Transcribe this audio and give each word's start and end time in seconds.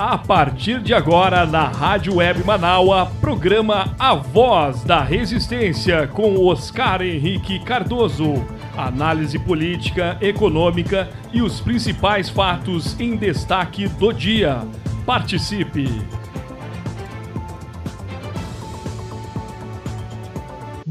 A 0.00 0.16
partir 0.16 0.80
de 0.80 0.94
agora, 0.94 1.44
na 1.44 1.68
Rádio 1.68 2.14
Web 2.14 2.42
Manaua, 2.42 3.12
programa 3.20 3.94
A 3.98 4.14
Voz 4.14 4.82
da 4.82 5.04
Resistência 5.04 6.06
com 6.06 6.42
Oscar 6.46 7.02
Henrique 7.02 7.62
Cardoso. 7.62 8.42
Análise 8.74 9.38
política, 9.38 10.16
econômica 10.22 11.10
e 11.34 11.42
os 11.42 11.60
principais 11.60 12.30
fatos 12.30 12.98
em 12.98 13.14
destaque 13.14 13.88
do 13.88 14.10
dia. 14.10 14.66
Participe! 15.04 15.86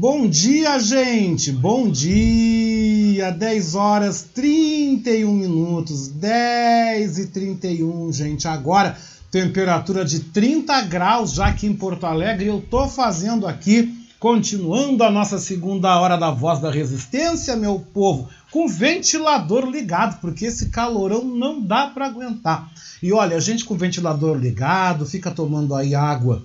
Bom 0.00 0.26
dia, 0.26 0.78
gente! 0.78 1.52
Bom 1.52 1.90
dia! 1.90 3.30
10 3.30 3.74
horas 3.74 4.22
31 4.34 5.30
minutos, 5.30 6.08
10 6.08 7.18
e 7.18 7.26
31, 7.26 8.10
gente. 8.10 8.48
Agora, 8.48 8.96
temperatura 9.30 10.04
de 10.04 10.20
30 10.20 10.82
graus 10.82 11.32
já 11.32 11.46
aqui 11.46 11.66
em 11.66 11.74
Porto 11.74 12.04
Alegre. 12.04 12.46
Eu 12.46 12.60
tô 12.60 12.88
fazendo 12.88 13.46
aqui, 13.46 14.06
continuando 14.18 15.04
a 15.04 15.10
nossa 15.10 15.38
segunda 15.38 15.98
hora 16.00 16.16
da 16.16 16.30
Voz 16.30 16.60
da 16.60 16.70
Resistência, 16.70 17.56
meu 17.56 17.78
povo, 17.78 18.28
com 18.50 18.68
ventilador 18.68 19.64
ligado, 19.66 20.20
porque 20.20 20.46
esse 20.46 20.70
calorão 20.70 21.24
não 21.24 21.60
dá 21.60 21.86
para 21.86 22.06
aguentar. 22.06 22.70
E 23.02 23.12
olha, 23.12 23.36
a 23.36 23.40
gente 23.40 23.64
com 23.64 23.76
ventilador 23.76 24.36
ligado, 24.36 25.06
fica 25.06 25.30
tomando 25.30 25.74
aí 25.74 25.94
água 25.94 26.44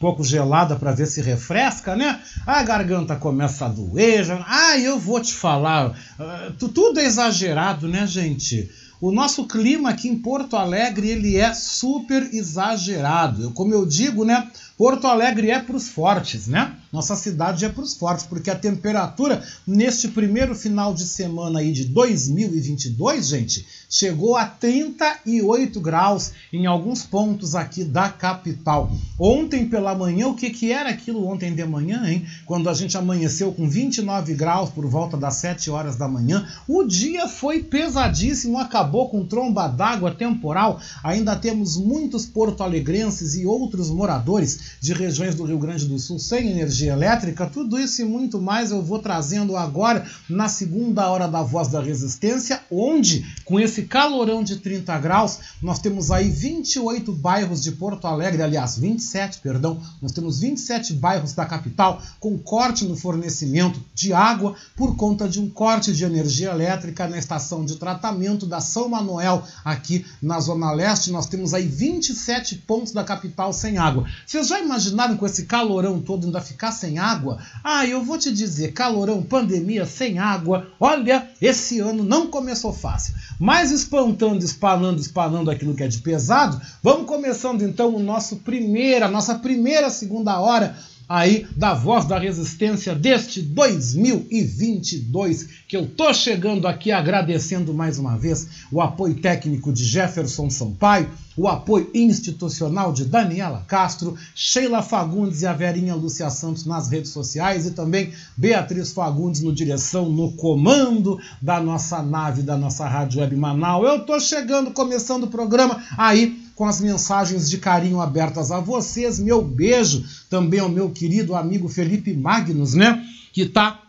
pouco 0.00 0.24
gelada 0.24 0.76
para 0.76 0.92
ver 0.92 1.06
se 1.06 1.20
refresca, 1.20 1.94
né? 1.94 2.18
A 2.46 2.62
garganta 2.62 3.14
começa 3.14 3.66
a 3.66 3.68
doer. 3.68 4.24
Já... 4.24 4.42
Ah, 4.48 4.78
eu 4.78 4.98
vou 4.98 5.20
te 5.20 5.34
falar, 5.34 5.90
uh, 5.90 6.52
tudo 6.54 6.98
é 6.98 7.04
exagerado, 7.04 7.86
né, 7.86 8.06
gente? 8.06 8.70
O 9.00 9.10
nosso 9.10 9.46
clima 9.46 9.88
aqui 9.88 10.08
em 10.08 10.18
Porto 10.18 10.56
Alegre 10.56 11.08
ele 11.08 11.36
é 11.36 11.54
super 11.54 12.34
exagerado. 12.34 13.50
Como 13.52 13.72
eu 13.72 13.86
digo, 13.86 14.26
né? 14.26 14.50
Porto 14.80 15.06
Alegre 15.06 15.50
é 15.50 15.58
para 15.58 15.76
os 15.76 15.90
fortes, 15.90 16.46
né? 16.46 16.74
Nossa 16.90 17.14
cidade 17.14 17.66
é 17.66 17.68
para 17.68 17.84
os 17.84 17.94
fortes, 17.94 18.24
porque 18.24 18.50
a 18.50 18.56
temperatura 18.56 19.44
neste 19.66 20.08
primeiro 20.08 20.54
final 20.54 20.94
de 20.94 21.04
semana 21.04 21.60
aí 21.60 21.70
de 21.70 21.84
2022, 21.84 23.28
gente, 23.28 23.66
chegou 23.90 24.36
a 24.36 24.46
38 24.46 25.78
graus 25.80 26.32
em 26.50 26.64
alguns 26.66 27.04
pontos 27.04 27.54
aqui 27.54 27.84
da 27.84 28.08
capital. 28.08 28.90
Ontem 29.18 29.68
pela 29.68 29.94
manhã, 29.94 30.28
o 30.28 30.34
que, 30.34 30.48
que 30.48 30.72
era 30.72 30.88
aquilo 30.88 31.28
ontem 31.28 31.54
de 31.54 31.64
manhã, 31.64 32.10
hein? 32.10 32.26
Quando 32.46 32.70
a 32.70 32.74
gente 32.74 32.96
amanheceu 32.96 33.52
com 33.52 33.68
29 33.68 34.34
graus 34.34 34.70
por 34.70 34.86
volta 34.86 35.16
das 35.16 35.34
7 35.34 35.70
horas 35.70 35.96
da 35.96 36.08
manhã, 36.08 36.48
o 36.66 36.84
dia 36.84 37.28
foi 37.28 37.62
pesadíssimo, 37.62 38.58
acabou 38.58 39.10
com 39.10 39.26
tromba 39.26 39.68
d'água 39.68 40.12
temporal. 40.12 40.80
Ainda 41.04 41.36
temos 41.36 41.76
muitos 41.76 42.24
porto-alegrenses 42.24 43.34
e 43.34 43.44
outros 43.44 43.90
moradores 43.90 44.69
de 44.80 44.92
regiões 44.92 45.34
do 45.34 45.44
Rio 45.44 45.58
Grande 45.58 45.86
do 45.86 45.98
Sul 45.98 46.18
sem 46.18 46.50
energia 46.50 46.92
elétrica, 46.92 47.46
tudo 47.46 47.78
isso 47.78 48.02
e 48.02 48.04
muito 48.04 48.40
mais 48.40 48.70
eu 48.70 48.82
vou 48.82 48.98
trazendo 48.98 49.56
agora 49.56 50.06
na 50.28 50.48
segunda 50.48 51.08
hora 51.08 51.26
da 51.26 51.42
Voz 51.42 51.68
da 51.68 51.80
Resistência, 51.80 52.60
onde, 52.70 53.26
com 53.44 53.58
esse 53.58 53.82
calorão 53.82 54.42
de 54.44 54.56
30 54.56 54.98
graus, 54.98 55.38
nós 55.62 55.78
temos 55.78 56.10
aí 56.10 56.28
28 56.28 57.12
bairros 57.12 57.62
de 57.62 57.72
Porto 57.72 58.06
Alegre, 58.06 58.42
aliás, 58.42 58.78
27, 58.78 59.40
perdão, 59.40 59.80
nós 60.00 60.12
temos 60.12 60.40
27 60.40 60.94
bairros 60.94 61.32
da 61.32 61.46
capital 61.46 62.02
com 62.18 62.38
corte 62.38 62.84
no 62.84 62.96
fornecimento 62.96 63.82
de 63.94 64.12
água 64.12 64.54
por 64.76 64.96
conta 64.96 65.28
de 65.28 65.40
um 65.40 65.48
corte 65.48 65.92
de 65.92 66.04
energia 66.04 66.50
elétrica 66.50 67.08
na 67.08 67.18
estação 67.18 67.64
de 67.64 67.76
tratamento 67.76 68.46
da 68.46 68.60
São 68.60 68.88
Manuel, 68.88 69.42
aqui 69.64 70.04
na 70.20 70.40
Zona 70.40 70.72
Leste. 70.72 71.10
Nós 71.10 71.26
temos 71.26 71.54
aí 71.54 71.66
27 71.66 72.56
pontos 72.56 72.92
da 72.92 73.04
capital 73.04 73.52
sem 73.52 73.78
água. 73.78 74.06
Vocês 74.26 74.48
já 74.48 74.59
imaginaram 74.60 75.16
com 75.16 75.26
esse 75.26 75.46
calorão 75.46 76.00
todo 76.00 76.26
ainda 76.26 76.40
ficar 76.40 76.72
sem 76.72 76.98
água? 76.98 77.38
Ah, 77.62 77.86
eu 77.86 78.02
vou 78.02 78.18
te 78.18 78.32
dizer, 78.32 78.72
calorão, 78.72 79.22
pandemia, 79.22 79.84
sem 79.84 80.18
água. 80.18 80.68
Olha, 80.78 81.28
esse 81.40 81.80
ano 81.80 82.04
não 82.04 82.28
começou 82.28 82.72
fácil. 82.72 83.14
Mas 83.38 83.70
espantando, 83.70 84.44
espanando, 84.44 85.00
espanando 85.00 85.50
aquilo 85.50 85.74
que 85.74 85.82
é 85.82 85.88
de 85.88 85.98
pesado, 85.98 86.60
vamos 86.82 87.06
começando 87.06 87.62
então 87.62 87.94
o 87.94 87.98
nosso 87.98 88.36
primeira, 88.36 89.08
nossa 89.08 89.36
primeira 89.36 89.90
segunda 89.90 90.38
hora 90.40 90.76
aí 91.10 91.46
da 91.56 91.74
Voz 91.74 92.04
da 92.04 92.20
Resistência 92.20 92.94
deste 92.94 93.42
2022, 93.42 95.48
que 95.66 95.76
eu 95.76 95.88
tô 95.88 96.14
chegando 96.14 96.68
aqui 96.68 96.92
agradecendo 96.92 97.74
mais 97.74 97.98
uma 97.98 98.16
vez 98.16 98.46
o 98.70 98.80
apoio 98.80 99.16
técnico 99.16 99.72
de 99.72 99.82
Jefferson 99.82 100.48
Sampaio, 100.48 101.10
o 101.36 101.48
apoio 101.48 101.90
institucional 101.92 102.92
de 102.92 103.04
Daniela 103.04 103.64
Castro, 103.66 104.16
Sheila 104.36 104.82
Fagundes 104.82 105.42
e 105.42 105.48
a 105.48 105.52
Verinha 105.52 105.96
Lúcia 105.96 106.30
Santos 106.30 106.64
nas 106.64 106.88
redes 106.88 107.10
sociais 107.10 107.66
e 107.66 107.72
também 107.72 108.12
Beatriz 108.36 108.92
Fagundes 108.92 109.40
no 109.40 109.52
direção, 109.52 110.08
no 110.08 110.30
comando 110.32 111.18
da 111.42 111.60
nossa 111.60 112.00
nave, 112.02 112.42
da 112.42 112.56
nossa 112.56 112.86
Rádio 112.86 113.20
Web 113.20 113.34
Manaus. 113.34 113.88
Eu 113.88 114.06
tô 114.06 114.20
chegando, 114.20 114.70
começando 114.70 115.24
o 115.24 115.28
programa 115.28 115.82
aí 115.98 116.39
com 116.60 116.66
as 116.66 116.78
mensagens 116.78 117.48
de 117.48 117.56
carinho 117.56 118.02
abertas 118.02 118.52
a 118.52 118.60
vocês. 118.60 119.18
Meu 119.18 119.40
beijo 119.40 120.04
também 120.28 120.60
ao 120.60 120.68
meu 120.68 120.90
querido 120.90 121.34
amigo 121.34 121.70
Felipe 121.70 122.12
Magnus, 122.12 122.74
né? 122.74 123.02
Que 123.32 123.44
está 123.44 123.80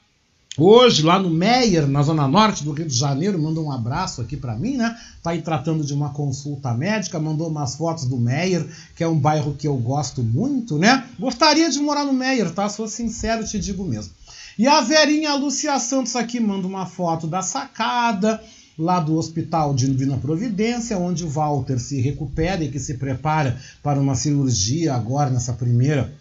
hoje 0.58 1.04
lá 1.04 1.20
no 1.20 1.30
Meier, 1.30 1.86
na 1.86 2.02
zona 2.02 2.30
norte 2.30 2.64
do 2.64 2.72
Rio 2.72 2.88
de 2.88 2.96
Janeiro, 2.96 3.38
mandou 3.38 3.66
um 3.66 3.74
abraço 3.74 4.22
aqui 4.22 4.38
para 4.38 4.56
mim, 4.56 4.78
né? 4.78 4.98
Tá 5.22 5.32
aí 5.32 5.42
tratando 5.42 5.84
de 5.84 5.94
uma 5.94 6.12
consulta 6.12 6.74
médica, 6.74 7.20
mandou 7.20 7.50
umas 7.50 7.76
fotos 7.76 8.06
do 8.06 8.16
Meier, 8.16 8.66
que 8.96 9.04
é 9.04 9.08
um 9.10 9.20
bairro 9.20 9.54
que 9.54 9.68
eu 9.68 9.76
gosto 9.76 10.24
muito, 10.24 10.78
né? 10.78 11.04
Gostaria 11.20 11.70
de 11.70 11.80
morar 11.82 12.06
no 12.06 12.14
Meier, 12.14 12.52
tá? 12.52 12.70
Sou 12.70 12.88
sincero, 12.88 13.46
te 13.46 13.60
digo 13.60 13.84
mesmo. 13.84 14.14
E 14.58 14.66
a 14.66 14.80
Verinha 14.80 15.36
Lucia 15.36 15.78
Santos 15.78 16.16
aqui 16.16 16.40
manda 16.40 16.66
uma 16.66 16.86
foto 16.86 17.28
da 17.28 17.42
sacada, 17.42 18.42
lá 18.82 19.00
do 19.00 19.16
Hospital 19.16 19.76
de 19.76 19.88
Divina 19.88 20.18
Providência, 20.18 20.98
onde 20.98 21.24
o 21.24 21.30
Walter 21.30 21.80
se 21.80 22.02
recupera 22.02 22.64
e 22.64 22.72
que 22.72 22.80
se 22.80 22.96
prepara 22.96 23.60
para 23.84 24.00
uma 24.00 24.16
cirurgia 24.16 24.96
agora 24.96 25.30
nessa 25.30 25.54
primeira 25.54 26.12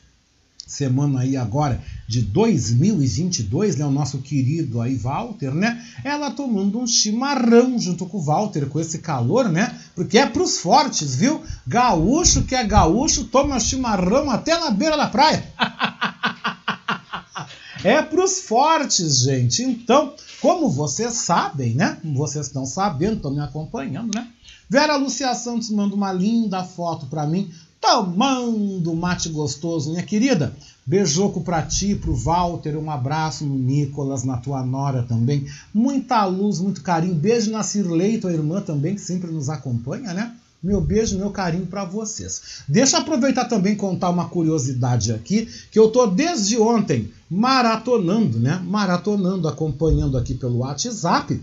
semana 0.67 1.21
aí 1.21 1.37
agora 1.37 1.83
de 2.07 2.23
2022, 2.23 3.77
né, 3.77 3.85
o 3.85 3.91
nosso 3.91 4.19
querido 4.19 4.81
aí 4.81 4.95
Walter, 4.95 5.53
né, 5.53 5.85
ela 6.05 6.31
tomando 6.31 6.79
um 6.79 6.87
chimarrão 6.87 7.77
junto 7.79 8.07
com 8.07 8.19
o 8.19 8.23
Walter, 8.23 8.67
com 8.67 8.79
esse 8.79 8.99
calor, 8.99 9.49
né, 9.49 9.77
porque 9.97 10.19
é 10.19 10.27
pros 10.27 10.59
fortes, 10.59 11.17
viu? 11.17 11.43
Gaúcho 11.67 12.45
que 12.45 12.55
é 12.55 12.63
gaúcho 12.63 13.25
toma 13.25 13.59
chimarrão 13.59 14.31
até 14.31 14.57
na 14.59 14.71
beira 14.71 14.97
da 14.97 15.09
praia. 15.09 15.43
é 17.83 18.03
pros 18.03 18.41
fortes, 18.41 19.21
gente. 19.21 19.63
Então, 19.63 20.15
como 20.41 20.71
vocês 20.71 21.15
sabem, 21.15 21.75
né? 21.75 21.99
Como 22.01 22.15
vocês 22.17 22.47
estão 22.47 22.65
sabendo, 22.67 23.17
estão 23.17 23.31
me 23.31 23.41
acompanhando, 23.41 24.15
né? 24.15 24.29
Vera 24.69 24.97
Lucia 24.97 25.35
Santos 25.35 25.71
manda 25.71 25.95
uma 25.95 26.13
linda 26.13 26.63
foto 26.63 27.07
para 27.07 27.27
mim, 27.27 27.51
tomando 27.81 28.95
mate 28.95 29.29
gostoso, 29.29 29.91
minha 29.91 30.03
querida. 30.03 30.55
Beijoco 30.87 31.41
pra 31.41 31.63
ti, 31.63 31.95
pro 31.95 32.15
Walter, 32.15 32.77
um 32.77 32.91
abraço 32.91 33.45
no 33.45 33.55
Nicolas, 33.55 34.25
na 34.25 34.39
tua 34.39 34.65
nora 34.65 35.03
também. 35.03 35.47
Muita 35.73 36.25
luz, 36.25 36.59
muito 36.61 36.83
carinho. 36.83 37.15
Beijo 37.15 37.51
na 37.51 37.63
Cirlei, 37.63 38.19
tua 38.19 38.33
irmã 38.33 38.61
também, 38.61 38.95
que 38.95 39.01
sempre 39.01 39.31
nos 39.31 39.49
acompanha, 39.49 40.13
né? 40.13 40.35
Meu 40.63 40.81
beijo, 40.81 41.17
meu 41.17 41.31
carinho 41.31 41.67
para 41.67 41.85
vocês. 41.85 42.63
Deixa 42.69 42.97
eu 42.97 43.01
aproveitar 43.01 43.47
também 43.47 43.75
contar 43.75 44.11
uma 44.11 44.29
curiosidade 44.29 45.13
aqui, 45.13 45.49
que 45.71 45.79
eu 45.79 45.89
tô 45.91 46.07
desde 46.07 46.59
ontem 46.59 47.11
maratonando, 47.31 48.39
né? 48.39 48.61
Maratonando, 48.65 49.49
acompanhando 49.49 50.19
aqui 50.19 50.35
pelo 50.35 50.59
WhatsApp 50.59 51.41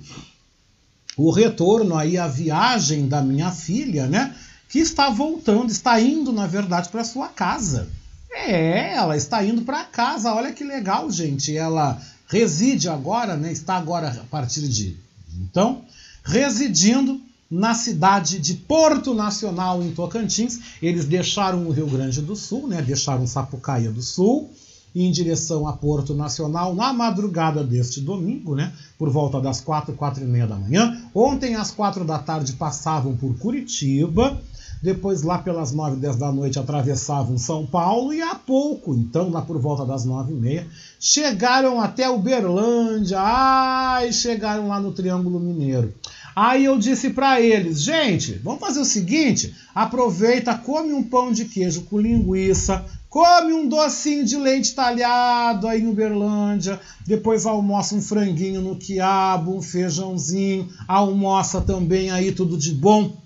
o 1.17 1.31
retorno 1.31 1.97
aí 1.97 2.15
a 2.17 2.27
viagem 2.27 3.07
da 3.07 3.21
minha 3.21 3.51
filha, 3.51 4.05
né? 4.05 4.35
Que 4.69 4.79
está 4.79 5.09
voltando, 5.09 5.71
está 5.71 5.99
indo, 5.99 6.31
na 6.31 6.45
verdade, 6.45 6.89
para 6.89 7.03
sua 7.03 7.27
casa. 7.27 7.89
É, 8.31 8.93
ela 8.93 9.17
está 9.17 9.43
indo 9.43 9.63
para 9.63 9.83
casa. 9.83 10.31
Olha 10.31 10.53
que 10.53 10.63
legal, 10.63 11.09
gente. 11.09 11.57
Ela 11.57 11.99
reside 12.27 12.87
agora, 12.87 13.35
né? 13.35 13.51
Está 13.51 13.77
agora 13.77 14.09
a 14.09 14.25
partir 14.25 14.67
de 14.67 14.95
então 15.39 15.83
residindo 16.23 17.21
na 17.49 17.73
cidade 17.73 18.39
de 18.39 18.53
Porto 18.53 19.13
Nacional, 19.13 19.81
em 19.81 19.91
Tocantins. 19.91 20.59
Eles 20.81 21.05
deixaram 21.05 21.65
o 21.65 21.71
Rio 21.71 21.87
Grande 21.87 22.21
do 22.21 22.35
Sul, 22.35 22.67
né? 22.67 22.81
deixaram 22.81 23.25
Sapucaia 23.25 23.91
do 23.91 24.01
Sul, 24.01 24.49
em 24.95 25.11
direção 25.11 25.67
a 25.67 25.73
Porto 25.73 26.13
Nacional 26.13 26.75
na 26.75 26.91
madrugada 26.91 27.63
deste 27.63 28.01
domingo, 28.01 28.55
né? 28.55 28.73
por 28.97 29.09
volta 29.09 29.39
das 29.39 29.61
quatro, 29.61 29.93
quatro 29.93 30.23
e 30.23 30.27
meia 30.27 30.47
da 30.47 30.55
manhã. 30.55 31.01
Ontem, 31.13 31.55
às 31.55 31.71
quatro 31.71 32.03
da 32.03 32.19
tarde, 32.19 32.53
passavam 32.53 33.15
por 33.15 33.37
Curitiba. 33.37 34.39
Depois, 34.81 35.23
lá 35.23 35.39
pelas 35.39 35.71
nove, 35.71 35.95
dez 35.95 36.17
da 36.17 36.31
noite, 36.31 36.59
atravessavam 36.59 37.37
São 37.37 37.65
Paulo 37.65 38.13
e 38.13 38.21
há 38.21 38.35
pouco, 38.35 38.93
então, 38.93 39.29
lá 39.29 39.41
por 39.41 39.57
volta 39.57 39.83
das 39.83 40.05
nove 40.05 40.33
e 40.33 40.35
meia, 40.35 40.67
chegaram 40.99 41.81
até 41.81 42.07
Uberlândia. 42.07 43.17
Ai, 43.19 44.13
chegaram 44.13 44.67
lá 44.67 44.79
no 44.79 44.91
Triângulo 44.91 45.39
Mineiro. 45.39 45.93
Aí 46.39 46.65
eu 46.65 46.77
disse 46.77 47.09
para 47.09 47.41
eles, 47.41 47.81
gente, 47.81 48.33
vamos 48.43 48.59
fazer 48.59 48.79
o 48.79 48.85
seguinte: 48.85 49.55
aproveita, 49.73 50.53
come 50.53 50.93
um 50.93 51.01
pão 51.01 51.31
de 51.31 51.45
queijo 51.45 51.81
com 51.85 51.99
linguiça, 51.99 52.85
come 53.09 53.53
um 53.53 53.67
docinho 53.67 54.23
de 54.23 54.37
leite 54.37 54.75
talhado 54.75 55.67
aí 55.67 55.81
em 55.81 55.87
Uberlândia, 55.87 56.79
depois 57.07 57.47
almoça 57.47 57.95
um 57.95 58.01
franguinho 58.03 58.61
no 58.61 58.75
quiabo, 58.75 59.57
um 59.57 59.63
feijãozinho, 59.63 60.69
almoça 60.87 61.59
também 61.59 62.11
aí 62.11 62.31
tudo 62.31 62.55
de 62.55 62.71
bom 62.71 63.17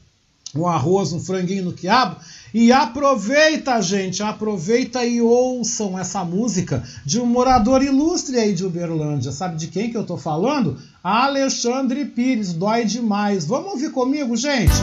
um 0.56 0.68
arroz, 0.68 1.14
um 1.14 1.20
franguinho 1.20 1.66
no 1.66 1.74
quiabo. 1.74 2.18
E 2.54 2.72
aproveita, 2.72 3.82
gente, 3.82 4.22
aproveita 4.22 5.06
e 5.06 5.22
ouçam 5.22 5.98
essa 5.98 6.24
música 6.24 6.84
de 7.06 7.20
um 7.20 7.26
morador 7.26 7.82
ilustre 7.82 8.38
aí 8.38 8.54
de 8.54 8.66
Uberlândia. 8.66 9.32
Sabe 9.32 9.56
de 9.56 9.68
quem 9.68 9.90
que 9.90 9.98
eu 9.98 10.06
tô 10.06 10.18
falando? 10.18 10.78
Alexandre 11.02 12.06
Pires, 12.06 12.54
dói 12.54 12.86
demais. 12.86 13.46
Vamos 13.46 13.72
ouvir 13.72 13.92
comigo, 13.92 14.36
gente? 14.36 14.74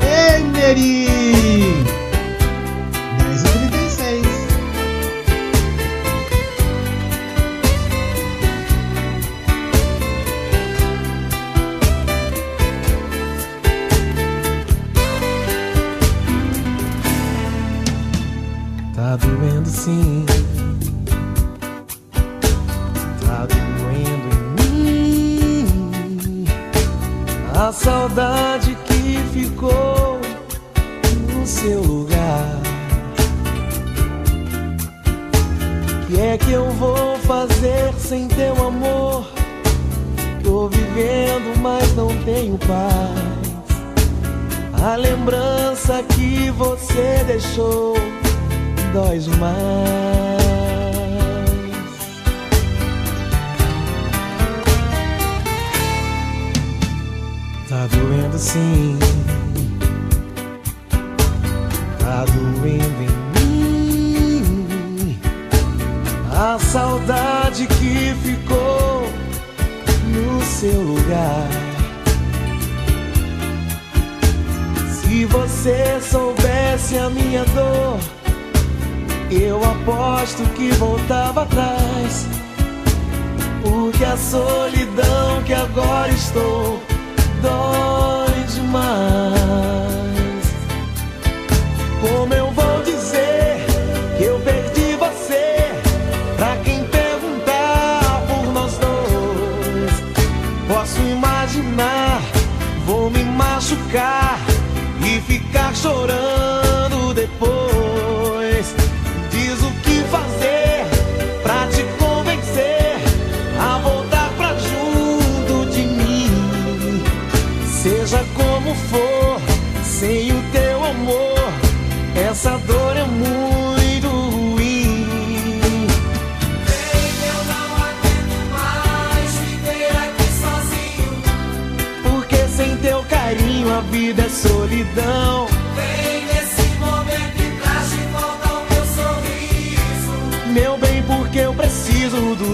Ei, 0.00 1.97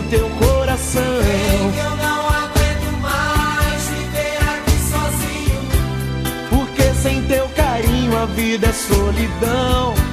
teu 0.03 0.29
coração. 0.31 1.03
Eu 1.03 1.97
não 1.97 2.29
aguento 2.29 3.01
mais 3.01 3.89
viver 3.89 4.39
aqui 4.55 4.77
sozinho. 4.91 5.61
Porque 6.51 6.95
sem 7.03 7.23
teu 7.23 7.49
carinho 7.49 8.17
a 8.17 8.27
vida 8.27 8.67
é 8.67 8.73
solidão. 8.73 10.04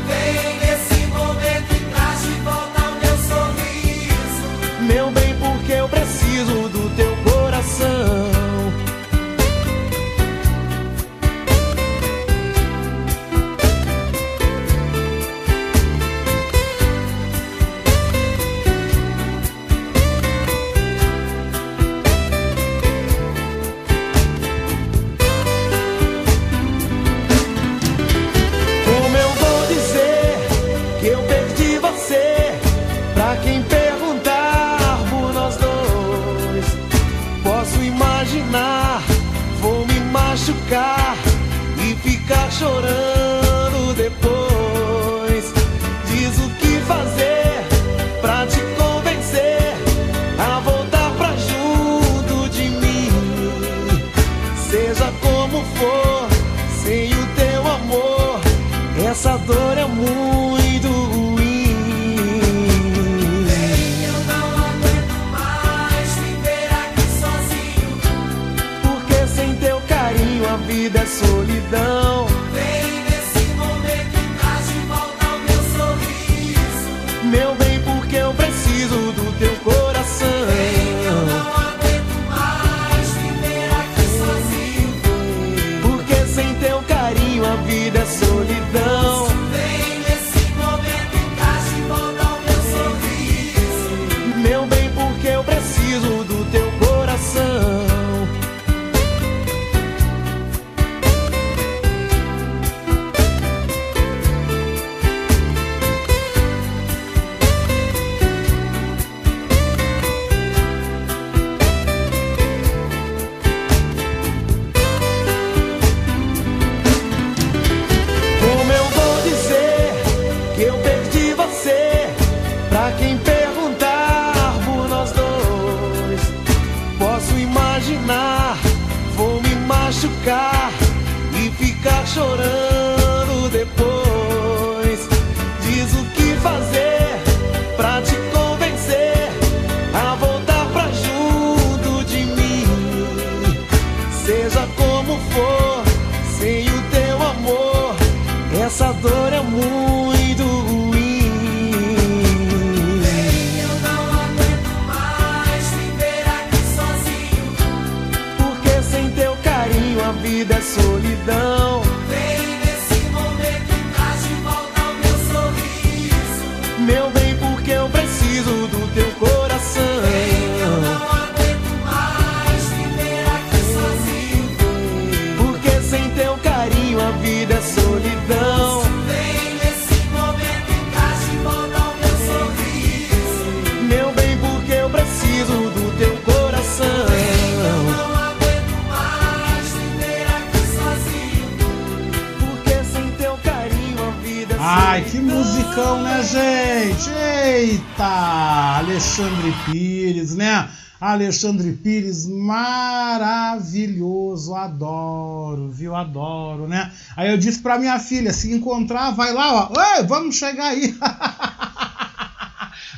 Gente? 196.24 197.10
Eita! 197.10 198.78
Alexandre 198.78 199.52
Pires, 199.66 200.36
né? 200.36 200.70
Alexandre 201.00 201.72
Pires, 201.72 202.28
maravilhoso, 202.28 204.54
adoro, 204.54 205.72
viu? 205.72 205.96
Adoro, 205.96 206.68
né? 206.68 206.92
Aí 207.16 207.32
eu 207.32 207.38
disse 207.38 207.60
pra 207.60 207.80
minha 207.80 207.98
filha: 208.00 208.32
se 208.32 208.54
encontrar, 208.54 209.10
vai 209.12 209.34
lá, 209.34 209.54
ó, 209.54 209.72
Oi, 209.76 210.04
vamos 210.04 210.36
chegar 210.36 210.68
aí. 210.68 210.96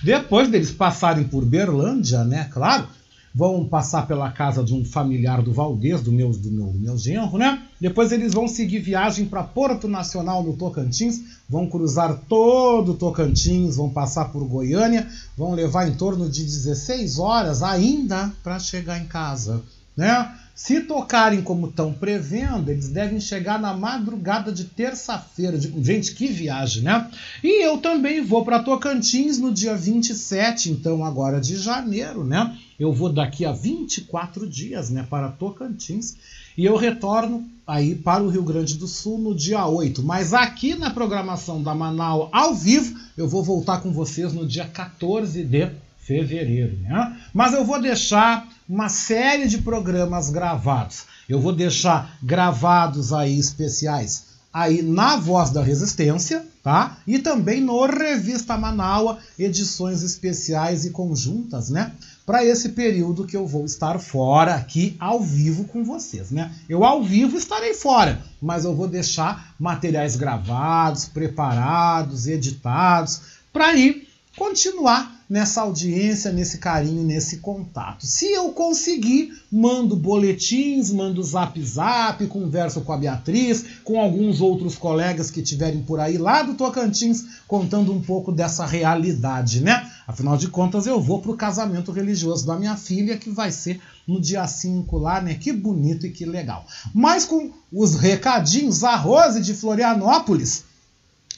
Depois 0.03 0.49
deles 0.49 0.71
passarem 0.71 1.23
por 1.23 1.45
Berlândia, 1.45 2.25
né? 2.25 2.49
Claro, 2.51 2.85
vão 3.33 3.65
passar 3.65 4.05
pela 4.05 4.31
casa 4.31 4.63
de 4.63 4.73
um 4.75 4.85
familiar 4.85 5.41
do 5.41 5.51
Valdez, 5.51 6.01
do 6.01 6.11
meu, 6.11 6.29
do 6.31 6.51
meu, 6.51 6.67
do 6.67 6.79
meu 6.79 6.97
genro, 6.97 7.37
né? 7.37 7.63
Depois 7.81 8.11
eles 8.11 8.33
vão 8.33 8.47
seguir 8.47 8.79
viagem 8.79 9.25
para 9.25 9.43
Porto 9.43 9.87
Nacional 9.87 10.43
no 10.43 10.55
Tocantins, 10.55 11.21
vão 11.49 11.67
cruzar 11.67 12.21
todo 12.29 12.91
o 12.91 12.95
Tocantins, 12.95 13.75
vão 13.75 13.89
passar 13.89 14.25
por 14.25 14.43
Goiânia, 14.45 15.07
vão 15.35 15.53
levar 15.53 15.87
em 15.87 15.95
torno 15.95 16.29
de 16.29 16.43
16 16.43 17.17
horas 17.17 17.63
ainda 17.63 18.31
para 18.43 18.59
chegar 18.59 18.99
em 18.99 19.05
casa, 19.05 19.63
né? 19.97 20.31
Se 20.55 20.81
tocarem 20.81 21.41
como 21.41 21.67
estão 21.67 21.91
prevendo, 21.91 22.69
eles 22.69 22.87
devem 22.87 23.19
chegar 23.19 23.59
na 23.59 23.75
madrugada 23.75 24.51
de 24.51 24.65
terça-feira. 24.65 25.59
Gente, 25.59 26.13
que 26.13 26.27
viagem, 26.27 26.83
né? 26.83 27.09
E 27.43 27.65
eu 27.65 27.79
também 27.79 28.23
vou 28.23 28.45
para 28.45 28.61
Tocantins 28.61 29.39
no 29.39 29.51
dia 29.51 29.75
27, 29.75 30.69
então 30.69 31.03
agora 31.03 31.41
de 31.41 31.57
janeiro, 31.57 32.23
né? 32.23 32.55
Eu 32.79 32.91
vou 32.91 33.11
daqui 33.11 33.45
a 33.45 33.51
24 33.51 34.47
dias, 34.47 34.89
né, 34.89 35.05
para 35.09 35.29
Tocantins, 35.29 36.15
e 36.57 36.65
eu 36.65 36.75
retorno 36.75 37.47
aí 37.65 37.95
para 37.95 38.23
o 38.23 38.29
Rio 38.29 38.43
Grande 38.43 38.77
do 38.77 38.87
Sul 38.87 39.17
no 39.17 39.35
dia 39.35 39.65
8. 39.65 40.03
Mas 40.03 40.33
aqui 40.33 40.75
na 40.75 40.89
programação 40.89 41.61
da 41.61 41.73
Manaus 41.73 42.29
ao 42.31 42.53
vivo, 42.53 42.99
eu 43.17 43.27
vou 43.27 43.43
voltar 43.43 43.81
com 43.81 43.91
vocês 43.91 44.33
no 44.33 44.45
dia 44.45 44.65
14 44.65 45.43
de 45.43 45.71
fevereiro, 45.99 46.77
né? 46.79 47.17
Mas 47.33 47.53
eu 47.53 47.63
vou 47.63 47.81
deixar 47.81 48.47
uma 48.67 48.89
série 48.89 49.47
de 49.47 49.59
programas 49.59 50.29
gravados. 50.29 51.05
Eu 51.29 51.39
vou 51.39 51.53
deixar 51.53 52.17
gravados 52.21 53.13
aí 53.13 53.37
especiais 53.39 54.33
aí 54.53 54.83
na 54.83 55.17
Voz 55.17 55.49
da 55.49 55.63
Resistência, 55.63 56.45
tá? 56.61 56.97
E 57.07 57.17
também 57.17 57.59
no 57.59 57.83
Revista 57.87 58.55
Manaua, 58.55 59.17
edições 59.37 60.03
especiais 60.03 60.85
e 60.85 60.91
conjuntas, 60.91 61.71
né? 61.71 61.91
Para 62.25 62.45
esse 62.45 62.69
período 62.69 63.27
que 63.27 63.35
eu 63.35 63.45
vou 63.45 63.65
estar 63.65 63.99
fora 63.99 64.55
aqui 64.55 64.95
ao 64.97 65.21
vivo 65.21 65.65
com 65.65 65.83
vocês, 65.83 66.31
né? 66.31 66.53
Eu 66.69 66.85
ao 66.85 67.03
vivo 67.03 67.37
estarei 67.37 67.73
fora, 67.73 68.21
mas 68.41 68.63
eu 68.63 68.73
vou 68.73 68.87
deixar 68.87 69.53
materiais 69.59 70.15
gravados, 70.15 71.05
preparados, 71.05 72.25
editados 72.25 73.21
para 73.51 73.75
ir 73.75 74.07
continuar 74.37 75.23
nessa 75.29 75.61
audiência, 75.61 76.31
nesse 76.31 76.59
carinho, 76.59 77.03
nesse 77.03 77.37
contato. 77.37 78.05
Se 78.05 78.31
eu 78.31 78.49
conseguir, 78.51 79.33
mando 79.51 79.95
boletins, 79.95 80.91
mando 80.91 81.23
zap 81.23 81.61
zap, 81.63 82.25
converso 82.27 82.81
com 82.81 82.93
a 82.93 82.97
Beatriz, 82.97 83.65
com 83.83 83.99
alguns 83.99 84.41
outros 84.41 84.75
colegas 84.75 85.29
que 85.31 85.41
tiverem 85.41 85.81
por 85.81 85.99
aí 85.99 86.17
lá 86.17 86.43
do 86.43 86.53
Tocantins, 86.53 87.41
contando 87.47 87.91
um 87.91 88.01
pouco 88.01 88.31
dessa 88.31 88.65
realidade, 88.65 89.61
né? 89.61 89.91
Afinal 90.07 90.37
de 90.37 90.49
contas, 90.49 90.85
eu 90.85 90.99
vou 90.99 91.21
para 91.21 91.31
o 91.31 91.37
casamento 91.37 91.91
religioso 91.91 92.45
da 92.45 92.57
minha 92.57 92.75
filha, 92.75 93.17
que 93.17 93.29
vai 93.29 93.51
ser 93.51 93.79
no 94.07 94.19
dia 94.19 94.45
5 94.45 94.97
lá, 94.97 95.21
né? 95.21 95.35
Que 95.35 95.53
bonito 95.53 96.05
e 96.05 96.11
que 96.11 96.25
legal. 96.25 96.65
Mas 96.93 97.25
com 97.25 97.51
os 97.71 97.95
recadinhos, 97.95 98.83
a 98.83 98.95
Rose 98.95 99.41
de 99.41 99.53
Florianópolis, 99.53 100.65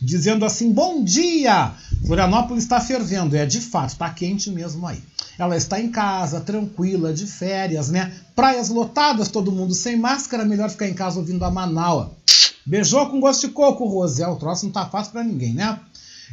dizendo 0.01 0.45
assim: 0.45 0.71
bom 0.71 1.03
dia! 1.03 1.73
Florianópolis 2.05 2.63
está 2.63 2.81
fervendo, 2.81 3.35
é 3.35 3.45
de 3.45 3.61
fato, 3.61 3.89
está 3.89 4.09
quente 4.09 4.49
mesmo 4.49 4.85
aí. 4.87 5.01
Ela 5.37 5.57
está 5.57 5.79
em 5.79 5.91
casa, 5.91 6.39
tranquila, 6.39 7.13
de 7.13 7.27
férias, 7.27 7.89
né? 7.89 8.13
Praias 8.35 8.69
lotadas, 8.69 9.27
todo 9.27 9.51
mundo 9.51 9.73
sem 9.73 9.97
máscara, 9.97 10.45
melhor 10.45 10.69
ficar 10.69 10.87
em 10.87 10.93
casa 10.93 11.19
ouvindo 11.19 11.43
a 11.43 11.51
Manaua. 11.51 12.11
Beijou 12.65 13.07
com 13.09 13.19
gosto 13.19 13.47
de 13.47 13.53
coco, 13.53 13.85
Rose. 13.85 14.23
É, 14.23 14.27
o 14.27 14.37
troço 14.37 14.65
não 14.65 14.71
tá 14.71 14.85
fácil 14.85 15.11
para 15.11 15.23
ninguém, 15.23 15.53
né? 15.53 15.79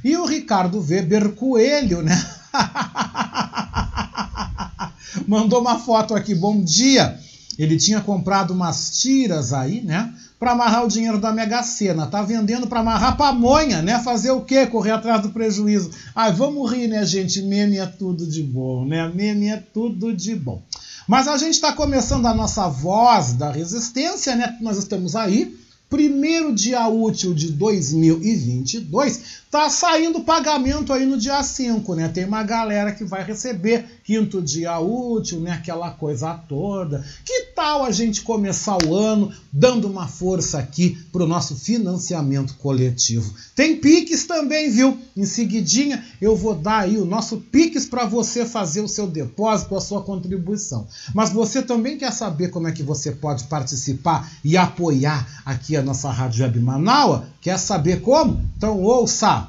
E 0.04 0.16
o 0.16 0.26
Ricardo 0.26 0.80
Weber 0.80 1.32
Coelho, 1.32 2.02
né? 2.02 2.22
Mandou 5.26 5.60
uma 5.60 5.78
foto 5.78 6.14
aqui, 6.14 6.34
bom 6.34 6.62
dia. 6.62 7.18
Ele 7.58 7.76
tinha 7.76 8.00
comprado 8.00 8.52
umas 8.52 8.98
tiras 8.98 9.52
aí, 9.52 9.82
né? 9.82 10.12
para 10.42 10.50
amarrar 10.50 10.84
o 10.84 10.88
dinheiro 10.88 11.20
da 11.20 11.32
Mega 11.32 11.62
Sena. 11.62 12.08
Tá 12.08 12.20
vendendo 12.20 12.66
para 12.66 12.80
amarrar 12.80 13.16
pamonha, 13.16 13.80
né? 13.80 14.00
Fazer 14.00 14.32
o 14.32 14.40
quê? 14.40 14.66
Correr 14.66 14.90
atrás 14.90 15.22
do 15.22 15.30
prejuízo. 15.30 15.92
Ai, 16.16 16.32
vamos 16.32 16.68
rir, 16.68 16.88
né, 16.88 17.06
gente? 17.06 17.40
Meme 17.42 17.78
é 17.78 17.86
tudo 17.86 18.26
de 18.26 18.42
bom, 18.42 18.84
né? 18.84 19.08
Meme 19.14 19.46
é 19.46 19.62
tudo 19.72 20.12
de 20.12 20.34
bom. 20.34 20.60
Mas 21.06 21.28
a 21.28 21.38
gente 21.38 21.54
está 21.54 21.72
começando 21.72 22.26
a 22.26 22.34
nossa 22.34 22.66
voz 22.66 23.34
da 23.34 23.52
resistência, 23.52 24.34
né? 24.34 24.56
Nós 24.60 24.78
estamos 24.78 25.14
aí. 25.14 25.56
Primeiro 25.92 26.54
dia 26.54 26.88
útil 26.88 27.34
de 27.34 27.52
2022, 27.52 29.42
Tá 29.52 29.68
saindo 29.68 30.20
pagamento 30.20 30.94
aí 30.94 31.04
no 31.04 31.18
dia 31.18 31.42
5, 31.42 31.94
né? 31.94 32.08
Tem 32.08 32.24
uma 32.24 32.42
galera 32.42 32.90
que 32.90 33.04
vai 33.04 33.22
receber 33.22 33.84
quinto 34.04 34.42
dia 34.42 34.78
útil, 34.78 35.40
né? 35.40 35.52
Aquela 35.52 35.90
coisa 35.90 36.34
toda. 36.34 37.04
Que 37.24 37.52
tal 37.54 37.84
a 37.84 37.90
gente 37.90 38.22
começar 38.22 38.76
o 38.84 38.94
ano 38.94 39.32
dando 39.52 39.88
uma 39.88 40.08
força 40.08 40.58
aqui 40.58 40.98
pro 41.12 41.26
nosso 41.26 41.54
financiamento 41.56 42.54
coletivo? 42.54 43.32
Tem 43.54 43.76
Pix 43.76 44.24
também, 44.24 44.70
viu? 44.70 44.98
Em 45.16 45.24
seguidinha 45.24 46.04
eu 46.20 46.36
vou 46.36 46.54
dar 46.54 46.80
aí 46.80 46.98
o 46.98 47.04
nosso 47.04 47.38
Pix 47.38 47.86
para 47.86 48.06
você 48.06 48.44
fazer 48.44 48.80
o 48.80 48.88
seu 48.88 49.06
depósito, 49.06 49.76
a 49.76 49.80
sua 49.80 50.02
contribuição. 50.02 50.86
Mas 51.14 51.30
você 51.30 51.62
também 51.62 51.98
quer 51.98 52.12
saber 52.12 52.48
como 52.48 52.68
é 52.68 52.72
que 52.72 52.82
você 52.82 53.12
pode 53.12 53.44
participar 53.44 54.32
e 54.44 54.56
apoiar 54.56 55.42
aqui 55.44 55.76
a 55.76 55.82
nossa 55.82 56.10
Rádio 56.10 56.44
Web 56.44 56.60
Manaua? 56.60 57.28
Quer 57.40 57.58
saber 57.58 58.00
como? 58.00 58.42
Então 58.56 58.80
ouça! 58.80 59.48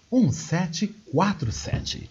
1747. 0.11 2.09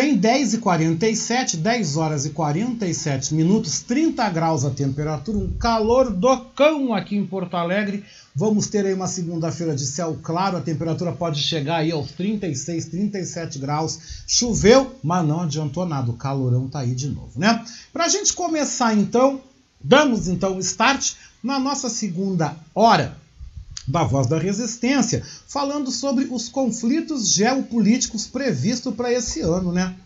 Bem, 0.00 0.16
10 0.16 0.54
e 0.54 0.58
47, 0.58 1.56
10 1.56 1.96
horas 1.96 2.24
e 2.24 2.30
47 2.30 3.34
minutos, 3.34 3.80
30 3.80 4.30
graus 4.30 4.64
a 4.64 4.70
temperatura, 4.70 5.36
um 5.36 5.50
calor 5.54 6.08
do 6.12 6.38
cão 6.54 6.94
aqui 6.94 7.16
em 7.16 7.26
Porto 7.26 7.56
Alegre. 7.56 8.04
Vamos 8.32 8.68
ter 8.68 8.86
aí 8.86 8.94
uma 8.94 9.08
segunda-feira 9.08 9.74
de 9.74 9.84
céu 9.84 10.16
claro, 10.22 10.56
a 10.56 10.60
temperatura 10.60 11.10
pode 11.10 11.40
chegar 11.40 11.78
aí 11.78 11.90
aos 11.90 12.12
36, 12.12 12.84
37 12.84 13.58
graus. 13.58 14.22
Choveu, 14.24 14.94
mas 15.02 15.26
não 15.26 15.40
adiantou 15.40 15.84
nada, 15.84 16.12
o 16.12 16.16
calorão 16.16 16.68
tá 16.68 16.78
aí 16.78 16.94
de 16.94 17.08
novo, 17.08 17.32
né? 17.34 17.64
Pra 17.92 18.06
gente 18.06 18.32
começar 18.32 18.94
então, 18.94 19.40
damos 19.82 20.28
então 20.28 20.58
o 20.58 20.60
start 20.60 21.14
na 21.42 21.58
nossa 21.58 21.88
segunda 21.88 22.54
hora 22.72 23.16
da 23.88 24.04
Voz 24.04 24.26
da 24.26 24.38
Resistência, 24.38 25.22
falando 25.46 25.90
sobre 25.90 26.28
os 26.30 26.48
conflitos 26.48 27.32
geopolíticos 27.32 28.26
previstos 28.26 28.94
para 28.94 29.12
esse 29.12 29.40
ano, 29.40 29.72
né? 29.72 29.96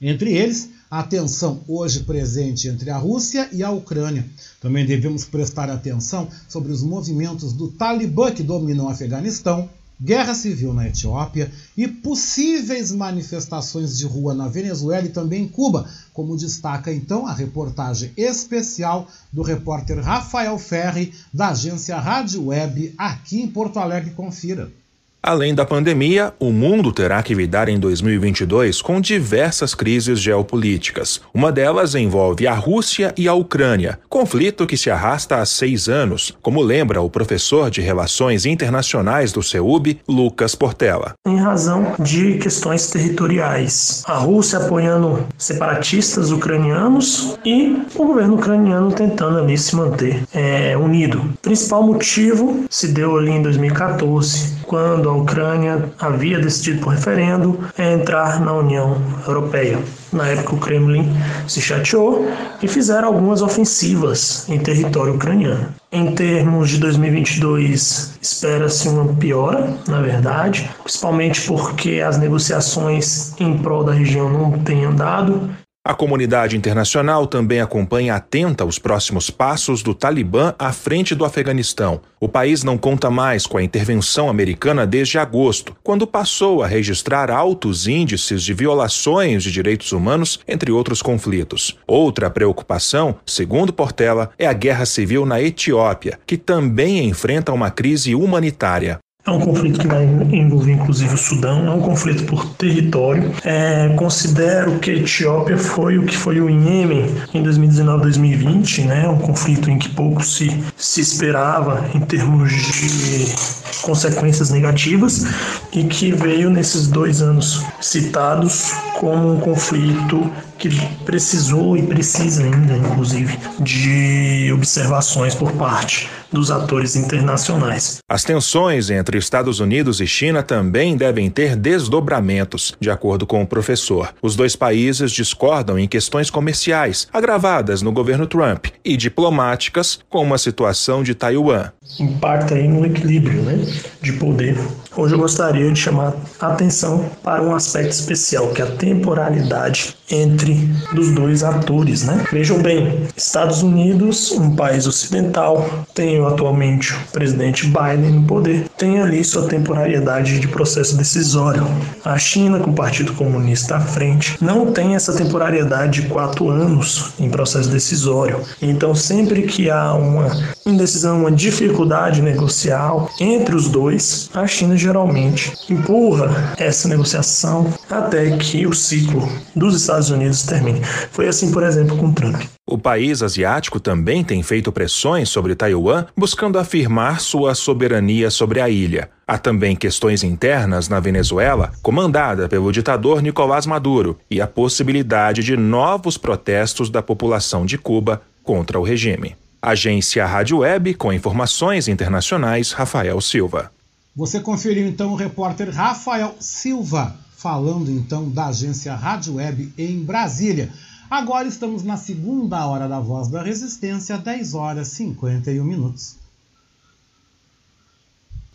Entre 0.00 0.32
eles, 0.32 0.70
a 0.90 1.02
tensão 1.02 1.60
hoje 1.68 2.00
presente 2.00 2.68
entre 2.68 2.90
a 2.90 2.96
Rússia 2.96 3.48
e 3.52 3.62
a 3.62 3.70
Ucrânia. 3.70 4.26
Também 4.60 4.84
devemos 4.84 5.24
prestar 5.24 5.70
atenção 5.70 6.28
sobre 6.48 6.72
os 6.72 6.82
movimentos 6.82 7.52
do 7.52 7.68
Talibã 7.68 8.30
que 8.30 8.42
dominam 8.42 8.86
o 8.86 8.88
Afeganistão, 8.88 9.68
guerra 10.00 10.34
civil 10.34 10.72
na 10.72 10.88
Etiópia 10.88 11.52
e 11.76 11.86
possíveis 11.86 12.90
manifestações 12.90 13.98
de 13.98 14.06
rua 14.06 14.34
na 14.34 14.48
Venezuela 14.48 15.06
e 15.06 15.10
também 15.10 15.42
em 15.42 15.48
Cuba, 15.48 15.88
como 16.12 16.36
destaca 16.36 16.92
então 16.92 17.26
a 17.26 17.32
reportagem 17.32 18.12
especial 18.16 19.08
do 19.32 19.42
repórter 19.42 20.00
Rafael 20.00 20.58
Ferri, 20.58 21.12
da 21.32 21.48
agência 21.50 21.98
Rádio 21.98 22.46
Web, 22.46 22.94
aqui 22.96 23.40
em 23.40 23.48
Porto 23.48 23.78
Alegre. 23.78 24.10
Confira. 24.12 24.79
Além 25.22 25.54
da 25.54 25.66
pandemia, 25.66 26.32
o 26.40 26.50
mundo 26.50 26.90
terá 26.92 27.22
que 27.22 27.34
lidar 27.34 27.68
em 27.68 27.78
2022 27.78 28.80
com 28.80 28.98
diversas 29.02 29.74
crises 29.74 30.18
geopolíticas. 30.18 31.20
Uma 31.34 31.52
delas 31.52 31.94
envolve 31.94 32.46
a 32.46 32.54
Rússia 32.54 33.12
e 33.18 33.28
a 33.28 33.34
Ucrânia, 33.34 33.98
conflito 34.08 34.66
que 34.66 34.78
se 34.78 34.90
arrasta 34.90 35.36
há 35.36 35.44
seis 35.44 35.90
anos, 35.90 36.34
como 36.40 36.62
lembra 36.62 37.02
o 37.02 37.10
professor 37.10 37.70
de 37.70 37.82
Relações 37.82 38.46
Internacionais 38.46 39.30
do 39.30 39.42
CEUB, 39.42 40.00
Lucas 40.08 40.54
Portela. 40.54 41.12
Em 41.28 41.36
razão 41.36 41.94
de 41.98 42.38
questões 42.38 42.88
territoriais. 42.88 44.02
A 44.06 44.16
Rússia 44.16 44.58
apoiando 44.58 45.26
separatistas 45.36 46.30
ucranianos 46.30 47.38
e 47.44 47.82
o 47.94 48.06
governo 48.06 48.36
ucraniano 48.36 48.90
tentando 48.90 49.38
ali 49.38 49.58
se 49.58 49.76
manter 49.76 50.22
é, 50.32 50.74
unido. 50.78 51.18
O 51.18 51.36
principal 51.42 51.82
motivo 51.82 52.64
se 52.70 52.88
deu 52.88 53.18
ali 53.18 53.32
em 53.32 53.42
2014, 53.42 54.60
quando 54.66 55.09
a 55.10 55.14
Ucrânia 55.14 55.90
havia 55.98 56.38
decidido 56.38 56.80
por 56.80 56.90
referendo 56.94 57.58
entrar 57.78 58.40
na 58.40 58.52
União 58.52 58.96
Europeia. 59.26 59.78
Na 60.12 60.26
época, 60.26 60.54
o 60.54 60.58
Kremlin 60.58 61.12
se 61.46 61.60
chateou 61.60 62.28
e 62.62 62.68
fizeram 62.68 63.08
algumas 63.08 63.42
ofensivas 63.42 64.48
em 64.48 64.58
território 64.58 65.14
ucraniano. 65.14 65.68
Em 65.92 66.14
termos 66.14 66.70
de 66.70 66.78
2022, 66.78 68.18
espera-se 68.22 68.88
uma 68.88 69.12
piora, 69.14 69.76
na 69.88 70.00
verdade, 70.00 70.70
principalmente 70.82 71.40
porque 71.46 72.00
as 72.00 72.16
negociações 72.16 73.34
em 73.40 73.58
prol 73.58 73.82
da 73.82 73.92
região 73.92 74.30
não 74.30 74.52
têm 74.60 74.84
andado 74.84 75.50
a 75.82 75.94
comunidade 75.94 76.56
internacional 76.56 77.26
também 77.26 77.60
acompanha 77.60 78.14
atenta 78.14 78.66
os 78.66 78.78
próximos 78.78 79.28
passos 79.28 79.82
do 79.82 79.92
Talibã 79.92 80.54
à 80.58 80.72
frente 80.72 81.14
do 81.14 81.24
Afeganistão. 81.24 82.02
O 82.20 82.28
país 82.28 82.62
não 82.62 82.78
conta 82.78 83.10
mais 83.10 83.46
com 83.46 83.56
a 83.56 83.62
intervenção 83.62 84.28
americana 84.28 84.86
desde 84.86 85.18
agosto, 85.18 85.74
quando 85.82 86.06
passou 86.06 86.62
a 86.62 86.66
registrar 86.66 87.30
altos 87.30 87.88
índices 87.88 88.42
de 88.44 88.54
violações 88.54 89.42
de 89.42 89.50
direitos 89.50 89.90
humanos, 89.90 90.38
entre 90.46 90.70
outros 90.70 91.02
conflitos. 91.02 91.76
Outra 91.86 92.30
preocupação, 92.30 93.16
segundo 93.26 93.72
Portela, 93.72 94.30
é 94.38 94.46
a 94.46 94.52
guerra 94.52 94.84
civil 94.84 95.26
na 95.26 95.42
Etiópia, 95.42 96.20
que 96.24 96.36
também 96.36 97.08
enfrenta 97.08 97.52
uma 97.52 97.70
crise 97.70 98.14
humanitária. 98.14 99.00
É 99.26 99.30
um 99.30 99.40
conflito 99.40 99.78
que 99.78 99.86
vai 99.86 100.04
envolver 100.32 100.72
inclusive 100.72 101.14
o 101.14 101.18
Sudão, 101.18 101.66
é 101.66 101.70
um 101.70 101.80
conflito 101.80 102.24
por 102.24 102.44
território. 102.54 103.32
É, 103.44 103.88
considero 103.96 104.78
que 104.78 104.90
a 104.90 104.94
Etiópia 104.94 105.58
foi 105.58 105.98
o 105.98 106.04
que 106.04 106.16
foi 106.16 106.40
o 106.40 106.48
Iêmen 106.48 107.04
em 107.34 107.42
2019-2020, 107.42 108.86
né? 108.86 109.08
um 109.08 109.18
conflito 109.18 109.70
em 109.70 109.78
que 109.78 109.90
pouco 109.90 110.24
se, 110.24 110.50
se 110.76 111.02
esperava 111.02 111.84
em 111.94 112.00
termos 112.00 112.50
de 112.50 113.34
consequências 113.82 114.50
negativas 114.50 115.26
e 115.72 115.84
que 115.84 116.12
veio 116.12 116.50
nesses 116.50 116.86
dois 116.86 117.20
anos 117.20 117.64
citados 117.80 118.72
como 118.98 119.34
um 119.34 119.40
conflito 119.40 120.30
que 120.60 120.68
precisou 121.06 121.74
e 121.76 121.82
precisa 121.82 122.44
ainda, 122.44 122.76
inclusive, 122.76 123.36
de 123.58 124.52
observações 124.52 125.34
por 125.34 125.52
parte 125.52 126.08
dos 126.30 126.50
atores 126.50 126.94
internacionais. 126.94 127.98
As 128.08 128.22
tensões 128.22 128.90
entre 128.90 129.18
Estados 129.18 129.58
Unidos 129.58 130.00
e 130.00 130.06
China 130.06 130.42
também 130.42 130.96
devem 130.96 131.30
ter 131.30 131.56
desdobramentos, 131.56 132.74
de 132.78 132.90
acordo 132.90 133.26
com 133.26 133.42
o 133.42 133.46
professor. 133.46 134.14
Os 134.22 134.36
dois 134.36 134.54
países 134.54 135.10
discordam 135.10 135.78
em 135.78 135.88
questões 135.88 136.30
comerciais, 136.30 137.08
agravadas 137.12 137.82
no 137.82 137.90
governo 137.90 138.26
Trump, 138.26 138.66
e 138.84 138.96
diplomáticas, 138.96 139.98
como 140.08 140.34
a 140.34 140.38
situação 140.38 141.02
de 141.02 141.14
Taiwan. 141.14 141.70
Impacta 141.98 142.54
aí 142.54 142.68
no 142.68 142.84
equilíbrio 142.84 143.42
né, 143.42 143.66
de 144.00 144.12
poder. 144.12 144.56
Hoje 145.00 145.14
eu 145.14 145.18
gostaria 145.18 145.72
de 145.72 145.80
chamar 145.80 146.12
atenção 146.38 147.06
para 147.22 147.42
um 147.42 147.54
aspecto 147.54 147.92
especial, 147.92 148.48
que 148.48 148.60
é 148.60 148.66
a 148.66 148.70
temporalidade 148.70 149.96
entre 150.10 150.68
os 150.94 151.12
dois 151.12 151.42
atores, 151.42 152.04
né? 152.04 152.22
Vejam 152.30 152.58
bem, 152.58 153.08
Estados 153.16 153.62
Unidos, 153.62 154.30
um 154.32 154.54
país 154.54 154.86
ocidental, 154.86 155.66
tem 155.94 156.22
atualmente 156.22 156.92
o 156.92 157.12
presidente 157.12 157.64
Biden 157.66 158.10
no 158.10 158.26
poder, 158.26 158.66
tem 158.80 158.98
ali 158.98 159.22
sua 159.22 159.46
temporariedade 159.46 160.40
de 160.40 160.48
processo 160.48 160.96
decisório. 160.96 161.66
A 162.02 162.16
China, 162.16 162.58
com 162.58 162.70
o 162.70 162.74
Partido 162.74 163.12
Comunista 163.12 163.76
à 163.76 163.80
frente, 163.80 164.38
não 164.40 164.72
tem 164.72 164.94
essa 164.94 165.12
temporariedade 165.12 166.00
de 166.00 166.08
quatro 166.08 166.48
anos 166.48 167.12
em 167.20 167.28
processo 167.28 167.68
decisório. 167.68 168.40
Então, 168.62 168.94
sempre 168.94 169.42
que 169.42 169.68
há 169.68 169.92
uma 169.92 170.30
indecisão, 170.64 171.20
uma 171.20 171.30
dificuldade 171.30 172.22
negocial 172.22 173.10
entre 173.20 173.54
os 173.54 173.68
dois, 173.68 174.30
a 174.32 174.46
China 174.46 174.74
geralmente 174.78 175.52
empurra 175.68 176.54
essa 176.56 176.88
negociação 176.88 177.70
até 177.90 178.34
que 178.38 178.66
o 178.66 178.72
ciclo 178.72 179.28
dos 179.54 179.76
Estados 179.76 180.08
Unidos 180.08 180.42
termine. 180.44 180.80
Foi 181.12 181.28
assim, 181.28 181.52
por 181.52 181.62
exemplo, 181.62 181.98
com 181.98 182.12
Trump. 182.12 182.40
O 182.70 182.78
país 182.78 183.20
asiático 183.20 183.80
também 183.80 184.22
tem 184.22 184.44
feito 184.44 184.70
pressões 184.70 185.28
sobre 185.28 185.56
Taiwan, 185.56 186.06
buscando 186.16 186.56
afirmar 186.56 187.20
sua 187.20 187.52
soberania 187.52 188.30
sobre 188.30 188.60
a 188.60 188.69
ilha. 188.70 189.10
Há 189.26 189.38
também 189.38 189.76
questões 189.76 190.22
internas 190.22 190.88
na 190.88 190.98
Venezuela, 190.98 191.72
comandada 191.82 192.48
pelo 192.48 192.72
ditador 192.72 193.22
Nicolás 193.22 193.66
Maduro, 193.66 194.18
e 194.30 194.40
a 194.40 194.46
possibilidade 194.46 195.42
de 195.42 195.56
novos 195.56 196.16
protestos 196.16 196.88
da 196.88 197.02
população 197.02 197.66
de 197.66 197.76
Cuba 197.76 198.22
contra 198.42 198.80
o 198.80 198.82
regime. 198.82 199.36
Agência 199.62 200.24
Rádio 200.24 200.58
Web, 200.58 200.94
com 200.94 201.12
informações 201.12 201.86
internacionais, 201.86 202.72
Rafael 202.72 203.20
Silva. 203.20 203.70
Você 204.16 204.40
conferiu 204.40 204.86
então 204.86 205.12
o 205.12 205.16
repórter 205.16 205.70
Rafael 205.70 206.34
Silva, 206.40 207.14
falando 207.36 207.90
então 207.90 208.28
da 208.28 208.46
agência 208.46 208.94
Rádio 208.94 209.34
Web 209.34 209.72
em 209.78 210.02
Brasília. 210.02 210.70
Agora 211.10 211.46
estamos 211.46 211.82
na 211.82 211.96
segunda 211.96 212.66
hora 212.66 212.88
da 212.88 213.00
Voz 213.00 213.28
da 213.28 213.42
Resistência, 213.42 214.16
10 214.16 214.54
horas 214.54 214.92
e 214.92 214.96
51 214.96 215.64
minutos. 215.64 216.19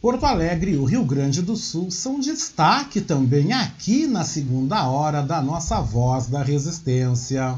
Porto 0.05 0.23
Alegre 0.23 0.73
e 0.73 0.77
o 0.77 0.85
Rio 0.85 1.03
Grande 1.03 1.41
do 1.41 1.55
Sul 1.55 1.89
são 1.89 2.19
destaque 2.19 3.01
também 3.01 3.53
aqui 3.53 4.05
na 4.05 4.23
segunda 4.23 4.87
hora 4.87 5.23
da 5.23 5.41
nossa 5.41 5.81
Voz 5.81 6.27
da 6.27 6.43
Resistência. 6.43 7.57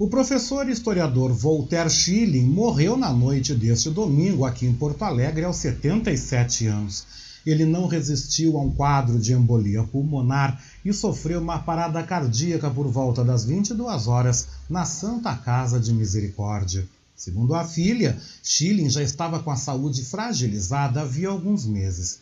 O 0.00 0.08
professor 0.08 0.66
e 0.66 0.72
historiador 0.72 1.30
Voltaire 1.30 1.90
Schilling 1.90 2.46
morreu 2.46 2.96
na 2.96 3.12
noite 3.12 3.54
deste 3.54 3.90
domingo 3.90 4.46
aqui 4.46 4.64
em 4.64 4.72
Porto 4.72 5.02
Alegre 5.02 5.44
aos 5.44 5.56
77 5.56 6.66
anos. 6.68 7.04
Ele 7.44 7.66
não 7.66 7.86
resistiu 7.86 8.56
a 8.56 8.62
um 8.62 8.70
quadro 8.70 9.18
de 9.18 9.34
embolia 9.34 9.82
pulmonar 9.82 10.58
e 10.82 10.90
sofreu 10.90 11.38
uma 11.38 11.58
parada 11.58 12.02
cardíaca 12.02 12.70
por 12.70 12.88
volta 12.88 13.22
das 13.22 13.44
22 13.44 14.06
horas 14.06 14.48
na 14.70 14.86
Santa 14.86 15.36
Casa 15.36 15.78
de 15.78 15.92
Misericórdia. 15.92 16.88
Segundo 17.14 17.54
a 17.54 17.62
filha, 17.66 18.18
Schilling 18.42 18.88
já 18.88 19.02
estava 19.02 19.40
com 19.40 19.50
a 19.50 19.56
saúde 19.56 20.02
fragilizada 20.02 21.02
havia 21.02 21.28
alguns 21.28 21.66
meses. 21.66 22.20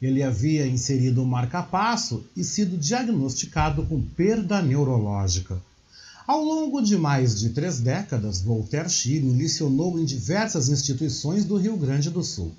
Ele 0.00 0.22
havia 0.22 0.66
inserido 0.66 1.20
um 1.20 1.26
marcapasso 1.26 2.24
e 2.34 2.42
sido 2.42 2.78
diagnosticado 2.78 3.84
com 3.84 4.00
perda 4.00 4.62
neurológica. 4.62 5.60
Ao 6.30 6.44
longo 6.44 6.80
de 6.80 6.96
mais 6.96 7.36
de 7.36 7.48
três 7.48 7.80
décadas, 7.80 8.40
Voltaire 8.40 8.88
Schilling 8.88 9.36
licionou 9.36 9.98
em 9.98 10.04
diversas 10.04 10.68
instituições 10.68 11.44
do 11.44 11.56
Rio 11.56 11.76
Grande 11.76 12.08
do 12.08 12.22
Sul, 12.22 12.52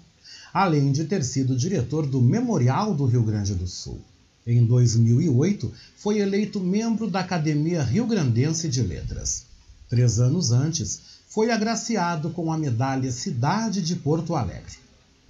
além 0.53 0.91
de 0.91 1.05
ter 1.05 1.23
sido 1.23 1.55
diretor 1.55 2.05
do 2.05 2.21
Memorial 2.21 2.93
do 2.93 3.05
Rio 3.05 3.23
Grande 3.23 3.55
do 3.55 3.65
Sul. 3.65 4.01
Em 4.45 4.65
2008, 4.65 5.71
foi 5.95 6.19
eleito 6.19 6.59
membro 6.59 7.09
da 7.09 7.21
Academia 7.21 7.81
Rio 7.81 8.05
Grandense 8.05 8.67
de 8.67 8.81
Letras. 8.81 9.45
Três 9.87 10.19
anos 10.19 10.51
antes, 10.51 10.99
foi 11.29 11.49
agraciado 11.49 12.29
com 12.31 12.51
a 12.51 12.57
medalha 12.57 13.09
Cidade 13.09 13.81
de 13.81 13.95
Porto 13.95 14.35
Alegre. 14.35 14.80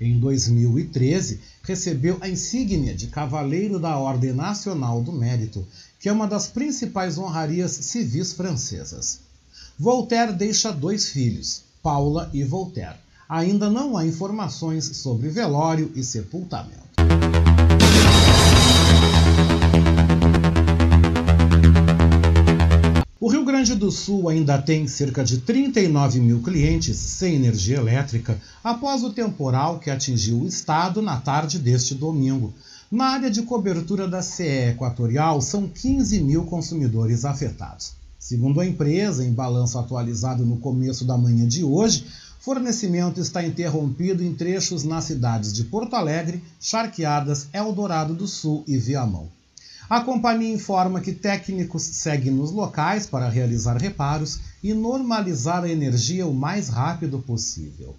Em 0.02 0.20
2013, 0.20 1.40
recebeu 1.62 2.18
a 2.22 2.28
insígnia 2.28 2.96
de 2.96 3.06
Cavaleiro 3.06 3.78
da 3.78 4.00
Ordem 4.00 4.34
Nacional 4.34 5.00
do 5.04 5.12
Mérito, 5.12 5.64
que 6.00 6.10
é 6.10 6.12
uma 6.12 6.28
das 6.28 6.48
principais 6.48 7.20
honrarias 7.20 7.72
civis 7.72 8.34
francesas. 8.34 9.20
Voltaire 9.78 10.34
deixa 10.34 10.72
dois 10.72 11.10
filhos, 11.10 11.62
Paula 11.84 12.32
e 12.34 12.44
Voltaire. 12.44 12.98
Ainda 13.30 13.70
não 13.70 13.96
há 13.96 14.04
informações 14.04 14.86
sobre 14.98 15.30
velório 15.30 15.92
e 15.96 16.04
sepultamento. 16.04 16.91
O 23.24 23.30
Rio 23.30 23.46
Grande 23.46 23.76
do 23.76 23.92
Sul 23.92 24.30
ainda 24.30 24.60
tem 24.60 24.88
cerca 24.88 25.24
de 25.24 25.38
39 25.38 26.20
mil 26.20 26.42
clientes 26.42 26.98
sem 26.98 27.36
energia 27.36 27.78
elétrica 27.78 28.42
após 28.64 29.04
o 29.04 29.14
temporal 29.14 29.78
que 29.78 29.92
atingiu 29.92 30.40
o 30.40 30.48
estado 30.48 31.04
na 31.04 31.18
tarde 31.18 31.60
deste 31.60 31.94
domingo. 31.94 32.52
Na 32.92 33.10
área 33.10 33.30
de 33.30 33.44
cobertura 33.44 34.08
da 34.08 34.24
CE 34.24 34.72
Equatorial, 34.72 35.40
são 35.40 35.68
15 35.68 36.20
mil 36.20 36.46
consumidores 36.46 37.24
afetados. 37.24 37.94
Segundo 38.18 38.60
a 38.60 38.66
empresa, 38.66 39.24
em 39.24 39.32
balanço 39.32 39.78
atualizado 39.78 40.44
no 40.44 40.58
começo 40.58 41.06
da 41.06 41.16
manhã 41.16 41.48
de 41.48 41.64
hoje, 41.64 42.08
fornecimento 42.40 43.22
está 43.22 43.46
interrompido 43.46 44.24
em 44.24 44.34
trechos 44.34 44.84
nas 44.84 45.04
cidades 45.04 45.54
de 45.54 45.66
Porto 45.66 45.96
Alegre, 45.96 46.42
Charqueadas, 46.60 47.50
Eldorado 47.54 48.16
do 48.16 48.28
Sul 48.28 48.64
e 48.66 48.78
Viamão. 48.78 49.30
A 49.92 50.00
companhia 50.00 50.54
informa 50.54 51.02
que 51.02 51.12
técnicos 51.12 51.84
seguem 51.84 52.32
nos 52.32 52.50
locais 52.50 53.06
para 53.06 53.28
realizar 53.28 53.76
reparos 53.76 54.40
e 54.64 54.74
normalizar 54.74 55.66
a 55.66 55.70
energia 55.70 56.26
o 56.26 56.34
mais 56.34 56.70
rápido 56.70 57.20
possível. 57.20 57.94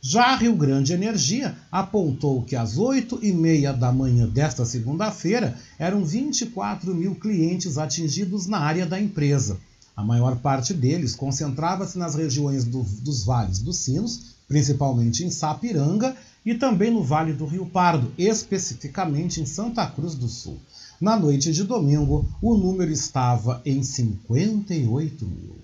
Já 0.00 0.28
a 0.28 0.36
Rio 0.36 0.56
Grande 0.56 0.94
Energia 0.94 1.54
apontou 1.70 2.40
que 2.40 2.56
às 2.56 2.78
8 2.78 3.18
e 3.20 3.34
meia 3.34 3.74
da 3.74 3.92
manhã 3.92 4.26
desta 4.26 4.64
segunda-feira 4.64 5.54
eram 5.78 6.06
24 6.06 6.94
mil 6.94 7.14
clientes 7.14 7.76
atingidos 7.76 8.46
na 8.46 8.60
área 8.60 8.86
da 8.86 8.98
empresa. 8.98 9.58
A 9.94 10.02
maior 10.02 10.36
parte 10.36 10.72
deles 10.72 11.14
concentrava-se 11.14 11.98
nas 11.98 12.14
regiões 12.14 12.64
do, 12.64 12.82
dos 12.82 13.24
vales 13.26 13.58
dos 13.58 13.76
Sinos, 13.76 14.36
principalmente 14.48 15.22
em 15.22 15.30
Sapiranga 15.30 16.16
e 16.46 16.54
também 16.54 16.90
no 16.90 17.02
Vale 17.02 17.34
do 17.34 17.44
Rio 17.44 17.66
Pardo, 17.66 18.10
especificamente 18.16 19.40
em 19.40 19.44
Santa 19.44 19.84
Cruz 19.86 20.14
do 20.14 20.28
Sul. 20.28 20.58
Na 20.98 21.14
noite 21.14 21.52
de 21.52 21.62
domingo, 21.62 22.26
o 22.40 22.56
número 22.56 22.90
estava 22.90 23.60
em 23.66 23.82
58 23.82 25.26
mil. 25.26 25.56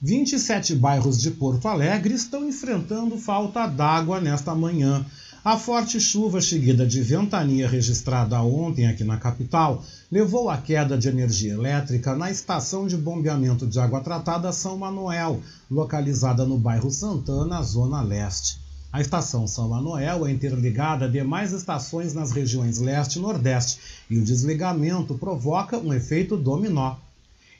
Vinte 0.00 0.34
e 0.34 0.38
sete 0.38 0.76
bairros 0.76 1.20
de 1.20 1.32
Porto 1.32 1.66
Alegre 1.66 2.14
estão 2.14 2.48
enfrentando 2.48 3.18
falta 3.18 3.66
d'água 3.66 4.20
nesta 4.20 4.54
manhã. 4.54 5.04
A 5.44 5.58
forte 5.58 5.98
chuva 5.98 6.40
seguida 6.40 6.86
de 6.86 7.02
ventania 7.02 7.68
registrada 7.68 8.40
ontem 8.40 8.86
aqui 8.86 9.02
na 9.02 9.16
capital 9.16 9.82
levou 10.12 10.48
à 10.48 10.56
queda 10.56 10.96
de 10.96 11.08
energia 11.08 11.54
elétrica 11.54 12.14
na 12.14 12.30
estação 12.30 12.86
de 12.86 12.96
bombeamento 12.96 13.66
de 13.66 13.80
água 13.80 14.00
tratada 14.00 14.52
São 14.52 14.78
Manuel, 14.78 15.40
localizada 15.68 16.44
no 16.44 16.56
bairro 16.56 16.92
Santana, 16.92 17.60
zona 17.64 18.00
leste. 18.00 18.61
A 18.92 19.00
estação 19.00 19.48
São 19.48 19.70
Manuel 19.70 20.26
é 20.26 20.30
interligada 20.30 21.06
a 21.06 21.08
demais 21.08 21.50
estações 21.54 22.12
nas 22.12 22.30
regiões 22.30 22.78
leste 22.78 23.16
e 23.16 23.22
nordeste 23.22 23.78
e 24.10 24.18
o 24.18 24.24
desligamento 24.24 25.14
provoca 25.14 25.78
um 25.78 25.94
efeito 25.94 26.36
dominó. 26.36 26.96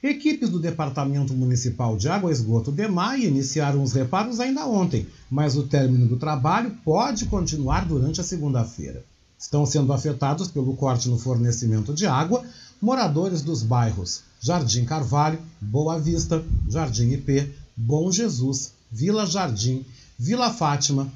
Equipes 0.02 0.50
do 0.50 0.60
Departamento 0.60 1.32
Municipal 1.32 1.96
de 1.96 2.06
Água 2.06 2.28
e 2.28 2.34
Esgoto 2.34 2.70
DEMAI 2.70 3.24
iniciaram 3.24 3.82
os 3.82 3.94
reparos 3.94 4.40
ainda 4.40 4.66
ontem, 4.66 5.06
mas 5.30 5.56
o 5.56 5.62
término 5.62 6.06
do 6.06 6.18
trabalho 6.18 6.76
pode 6.84 7.24
continuar 7.24 7.86
durante 7.86 8.20
a 8.20 8.24
segunda-feira. 8.24 9.02
Estão 9.38 9.64
sendo 9.64 9.90
afetados 9.90 10.48
pelo 10.48 10.76
corte 10.76 11.08
no 11.08 11.18
fornecimento 11.18 11.94
de 11.94 12.04
água 12.04 12.44
moradores 12.80 13.40
dos 13.40 13.62
bairros 13.62 14.22
Jardim 14.38 14.84
Carvalho, 14.84 15.38
Boa 15.58 15.98
Vista, 15.98 16.44
Jardim 16.68 17.12
IP, 17.12 17.54
Bom 17.74 18.12
Jesus, 18.12 18.72
Vila 18.90 19.24
Jardim, 19.24 19.86
Vila 20.18 20.50
Fátima, 20.50 21.10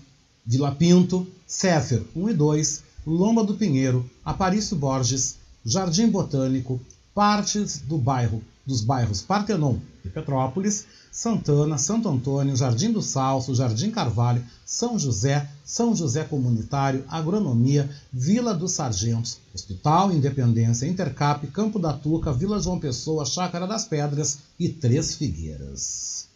Vila 0.47 0.71
Pinto, 0.71 1.27
Céfer 1.47 2.05
1 2.15 2.31
e 2.31 2.35
2, 2.35 2.83
Lomba 3.05 3.43
do 3.43 3.55
Pinheiro, 3.55 4.09
Aparício 4.25 4.77
Borges, 4.77 5.37
Jardim 5.65 6.09
Botânico, 6.09 6.81
partes 7.13 7.79
do 7.79 7.99
bairro, 7.99 8.43
dos 8.65 8.81
bairros 8.81 9.23
Partenon 9.23 9.77
e 10.05 10.09
Petrópolis, 10.09 10.87
Santana, 11.11 11.79
Santo 11.79 12.09
Antônio, 12.09 12.55
Jardim 12.55 12.93
do 12.93 13.01
Salso, 13.01 13.55
Jardim 13.55 13.91
Carvalho, 13.91 14.45
São 14.65 14.99
José, 14.99 15.49
São 15.65 15.97
José 15.97 16.25
Comunitário, 16.25 17.05
Agronomia, 17.09 17.89
Vila 18.13 18.55
dos 18.55 18.73
Sargentos, 18.73 19.39
Hospital 19.55 20.13
Independência, 20.13 20.87
Intercap, 20.87 21.47
Campo 21.49 21.79
da 21.79 21.93
Tuca, 21.93 22.33
Vila 22.33 22.61
João 22.61 22.79
Pessoa, 22.79 23.25
Chácara 23.25 23.67
das 23.67 23.85
Pedras 23.85 24.39
e 24.61 24.69
Três 24.69 25.15
Figueiras. 25.17 26.29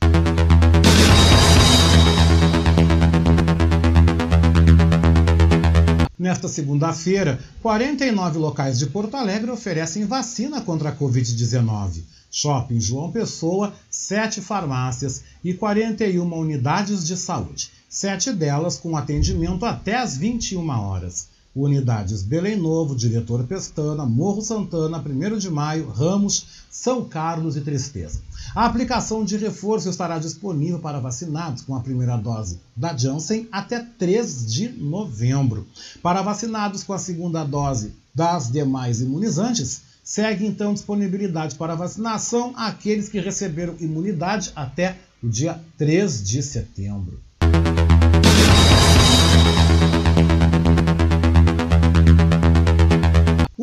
Nesta 6.21 6.49
segunda-feira, 6.49 7.41
49 7.63 8.39
locais 8.39 8.79
de 8.79 8.85
Porto 8.85 9.17
Alegre 9.17 9.51
oferecem 9.51 10.05
vacina 10.05 10.61
contra 10.61 10.91
a 10.91 10.95
Covid-19. 10.95 12.03
Shopping 12.31 12.79
João 12.79 13.11
Pessoa, 13.11 13.73
7 13.89 14.43
farmácias 14.43 15.23
e 15.43 15.55
41 15.55 16.31
unidades 16.31 17.07
de 17.07 17.17
saúde, 17.17 17.71
sete 17.89 18.35
delas 18.35 18.77
com 18.77 18.99
atendimento 18.99 19.65
até 19.65 19.97
às 19.97 20.15
21 20.15 20.69
horas. 20.69 21.29
Unidades 21.55 22.23
Belém 22.23 22.57
Novo, 22.57 22.95
Diretor 22.95 23.45
Pestana, 23.45 24.07
Morro 24.07 24.41
Santana, 24.41 24.99
1 24.99 25.39
de 25.39 25.51
Maio, 25.51 25.89
Ramos, 25.89 26.65
São 26.71 27.05
Carlos 27.05 27.57
e 27.57 27.61
Tristeza. 27.61 28.21
A 28.55 28.67
aplicação 28.67 29.25
de 29.25 29.37
reforço 29.37 29.89
estará 29.89 30.19
disponível 30.19 30.79
para 30.79 31.01
vacinados 31.01 31.63
com 31.63 31.75
a 31.75 31.81
primeira 31.81 32.17
dose 32.17 32.61
da 32.77 32.97
Janssen 32.97 33.49
até 33.51 33.81
3 33.81 34.53
de 34.53 34.69
novembro. 34.69 35.67
Para 36.01 36.23
vacinados 36.23 36.85
com 36.85 36.93
a 36.93 36.99
segunda 36.99 37.43
dose 37.43 37.95
das 38.15 38.51
demais 38.51 39.01
imunizantes, 39.01 39.83
segue 40.05 40.47
então 40.47 40.73
disponibilidade 40.73 41.57
para 41.57 41.75
vacinação 41.75 42.53
àqueles 42.57 43.09
que 43.09 43.19
receberam 43.19 43.77
imunidade 43.81 44.53
até 44.55 44.99
o 45.23 45.29
dia 45.29 45.61
3 45.77 46.23
de 46.23 46.43
setembro. 46.43 47.21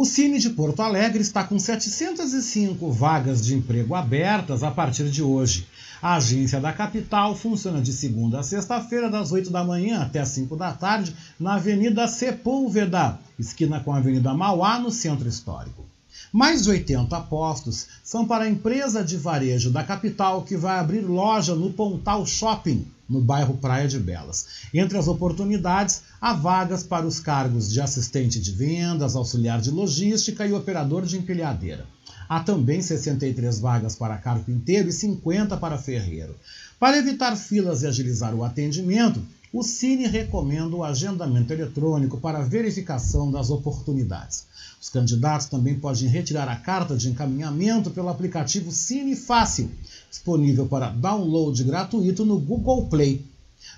Cine 0.07 0.39
de 0.39 0.49
Porto 0.49 0.81
Alegre 0.81 1.21
está 1.21 1.43
com 1.43 1.59
705 1.59 2.91
vagas 2.91 3.45
de 3.45 3.53
emprego 3.53 3.93
abertas 3.93 4.63
a 4.63 4.71
partir 4.71 5.09
de 5.09 5.21
hoje. 5.21 5.67
A 6.01 6.15
agência 6.15 6.61
da 6.61 6.71
capital 6.71 7.35
funciona 7.35 7.81
de 7.81 7.91
segunda 7.91 8.39
a 8.39 8.43
sexta-feira, 8.43 9.09
das 9.09 9.31
8 9.31 9.49
da 9.49 9.65
manhã 9.65 10.01
até 10.01 10.19
as 10.19 10.29
5 10.29 10.55
da 10.55 10.71
tarde, 10.71 11.13
na 11.37 11.55
Avenida 11.55 12.07
Sepúlveda, 12.07 13.19
esquina 13.37 13.81
com 13.81 13.91
a 13.91 13.97
Avenida 13.97 14.33
Mauá, 14.33 14.79
no 14.79 14.91
centro 14.91 15.27
histórico. 15.27 15.85
Mais 16.31 16.63
de 16.63 16.69
80 16.69 17.19
postos 17.21 17.87
são 18.03 18.25
para 18.25 18.45
a 18.45 18.49
empresa 18.49 19.03
de 19.03 19.17
varejo 19.17 19.71
da 19.71 19.83
capital 19.83 20.43
que 20.43 20.55
vai 20.55 20.79
abrir 20.79 21.01
loja 21.01 21.53
no 21.53 21.71
Pontal 21.73 22.25
Shopping, 22.25 22.87
no 23.09 23.21
bairro 23.21 23.57
Praia 23.57 23.87
de 23.87 23.99
Belas. 23.99 24.47
Entre 24.73 24.97
as 24.97 25.07
oportunidades, 25.07 26.03
há 26.19 26.33
vagas 26.33 26.83
para 26.83 27.05
os 27.05 27.19
cargos 27.19 27.71
de 27.71 27.79
assistente 27.79 28.39
de 28.39 28.51
vendas, 28.51 29.15
auxiliar 29.15 29.61
de 29.61 29.71
logística 29.71 30.45
e 30.45 30.53
operador 30.53 31.05
de 31.05 31.17
empilhadeira. 31.17 31.85
Há 32.27 32.41
também 32.41 32.81
63 32.81 33.59
vagas 33.59 33.95
para 33.95 34.17
carpinteiro 34.17 34.89
e 34.89 34.93
50 34.93 35.55
para 35.57 35.77
ferreiro. 35.77 36.35
Para 36.79 36.97
evitar 36.97 37.35
filas 37.35 37.83
e 37.83 37.87
agilizar 37.87 38.35
o 38.35 38.43
atendimento, 38.43 39.21
o 39.53 39.63
Cine 39.63 40.07
recomenda 40.07 40.75
o 40.75 40.83
agendamento 40.83 41.53
eletrônico 41.53 42.17
para 42.17 42.41
verificação 42.41 43.31
das 43.31 43.49
oportunidades. 43.49 44.45
Os 44.81 44.89
candidatos 44.89 45.47
também 45.47 45.79
podem 45.79 46.07
retirar 46.09 46.49
a 46.49 46.55
carta 46.57 46.97
de 46.97 47.09
encaminhamento 47.09 47.89
pelo 47.89 48.09
aplicativo 48.09 48.71
Cine 48.71 49.15
Fácil, 49.15 49.71
disponível 50.09 50.67
para 50.67 50.89
download 50.89 51.63
gratuito 51.63 52.25
no 52.25 52.37
Google 52.37 52.87
Play. 52.87 53.25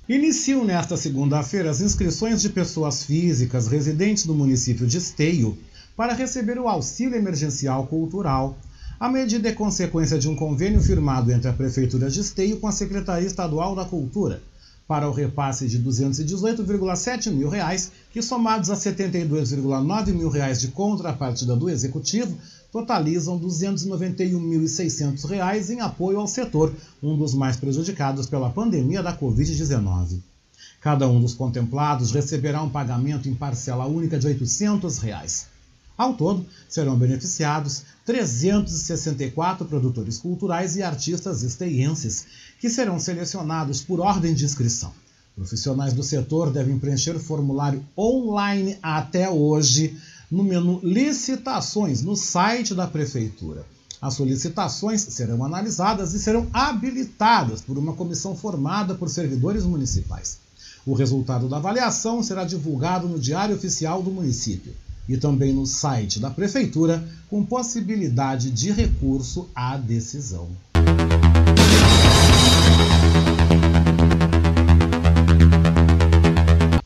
Iniciam 0.08 0.64
nesta 0.64 0.96
segunda-feira 0.96 1.70
as 1.70 1.80
inscrições 1.80 2.42
de 2.42 2.48
pessoas 2.48 3.04
físicas 3.04 3.68
residentes 3.68 4.26
do 4.26 4.34
município 4.34 4.84
de 4.86 4.98
Esteio 4.98 5.56
para 5.96 6.12
receber 6.12 6.58
o 6.58 6.68
auxílio 6.68 7.16
emergencial 7.16 7.86
cultural. 7.86 8.58
A 9.02 9.08
medida 9.08 9.48
é 9.48 9.52
consequência 9.52 10.16
de 10.16 10.28
um 10.28 10.36
convênio 10.36 10.80
firmado 10.80 11.32
entre 11.32 11.48
a 11.48 11.52
Prefeitura 11.52 12.08
de 12.08 12.20
Esteio 12.20 12.60
com 12.60 12.68
a 12.68 12.72
Secretaria 12.72 13.26
Estadual 13.26 13.74
da 13.74 13.84
Cultura 13.84 14.40
para 14.86 15.08
o 15.08 15.12
repasse 15.12 15.66
de 15.66 15.82
218,7 15.82 17.32
mil 17.32 17.48
reais, 17.48 17.90
que 18.12 18.22
somados 18.22 18.70
a 18.70 18.76
72,9 18.76 20.12
mil 20.12 20.28
reais 20.28 20.60
de 20.60 20.68
contrapartida 20.68 21.56
do 21.56 21.68
Executivo, 21.68 22.38
totalizam 22.70 23.40
291.600 23.40 25.28
reais 25.28 25.68
em 25.68 25.80
apoio 25.80 26.20
ao 26.20 26.28
setor, 26.28 26.72
um 27.02 27.18
dos 27.18 27.34
mais 27.34 27.56
prejudicados 27.56 28.28
pela 28.28 28.50
pandemia 28.50 29.02
da 29.02 29.18
Covid-19. 29.18 30.20
Cada 30.80 31.08
um 31.08 31.20
dos 31.20 31.34
contemplados 31.34 32.12
receberá 32.12 32.62
um 32.62 32.70
pagamento 32.70 33.28
em 33.28 33.34
parcela 33.34 33.84
única 33.84 34.16
de 34.16 34.28
800 34.28 34.98
reais. 34.98 35.50
Ao 35.96 36.14
todo, 36.14 36.46
serão 36.68 36.96
beneficiados 36.96 37.82
364 38.06 39.66
produtores 39.66 40.18
culturais 40.18 40.74
e 40.76 40.82
artistas 40.82 41.42
esteienses, 41.42 42.26
que 42.58 42.70
serão 42.70 42.98
selecionados 42.98 43.82
por 43.82 44.00
ordem 44.00 44.34
de 44.34 44.44
inscrição. 44.44 44.92
Profissionais 45.36 45.92
do 45.92 46.02
setor 46.02 46.50
devem 46.50 46.78
preencher 46.78 47.14
o 47.14 47.20
formulário 47.20 47.84
online 47.96 48.78
até 48.82 49.28
hoje 49.28 49.96
no 50.30 50.42
menu 50.42 50.80
Licitações 50.82 52.02
no 52.02 52.16
site 52.16 52.74
da 52.74 52.86
Prefeitura. 52.86 53.66
As 54.00 54.14
solicitações 54.14 55.02
serão 55.02 55.44
analisadas 55.44 56.14
e 56.14 56.18
serão 56.18 56.48
habilitadas 56.52 57.60
por 57.60 57.78
uma 57.78 57.92
comissão 57.92 58.34
formada 58.34 58.94
por 58.94 59.08
servidores 59.08 59.64
municipais. 59.64 60.38
O 60.84 60.94
resultado 60.94 61.48
da 61.48 61.58
avaliação 61.58 62.22
será 62.22 62.44
divulgado 62.44 63.06
no 63.06 63.18
Diário 63.18 63.54
Oficial 63.54 64.02
do 64.02 64.10
município 64.10 64.74
e 65.08 65.16
também 65.16 65.52
no 65.52 65.66
site 65.66 66.20
da 66.20 66.30
Prefeitura, 66.30 67.02
com 67.28 67.44
possibilidade 67.44 68.50
de 68.50 68.70
recurso 68.70 69.48
à 69.54 69.76
decisão. 69.76 70.48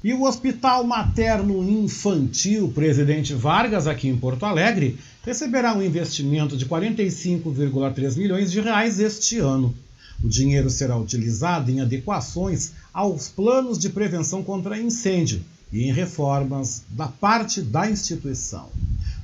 E 0.02 0.14
o 0.14 0.22
Hospital 0.22 0.84
Materno 0.84 1.62
Infantil 1.68 2.68
Presidente 2.68 3.34
Vargas, 3.34 3.86
aqui 3.86 4.08
em 4.08 4.16
Porto 4.16 4.46
Alegre, 4.46 4.98
receberá 5.24 5.74
um 5.74 5.82
investimento 5.82 6.56
de 6.56 6.64
45,3 6.64 8.16
milhões 8.16 8.52
de 8.52 8.60
reais 8.60 9.00
este 9.00 9.38
ano. 9.38 9.74
O 10.22 10.28
dinheiro 10.28 10.70
será 10.70 10.96
utilizado 10.96 11.70
em 11.70 11.80
adequações 11.80 12.72
aos 12.94 13.28
planos 13.28 13.78
de 13.78 13.90
prevenção 13.90 14.42
contra 14.42 14.78
incêndio 14.78 15.42
e 15.72 15.84
em 15.84 15.92
reformas 15.92 16.82
da 16.90 17.08
parte 17.08 17.60
da 17.60 17.90
instituição. 17.90 18.68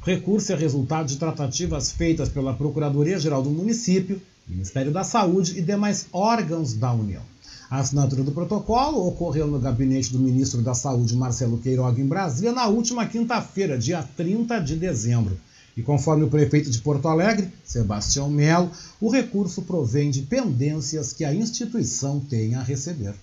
O 0.02 0.04
recurso 0.06 0.52
é 0.52 0.56
resultado 0.56 1.06
de 1.06 1.16
tratativas 1.16 1.92
feitas 1.92 2.28
pela 2.28 2.54
Procuradoria-Geral 2.54 3.42
do 3.42 3.50
Município, 3.50 4.20
Ministério 4.48 4.90
da 4.90 5.04
Saúde 5.04 5.58
e 5.58 5.62
demais 5.62 6.06
órgãos 6.12 6.74
da 6.74 6.92
União. 6.92 7.22
A 7.70 7.78
assinatura 7.78 8.22
do 8.22 8.32
protocolo 8.32 9.06
ocorreu 9.06 9.46
no 9.46 9.58
gabinete 9.58 10.12
do 10.12 10.18
ministro 10.18 10.60
da 10.60 10.74
Saúde, 10.74 11.16
Marcelo 11.16 11.56
Queiroga, 11.58 12.00
em 12.00 12.06
Brasília, 12.06 12.52
na 12.52 12.66
última 12.66 13.06
quinta-feira, 13.06 13.78
dia 13.78 14.02
30 14.02 14.58
de 14.58 14.76
dezembro. 14.76 15.38
E 15.74 15.80
conforme 15.80 16.24
o 16.24 16.28
prefeito 16.28 16.70
de 16.70 16.78
Porto 16.80 17.08
Alegre, 17.08 17.50
Sebastião 17.64 18.28
Melo, 18.28 18.70
o 19.00 19.08
recurso 19.08 19.62
provém 19.62 20.10
de 20.10 20.20
pendências 20.20 21.14
que 21.14 21.24
a 21.24 21.32
instituição 21.32 22.20
tem 22.20 22.54
a 22.56 22.62
receber. 22.62 23.14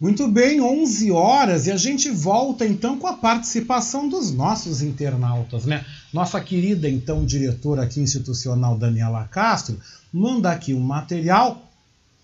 Muito 0.00 0.28
bem, 0.28 0.60
11 0.60 1.10
horas 1.12 1.66
e 1.66 1.70
a 1.70 1.76
gente 1.76 2.10
volta 2.10 2.66
então 2.66 2.98
com 2.98 3.06
a 3.06 3.14
participação 3.14 4.08
dos 4.08 4.32
nossos 4.32 4.82
internautas, 4.82 5.64
né? 5.64 5.84
Nossa 6.12 6.40
querida 6.40 6.88
então 6.88 7.24
diretora 7.24 7.84
aqui 7.84 8.00
institucional 8.00 8.76
Daniela 8.76 9.24
Castro 9.24 9.78
manda 10.12 10.50
aqui 10.50 10.74
um 10.74 10.80
material 10.80 11.62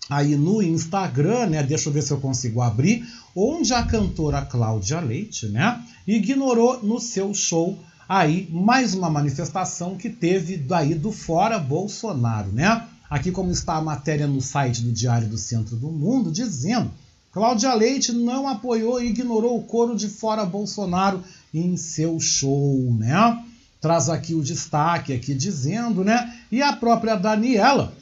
aí 0.09 0.35
no 0.35 0.61
Instagram, 0.61 1.47
né? 1.47 1.63
Deixa 1.63 1.87
eu 1.87 1.93
ver 1.93 2.01
se 2.01 2.11
eu 2.11 2.19
consigo 2.19 2.61
abrir, 2.61 3.07
onde 3.35 3.73
a 3.73 3.83
cantora 3.83 4.41
Cláudia 4.41 4.99
Leite, 4.99 5.47
né, 5.47 5.81
ignorou 6.05 6.83
no 6.83 6.99
seu 6.99 7.33
show 7.33 7.79
aí 8.09 8.49
mais 8.51 8.93
uma 8.93 9.09
manifestação 9.09 9.95
que 9.95 10.09
teve 10.09 10.57
daí 10.57 10.95
do 10.95 11.11
fora 11.11 11.57
Bolsonaro, 11.57 12.51
né? 12.51 12.88
Aqui 13.09 13.31
como 13.31 13.51
está 13.51 13.75
a 13.75 13.81
matéria 13.81 14.27
no 14.27 14.39
site 14.39 14.81
do 14.81 14.91
Diário 14.91 15.27
do 15.27 15.37
Centro 15.37 15.75
do 15.75 15.89
Mundo 15.89 16.31
dizendo 16.31 16.91
Cláudia 17.31 17.73
Leite 17.73 18.11
não 18.11 18.47
apoiou 18.47 19.01
e 19.01 19.07
ignorou 19.07 19.57
o 19.57 19.63
coro 19.63 19.95
de 19.95 20.09
fora 20.09 20.45
Bolsonaro 20.45 21.23
em 21.53 21.77
seu 21.77 22.19
show, 22.19 22.93
né? 22.95 23.45
Traz 23.79 24.09
aqui 24.09 24.33
o 24.33 24.43
destaque 24.43 25.13
aqui 25.13 25.33
dizendo, 25.33 26.03
né? 26.03 26.39
E 26.51 26.61
a 26.61 26.73
própria 26.73 27.15
Daniela 27.15 27.93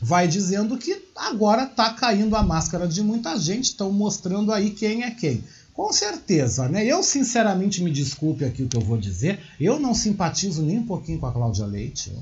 vai 0.00 0.26
dizendo 0.26 0.78
que 0.78 1.02
agora 1.14 1.66
tá 1.66 1.92
caindo 1.92 2.34
a 2.36 2.42
máscara 2.42 2.88
de 2.88 3.02
muita 3.02 3.38
gente, 3.38 3.66
estão 3.66 3.92
mostrando 3.92 4.50
aí 4.50 4.70
quem 4.70 5.02
é 5.02 5.10
quem. 5.10 5.44
Com 5.74 5.92
certeza, 5.92 6.68
né? 6.68 6.84
Eu 6.86 7.02
sinceramente 7.02 7.82
me 7.82 7.90
desculpe 7.90 8.44
aqui 8.44 8.62
o 8.62 8.68
que 8.68 8.76
eu 8.76 8.80
vou 8.80 8.96
dizer, 8.96 9.40
eu 9.60 9.78
não 9.78 9.94
simpatizo 9.94 10.62
nem 10.62 10.78
um 10.78 10.86
pouquinho 10.86 11.18
com 11.18 11.26
a 11.26 11.32
Cláudia 11.32 11.66
Leite. 11.66 12.12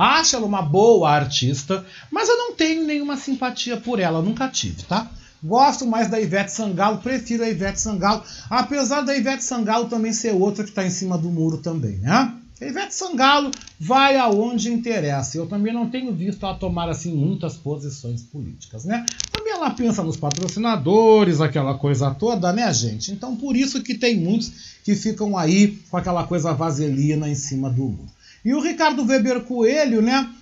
Acho 0.00 0.36
ela 0.36 0.46
uma 0.46 0.62
boa 0.62 1.10
artista, 1.10 1.84
mas 2.10 2.26
eu 2.26 2.34
não 2.38 2.54
tenho 2.54 2.86
nenhuma 2.86 3.18
simpatia 3.18 3.76
por 3.76 4.00
ela, 4.00 4.22
nunca 4.22 4.48
tive, 4.48 4.82
tá? 4.84 5.10
Gosto 5.44 5.86
mais 5.86 6.08
da 6.08 6.18
Ivete 6.18 6.50
Sangalo, 6.52 7.02
prefiro 7.02 7.44
a 7.44 7.50
Ivete 7.50 7.78
Sangalo, 7.78 8.22
apesar 8.48 9.02
da 9.02 9.14
Ivete 9.14 9.44
Sangalo 9.44 9.90
também 9.90 10.14
ser 10.14 10.32
outra 10.32 10.64
que 10.64 10.70
está 10.70 10.86
em 10.86 10.90
cima 10.90 11.18
do 11.18 11.28
muro 11.28 11.58
também, 11.58 11.98
né? 11.98 12.32
A 12.62 12.64
Ivete 12.64 12.94
Sangalo 12.94 13.50
vai 13.78 14.16
aonde 14.16 14.72
interessa. 14.72 15.36
Eu 15.36 15.46
também 15.46 15.72
não 15.72 15.90
tenho 15.90 16.14
visto 16.14 16.46
ela 16.46 16.54
tomar 16.54 16.88
assim 16.88 17.14
muitas 17.14 17.58
posições 17.58 18.22
políticas, 18.22 18.86
né? 18.86 19.04
Também 19.30 19.52
ela 19.52 19.68
pensa 19.68 20.02
nos 20.02 20.16
patrocinadores, 20.16 21.42
aquela 21.42 21.74
coisa 21.74 22.14
toda, 22.14 22.50
né, 22.54 22.72
gente? 22.72 23.12
Então 23.12 23.36
por 23.36 23.54
isso 23.54 23.82
que 23.82 23.94
tem 23.94 24.18
muitos 24.18 24.50
que 24.82 24.94
ficam 24.94 25.36
aí 25.36 25.78
com 25.90 25.98
aquela 25.98 26.24
coisa 26.24 26.54
vaselina 26.54 27.28
em 27.28 27.34
cima 27.34 27.68
do 27.68 27.82
muro. 27.82 28.19
E 28.44 28.54
o 28.54 28.60
Ricardo 28.60 29.04
Weber 29.04 29.42
Coelho, 29.42 30.00
né? 30.00 30.32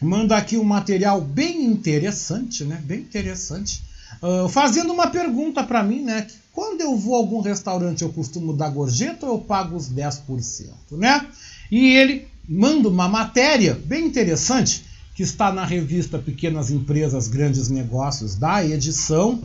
Manda 0.00 0.36
aqui 0.36 0.56
um 0.56 0.64
material 0.64 1.20
bem 1.20 1.64
interessante, 1.64 2.64
né? 2.64 2.80
Bem 2.84 3.00
interessante 3.00 3.82
Uh, 4.22 4.48
fazendo 4.48 4.92
uma 4.92 5.08
pergunta 5.08 5.62
para 5.62 5.82
mim, 5.82 6.02
né? 6.02 6.26
Quando 6.52 6.80
eu 6.80 6.96
vou 6.96 7.14
a 7.14 7.18
algum 7.18 7.40
restaurante, 7.40 8.02
eu 8.02 8.12
costumo 8.12 8.52
dar 8.52 8.70
gorjeta 8.70 9.26
ou 9.26 9.34
eu 9.34 9.38
pago 9.38 9.76
os 9.76 9.88
10%, 9.88 10.70
né? 10.92 11.24
E 11.70 11.94
ele 11.94 12.26
manda 12.48 12.88
uma 12.88 13.06
matéria 13.08 13.74
bem 13.74 14.06
interessante 14.06 14.84
que 15.14 15.22
está 15.22 15.52
na 15.52 15.64
revista 15.64 16.18
Pequenas 16.18 16.70
Empresas, 16.70 17.28
Grandes 17.28 17.68
Negócios, 17.68 18.34
da 18.34 18.64
edição, 18.64 19.40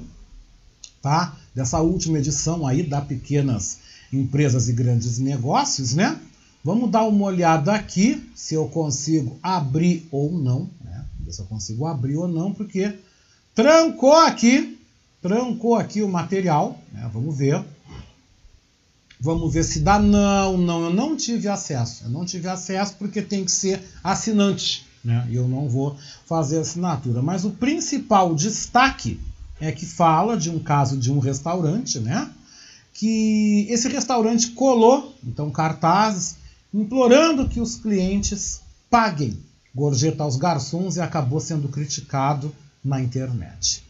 tá? 1.02 1.38
Dessa 1.54 1.80
última 1.82 2.17
edição 2.17 2.65
aí 2.65 2.82
da 2.82 3.02
Pequenas 3.02 3.78
Empresas 4.12 4.69
e 4.69 4.73
Grandes 4.73 5.19
Negócios, 5.19 5.93
né? 5.93 6.17
Vamos 6.63 6.89
dar 6.89 7.04
uma 7.04 7.26
olhada 7.26 7.73
aqui 7.73 8.30
se 8.36 8.56
eu 8.56 8.67
consigo 8.67 9.38
abrir 9.43 10.08
ou 10.12 10.32
não, 10.32 10.69
né? 10.84 11.06
Ver 11.19 11.32
se 11.32 11.41
eu 11.41 11.45
consigo 11.45 11.86
abrir 11.86 12.15
ou 12.15 12.28
não, 12.28 12.54
porque 12.54 12.97
Trancou 13.56 14.13
aqui, 14.13 14.80
trancou 15.21 15.76
aqui 15.76 16.02
o 16.02 16.10
material, 16.10 16.80
né? 16.91 17.08
vamos 17.13 17.38
ver. 17.38 17.63
Vamos 19.19 19.54
ver 19.54 19.63
se 19.63 19.80
dá. 19.80 19.99
Não, 19.99 20.58
não, 20.58 20.86
eu 20.86 20.93
não 20.93 21.15
tive 21.15 21.47
acesso. 21.47 22.06
Eu 22.06 22.10
não 22.10 22.26
tive 22.26 22.47
acesso 22.47 22.95
porque 22.97 23.21
tem 23.21 23.45
que 23.45 23.52
ser 23.52 23.82
assinante, 24.04 24.86
né? 25.04 25.26
E 25.30 25.36
eu 25.36 25.47
não 25.47 25.69
vou 25.69 25.95
fazer 26.26 26.60
assinatura. 26.60 27.21
Mas 27.21 27.45
o 27.45 27.52
principal 27.52 28.34
destaque 28.34 29.19
é 29.62 29.71
que 29.71 29.86
fala 29.86 30.36
de 30.36 30.49
um 30.49 30.60
caso 30.60 30.97
de 30.97 31.12
um 31.12 31.19
restaurante, 31.19 31.99
né? 31.99 32.30
Que 32.91 33.67
esse 33.69 33.88
restaurante 33.88 34.49
colou, 34.49 35.15
então, 35.23 35.49
cartazes 35.52 36.38
implorando 36.74 37.48
que 37.48 37.60
os 37.60 37.76
clientes 37.76 38.62
paguem 38.90 39.38
gorjeta 39.74 40.24
aos 40.24 40.36
garçons 40.36 40.98
e 40.98 41.02
acabou 41.02 41.40
sendo 41.40 41.68
criticado 41.68 42.54
na 42.84 43.02
internet. 43.02 43.84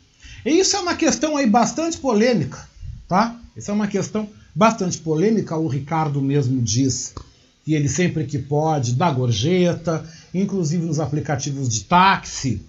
E 0.46 0.60
isso 0.60 0.76
é 0.76 0.80
uma 0.80 0.96
questão 0.96 1.38
aí 1.38 1.48
bastante 1.48 1.98
polêmica, 1.98 2.67
tá? 3.08 3.36
Isso 3.56 3.72
é 3.72 3.74
uma 3.74 3.88
questão 3.88 4.30
bastante 4.54 4.98
polêmica, 4.98 5.58
o 5.58 5.67
Ricardo 5.67 6.22
mesmo 6.22 6.62
diz 6.62 7.13
que 7.63 7.74
ele 7.74 7.88
sempre 7.88 8.26
que 8.26 8.38
pode 8.38 8.93
dá 8.93 9.10
gorjeta, 9.10 10.06
inclusive 10.34 10.86
nos 10.86 11.00
aplicativos 11.00 11.69
de 11.69 11.86
táxi, 11.86 12.62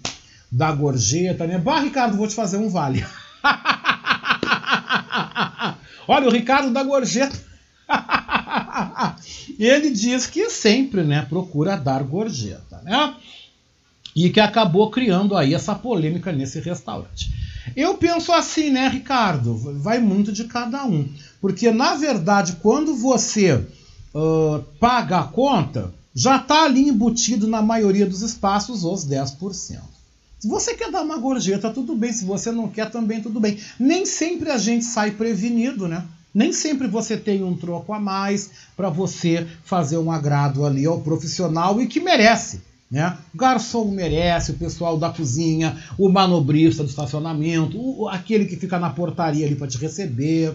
dá 0.51 0.71
gorjeta, 0.71 1.45
né? 1.45 1.57
Bah, 1.57 1.79
Ricardo, 1.79 2.17
vou 2.17 2.27
te 2.27 2.35
fazer 2.35 2.57
um 2.57 2.69
vale. 2.69 3.05
Olha, 6.07 6.27
o 6.27 6.31
Ricardo 6.31 6.71
dá 6.71 6.83
gorjeta. 6.83 7.44
ele 9.59 9.89
diz 9.91 10.27
que 10.27 10.49
sempre, 10.49 11.03
né, 11.03 11.25
procura 11.27 11.75
dar 11.75 12.03
gorjeta, 12.03 12.81
né? 12.83 13.15
E 14.15 14.29
que 14.29 14.39
acabou 14.39 14.89
criando 14.89 15.35
aí 15.35 15.53
essa 15.53 15.75
polêmica 15.75 16.31
nesse 16.31 16.59
restaurante. 16.59 17.31
Eu 17.75 17.95
penso 17.97 18.31
assim, 18.31 18.69
né, 18.69 18.87
Ricardo? 18.87 19.57
Vai 19.79 19.99
muito 19.99 20.31
de 20.31 20.45
cada 20.45 20.85
um. 20.85 21.09
Porque, 21.41 21.71
na 21.71 21.95
verdade, 21.95 22.57
quando 22.61 22.95
você 22.95 23.53
uh, 24.13 24.63
paga 24.79 25.19
a 25.19 25.23
conta, 25.23 25.93
já 26.13 26.37
está 26.37 26.63
ali 26.63 26.87
embutido 26.87 27.47
na 27.47 27.61
maioria 27.61 28.05
dos 28.05 28.21
espaços 28.21 28.83
os 28.83 29.05
10%. 29.05 29.79
Se 30.39 30.47
você 30.47 30.75
quer 30.75 30.91
dar 30.91 31.01
uma 31.01 31.17
gorjeta, 31.17 31.71
tudo 31.71 31.95
bem. 31.95 32.13
Se 32.13 32.23
você 32.23 32.51
não 32.51 32.69
quer, 32.69 32.89
também 32.89 33.21
tudo 33.21 33.39
bem. 33.39 33.59
Nem 33.79 34.05
sempre 34.05 34.51
a 34.51 34.57
gente 34.57 34.85
sai 34.85 35.11
prevenido, 35.11 35.87
né? 35.87 36.05
Nem 36.35 36.51
sempre 36.51 36.85
você 36.85 37.15
tem 37.15 37.45
um 37.45 37.55
troco 37.55 37.93
a 37.93 37.99
mais 37.99 38.49
para 38.75 38.89
você 38.89 39.47
fazer 39.63 39.97
um 39.97 40.11
agrado 40.11 40.65
ali 40.65 40.85
ao 40.85 40.99
profissional 40.99 41.81
e 41.81 41.87
que 41.87 42.01
merece. 42.01 42.61
Né? 42.91 43.17
O 43.33 43.37
garçom 43.37 43.85
merece, 43.85 44.51
o 44.51 44.55
pessoal 44.55 44.97
da 44.97 45.09
cozinha, 45.09 45.81
o 45.97 46.09
manobrista 46.09 46.83
do 46.83 46.89
estacionamento, 46.89 47.79
o, 47.79 48.09
aquele 48.09 48.45
que 48.45 48.57
fica 48.57 48.77
na 48.77 48.89
portaria 48.89 49.45
ali 49.45 49.55
para 49.55 49.67
te 49.67 49.77
receber. 49.77 50.53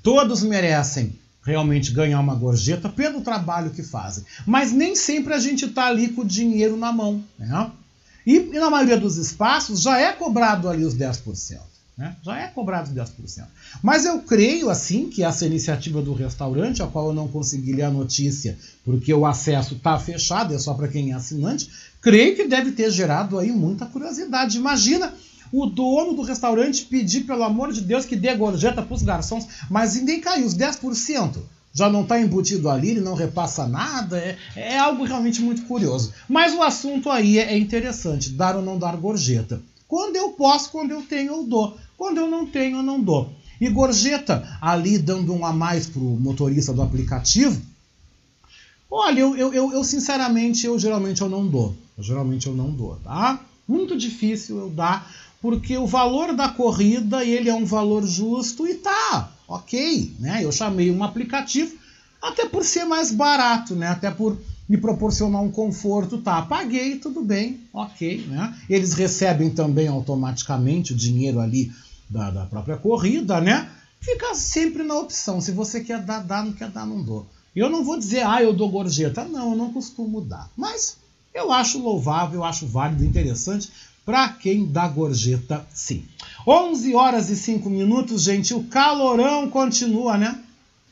Todos 0.00 0.44
merecem 0.44 1.12
realmente 1.44 1.90
ganhar 1.90 2.20
uma 2.20 2.36
gorjeta 2.36 2.88
pelo 2.88 3.20
trabalho 3.20 3.70
que 3.70 3.82
fazem. 3.82 4.24
Mas 4.46 4.72
nem 4.72 4.94
sempre 4.94 5.34
a 5.34 5.40
gente 5.40 5.64
está 5.64 5.86
ali 5.86 6.08
com 6.08 6.22
o 6.22 6.26
dinheiro 6.26 6.76
na 6.76 6.92
mão. 6.92 7.20
Né? 7.36 7.70
E, 8.24 8.36
e, 8.36 8.60
na 8.60 8.70
maioria 8.70 8.96
dos 8.96 9.16
espaços 9.16 9.82
já 9.82 9.98
é 9.98 10.12
cobrado 10.12 10.68
ali 10.68 10.84
os 10.84 10.94
10%. 10.94 11.71
Né? 11.96 12.16
Já 12.22 12.38
é 12.38 12.46
cobrado 12.48 12.88
os 12.88 12.94
10%. 12.94 13.44
Mas 13.82 14.04
eu 14.04 14.20
creio, 14.20 14.70
assim, 14.70 15.10
que 15.10 15.22
essa 15.22 15.44
iniciativa 15.44 16.00
do 16.00 16.14
restaurante, 16.14 16.82
a 16.82 16.86
qual 16.86 17.08
eu 17.08 17.12
não 17.12 17.28
consegui 17.28 17.72
ler 17.72 17.82
a 17.82 17.90
notícia, 17.90 18.58
porque 18.84 19.12
o 19.12 19.26
acesso 19.26 19.74
está 19.74 19.98
fechado, 19.98 20.54
é 20.54 20.58
só 20.58 20.72
para 20.72 20.88
quem 20.88 21.12
é 21.12 21.14
assinante, 21.14 21.70
creio 22.00 22.34
que 22.34 22.48
deve 22.48 22.72
ter 22.72 22.90
gerado 22.90 23.38
aí 23.38 23.52
muita 23.52 23.84
curiosidade. 23.84 24.56
Imagina 24.56 25.12
o 25.52 25.66
dono 25.66 26.14
do 26.14 26.22
restaurante 26.22 26.86
pedir, 26.86 27.24
pelo 27.24 27.44
amor 27.44 27.72
de 27.72 27.82
Deus, 27.82 28.06
que 28.06 28.16
dê 28.16 28.34
gorjeta 28.34 28.82
para 28.82 28.94
os 28.94 29.02
garçons, 29.02 29.46
mas 29.68 30.00
nem 30.02 30.20
caiu 30.20 30.46
os 30.46 30.56
10%. 30.56 31.36
Já 31.74 31.88
não 31.88 32.02
está 32.02 32.20
embutido 32.20 32.68
ali, 32.68 32.90
ele 32.90 33.00
não 33.00 33.14
repassa 33.14 33.66
nada, 33.66 34.18
é, 34.18 34.36
é, 34.56 34.78
algo 34.78 35.04
realmente 35.04 35.40
muito 35.40 35.62
curioso. 35.62 36.12
Mas 36.28 36.54
o 36.54 36.62
assunto 36.62 37.10
aí 37.10 37.38
é 37.38 37.56
interessante, 37.56 38.30
dar 38.30 38.56
ou 38.56 38.62
não 38.62 38.78
dar 38.78 38.96
gorjeta. 38.96 39.60
Quando 39.92 40.16
eu 40.16 40.30
posso, 40.30 40.70
quando 40.70 40.92
eu 40.92 41.02
tenho, 41.02 41.34
eu 41.34 41.44
dou. 41.44 41.76
Quando 41.98 42.16
eu 42.16 42.26
não 42.26 42.46
tenho, 42.46 42.78
eu 42.78 42.82
não 42.82 42.98
dou. 42.98 43.30
E 43.60 43.68
gorjeta, 43.68 44.56
ali 44.58 44.96
dando 44.96 45.34
um 45.34 45.44
a 45.44 45.52
mais 45.52 45.86
para 45.86 46.00
o 46.00 46.18
motorista 46.18 46.72
do 46.72 46.80
aplicativo, 46.80 47.60
olha, 48.90 49.20
eu, 49.20 49.36
eu, 49.36 49.52
eu, 49.52 49.70
eu, 49.70 49.84
sinceramente, 49.84 50.64
eu 50.64 50.78
geralmente 50.78 51.20
eu 51.20 51.28
não 51.28 51.46
dou. 51.46 51.76
Eu, 51.98 52.02
geralmente 52.02 52.46
eu 52.46 52.54
não 52.54 52.70
dou, 52.70 52.96
tá? 53.04 53.44
Muito 53.68 53.94
difícil 53.94 54.56
eu 54.56 54.70
dar 54.70 55.12
porque 55.42 55.76
o 55.76 55.86
valor 55.86 56.34
da 56.34 56.48
corrida 56.48 57.22
ele 57.22 57.50
é 57.50 57.54
um 57.54 57.66
valor 57.66 58.06
justo 58.06 58.66
e 58.66 58.76
tá, 58.76 59.30
ok, 59.46 60.10
né? 60.18 60.42
Eu 60.42 60.50
chamei 60.50 60.90
um 60.90 61.04
aplicativo 61.04 61.76
até 62.22 62.46
por 62.46 62.64
ser 62.64 62.86
mais 62.86 63.12
barato, 63.12 63.74
né? 63.74 63.88
Até 63.88 64.10
por 64.10 64.38
me 64.68 64.76
proporcionar 64.76 65.42
um 65.42 65.50
conforto, 65.50 66.18
tá? 66.18 66.42
Paguei, 66.42 66.98
tudo 66.98 67.22
bem, 67.22 67.60
ok, 67.72 68.26
né? 68.28 68.56
Eles 68.68 68.94
recebem 68.94 69.50
também 69.50 69.88
automaticamente 69.88 70.92
o 70.92 70.96
dinheiro 70.96 71.40
ali 71.40 71.72
da, 72.08 72.30
da 72.30 72.46
própria 72.46 72.76
corrida, 72.76 73.40
né? 73.40 73.68
Fica 74.00 74.34
sempre 74.34 74.82
na 74.82 74.94
opção. 74.94 75.40
Se 75.40 75.52
você 75.52 75.80
quer 75.80 76.00
dar, 76.00 76.20
dá, 76.20 76.42
não 76.42 76.52
quer 76.52 76.68
dar, 76.70 76.86
não 76.86 77.02
dou. 77.02 77.26
Eu 77.54 77.68
não 77.68 77.84
vou 77.84 77.98
dizer, 77.98 78.26
ah, 78.26 78.42
eu 78.42 78.52
dou 78.52 78.70
gorjeta. 78.70 79.24
Não, 79.24 79.50
eu 79.50 79.56
não 79.56 79.72
costumo 79.72 80.20
dar. 80.20 80.50
Mas 80.56 80.96
eu 81.34 81.52
acho 81.52 81.78
louvável, 81.78 82.40
eu 82.40 82.44
acho 82.44 82.66
válido, 82.66 83.04
interessante, 83.04 83.70
para 84.04 84.28
quem 84.28 84.66
dá 84.66 84.88
gorjeta, 84.88 85.64
sim. 85.72 86.04
11 86.46 86.94
horas 86.94 87.30
e 87.30 87.36
5 87.36 87.70
minutos, 87.70 88.22
gente. 88.22 88.52
O 88.54 88.64
calorão 88.64 89.48
continua, 89.48 90.18
né? 90.18 90.42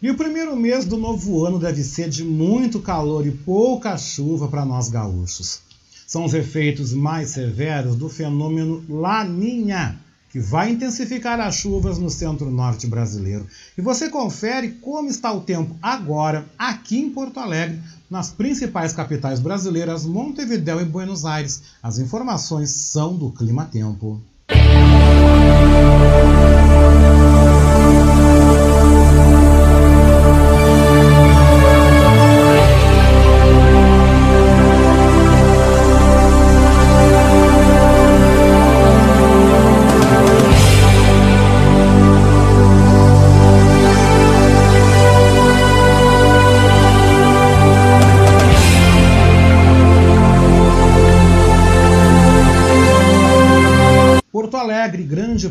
E 0.02 0.10
o 0.10 0.16
primeiro 0.16 0.56
mês 0.56 0.86
do 0.86 0.96
novo 0.96 1.44
ano 1.44 1.58
deve 1.58 1.82
ser 1.84 2.08
de 2.08 2.24
muito 2.24 2.80
calor 2.80 3.26
e 3.26 3.30
pouca 3.30 3.98
chuva 3.98 4.48
para 4.48 4.64
nós 4.64 4.88
gaúchos. 4.88 5.60
São 6.06 6.24
os 6.24 6.32
efeitos 6.32 6.94
mais 6.94 7.30
severos 7.30 7.96
do 7.96 8.08
fenômeno 8.08 8.82
Laninha, 8.88 9.98
que 10.30 10.40
vai 10.40 10.70
intensificar 10.70 11.38
as 11.38 11.56
chuvas 11.56 11.98
no 11.98 12.08
centro-norte 12.08 12.86
brasileiro. 12.86 13.46
E 13.76 13.82
você 13.82 14.08
confere 14.08 14.70
como 14.80 15.10
está 15.10 15.30
o 15.34 15.42
tempo 15.42 15.76
agora 15.82 16.46
aqui 16.58 16.98
em 16.98 17.10
Porto 17.10 17.38
Alegre, 17.38 17.78
nas 18.08 18.30
principais 18.30 18.94
capitais 18.94 19.38
brasileiras, 19.38 20.06
Montevidéu 20.06 20.80
e 20.80 20.84
Buenos 20.86 21.26
Aires. 21.26 21.62
As 21.82 21.98
informações 21.98 22.70
são 22.70 23.14
do 23.14 23.30
Clima 23.30 23.66
Tempo. 23.66 24.18
Alegre, 24.48 25.29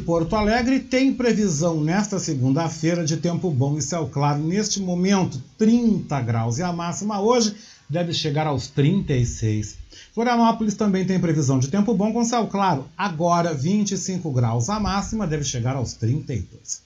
Porto 0.09 0.35
Alegre, 0.35 0.79
tem 0.79 1.13
previsão 1.13 1.79
nesta 1.83 2.17
segunda-feira 2.17 3.05
de 3.05 3.17
tempo 3.17 3.51
bom 3.51 3.77
e 3.77 3.81
céu 3.83 4.09
claro. 4.11 4.39
Neste 4.39 4.79
momento, 4.79 5.39
30 5.55 6.19
graus 6.21 6.57
e 6.57 6.63
a 6.63 6.73
máxima 6.73 7.21
hoje 7.21 7.53
deve 7.87 8.11
chegar 8.11 8.47
aos 8.47 8.65
36. 8.69 9.75
Florianópolis 10.11 10.73
também 10.73 11.05
tem 11.05 11.19
previsão 11.19 11.59
de 11.59 11.67
tempo 11.67 11.93
bom 11.93 12.11
com 12.11 12.25
céu 12.25 12.47
claro. 12.47 12.85
Agora, 12.97 13.53
25 13.53 14.31
graus, 14.31 14.67
a 14.67 14.79
máxima 14.79 15.27
deve 15.27 15.43
chegar 15.43 15.75
aos 15.75 15.93
32. 15.93 16.81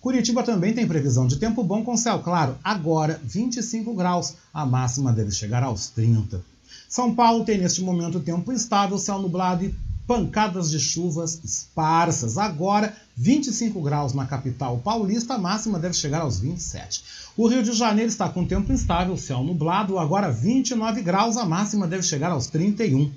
Curitiba 0.00 0.44
também 0.44 0.72
tem 0.72 0.86
previsão 0.86 1.26
de 1.26 1.34
tempo 1.34 1.64
bom 1.64 1.82
com 1.82 1.96
céu 1.96 2.20
claro. 2.20 2.56
Agora, 2.62 3.20
25 3.24 3.92
graus, 3.92 4.34
a 4.54 4.64
máxima 4.64 5.12
deve 5.12 5.32
chegar 5.32 5.64
aos 5.64 5.88
30. 5.88 6.40
São 6.88 7.12
Paulo 7.12 7.44
tem 7.44 7.58
neste 7.58 7.82
momento 7.82 8.20
tempo 8.20 8.52
estável, 8.52 8.98
céu 8.98 9.18
nublado 9.18 9.64
e 9.64 9.74
pancadas 10.08 10.70
de 10.70 10.80
chuvas 10.80 11.38
esparsas. 11.44 12.38
Agora, 12.38 12.96
25 13.14 13.82
graus 13.82 14.14
na 14.14 14.24
capital 14.24 14.78
paulista, 14.78 15.34
a 15.34 15.38
máxima 15.38 15.78
deve 15.78 15.92
chegar 15.92 16.22
aos 16.22 16.40
27. 16.40 17.04
O 17.36 17.46
Rio 17.46 17.62
de 17.62 17.72
Janeiro 17.72 18.08
está 18.08 18.26
com 18.26 18.46
tempo 18.46 18.72
instável, 18.72 19.18
céu 19.18 19.44
nublado, 19.44 19.98
agora 19.98 20.32
29 20.32 21.02
graus, 21.02 21.36
a 21.36 21.44
máxima 21.44 21.86
deve 21.86 22.02
chegar 22.02 22.30
aos 22.30 22.46
31. 22.46 23.12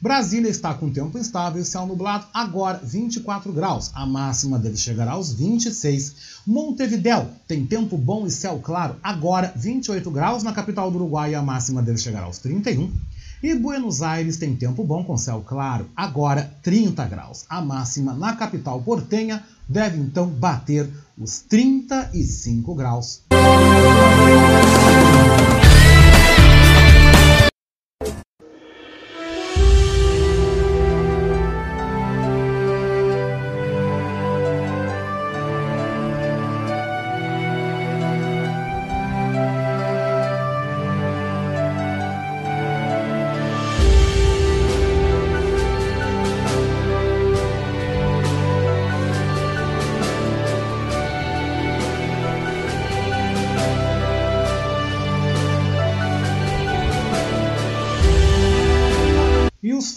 Brasília 0.00 0.48
está 0.48 0.72
com 0.72 0.90
tempo 0.90 1.18
instável, 1.18 1.62
céu 1.62 1.86
nublado, 1.86 2.26
agora 2.32 2.80
24 2.82 3.52
graus, 3.52 3.90
a 3.92 4.06
máxima 4.06 4.58
deve 4.58 4.78
chegar 4.78 5.08
aos 5.08 5.34
26. 5.34 6.40
Montevidéu 6.46 7.28
tem 7.46 7.66
tempo 7.66 7.98
bom 7.98 8.26
e 8.26 8.30
céu 8.30 8.58
claro, 8.60 8.96
agora 9.02 9.52
28 9.54 10.10
graus 10.10 10.42
na 10.42 10.54
capital 10.54 10.90
do 10.90 10.96
Uruguai, 10.96 11.34
a 11.34 11.42
máxima 11.42 11.82
deve 11.82 11.98
chegar 11.98 12.22
aos 12.22 12.38
31. 12.38 12.90
E 13.42 13.54
Buenos 13.54 14.02
Aires 14.02 14.36
tem 14.36 14.54
tempo 14.54 14.84
bom 14.84 15.02
com 15.02 15.16
céu 15.16 15.42
claro, 15.46 15.88
agora 15.96 16.52
30 16.62 17.06
graus. 17.06 17.46
A 17.48 17.62
máxima 17.62 18.12
na 18.12 18.36
capital 18.36 18.82
portenha 18.82 19.42
deve 19.66 19.98
então 19.98 20.26
bater 20.26 20.86
os 21.16 21.40
35 21.40 22.74
graus. 22.74 23.22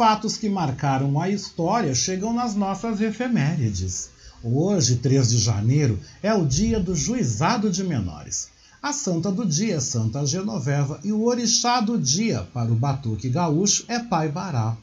Fatos 0.03 0.35
que 0.35 0.49
marcaram 0.49 1.17
a 1.17 1.29
história 1.29 1.95
chegam 1.95 2.33
nas 2.33 2.55
nossas 2.55 2.99
efemérides. 2.99 4.09
Hoje, 4.43 4.97
3 4.97 5.29
de 5.29 5.37
janeiro, 5.37 5.97
é 6.21 6.33
o 6.33 6.45
dia 6.45 6.77
do 6.77 6.93
juizado 6.93 7.69
de 7.69 7.85
menores. 7.85 8.49
A 8.81 8.91
santa 8.91 9.31
do 9.31 9.45
dia 9.45 9.75
é 9.75 9.79
Santa 9.79 10.25
Genoveva 10.25 10.99
e 11.05 11.13
o 11.13 11.23
orixá 11.23 11.79
do 11.79 11.97
dia 11.97 12.45
para 12.53 12.69
o 12.69 12.75
batuque 12.75 13.29
gaúcho 13.29 13.85
é 13.87 13.97
Pai 13.97 14.27
Bará. 14.27 14.75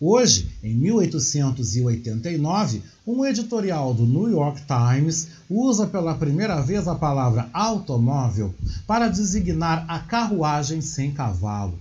Hoje, 0.00 0.50
em 0.64 0.74
1889, 0.74 2.82
um 3.06 3.24
editorial 3.24 3.94
do 3.94 4.04
New 4.04 4.28
York 4.28 4.62
Times 4.66 5.28
usa 5.48 5.86
pela 5.86 6.16
primeira 6.16 6.60
vez 6.60 6.88
a 6.88 6.96
palavra 6.96 7.48
automóvel 7.52 8.52
para 8.84 9.06
designar 9.06 9.84
a 9.86 10.00
carruagem 10.00 10.80
sem 10.80 11.12
cavalo. 11.12 11.78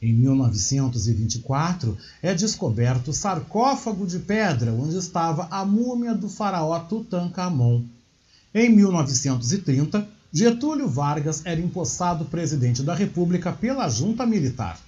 Em 0.00 0.12
1924, 0.12 1.96
é 2.22 2.34
descoberto 2.34 3.08
o 3.08 3.14
sarcófago 3.14 4.06
de 4.06 4.18
pedra 4.18 4.72
onde 4.72 4.96
estava 4.96 5.48
a 5.50 5.64
múmia 5.64 6.14
do 6.14 6.28
faraó 6.28 6.78
Tutankhamon. 6.80 7.82
Em 8.54 8.68
1930, 8.68 10.06
Getúlio 10.30 10.88
Vargas 10.88 11.40
era 11.44 11.60
empossado 11.60 12.26
presidente 12.26 12.82
da 12.82 12.94
República 12.94 13.52
pela 13.52 13.88
junta 13.88 14.26
militar. 14.26 14.78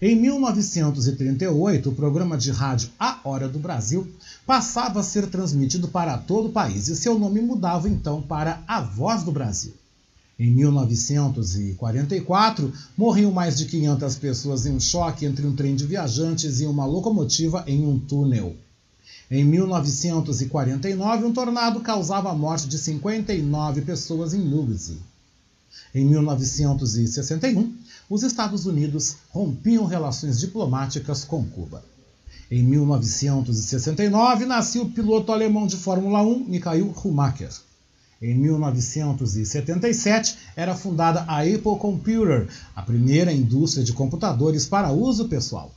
Em 0.00 0.14
1938, 0.14 1.88
o 1.88 1.94
programa 1.94 2.36
de 2.36 2.50
rádio 2.50 2.90
A 2.98 3.18
Hora 3.24 3.48
do 3.48 3.58
Brasil 3.58 4.06
passava 4.46 5.00
a 5.00 5.02
ser 5.02 5.26
transmitido 5.26 5.88
para 5.88 6.18
todo 6.18 6.48
o 6.48 6.52
país 6.52 6.86
e 6.88 6.94
seu 6.94 7.18
nome 7.18 7.40
mudava 7.40 7.88
então 7.88 8.22
para 8.22 8.62
A 8.68 8.80
Voz 8.80 9.22
do 9.22 9.32
Brasil. 9.32 9.74
Em 10.38 10.50
1944, 10.50 12.70
morriam 12.94 13.32
mais 13.32 13.56
de 13.56 13.64
500 13.64 14.16
pessoas 14.16 14.66
em 14.66 14.72
um 14.72 14.80
choque 14.80 15.24
entre 15.24 15.46
um 15.46 15.56
trem 15.56 15.74
de 15.74 15.86
viajantes 15.86 16.60
e 16.60 16.66
uma 16.66 16.84
locomotiva 16.84 17.64
em 17.66 17.86
um 17.86 17.98
túnel. 17.98 18.54
Em 19.30 19.42
1949, 19.42 21.24
um 21.24 21.32
tornado 21.32 21.80
causava 21.80 22.30
a 22.30 22.34
morte 22.34 22.68
de 22.68 22.76
59 22.76 23.80
pessoas 23.80 24.34
em 24.34 24.40
Nugzi. 24.40 24.98
Em 25.94 26.04
1961, 26.04 27.74
os 28.10 28.22
Estados 28.22 28.66
Unidos 28.66 29.16
rompiam 29.30 29.86
relações 29.86 30.38
diplomáticas 30.38 31.24
com 31.24 31.42
Cuba. 31.44 31.82
Em 32.50 32.62
1969, 32.62 34.44
nasceu 34.44 34.82
o 34.82 34.90
piloto 34.90 35.32
alemão 35.32 35.66
de 35.66 35.78
Fórmula 35.78 36.22
1, 36.22 36.44
Michael 36.44 36.94
Schumacher. 36.94 37.65
Em 38.20 38.34
1977 38.34 40.36
era 40.56 40.74
fundada 40.74 41.24
a 41.28 41.40
Apple 41.40 41.78
Computer, 41.78 42.48
a 42.74 42.82
primeira 42.82 43.30
indústria 43.30 43.84
de 43.84 43.92
computadores 43.92 44.66
para 44.66 44.90
uso 44.90 45.28
pessoal. 45.28 45.70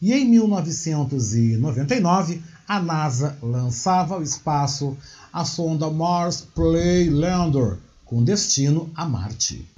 E 0.00 0.12
em 0.12 0.24
1999, 0.24 2.40
a 2.66 2.80
NASA 2.80 3.36
lançava 3.42 4.14
ao 4.14 4.22
espaço 4.22 4.96
a 5.32 5.44
sonda 5.44 5.90
Mars 5.90 6.46
Play 6.54 7.10
Lander, 7.10 7.76
com 8.04 8.22
destino 8.22 8.88
a 8.94 9.04
Marte. 9.04 9.68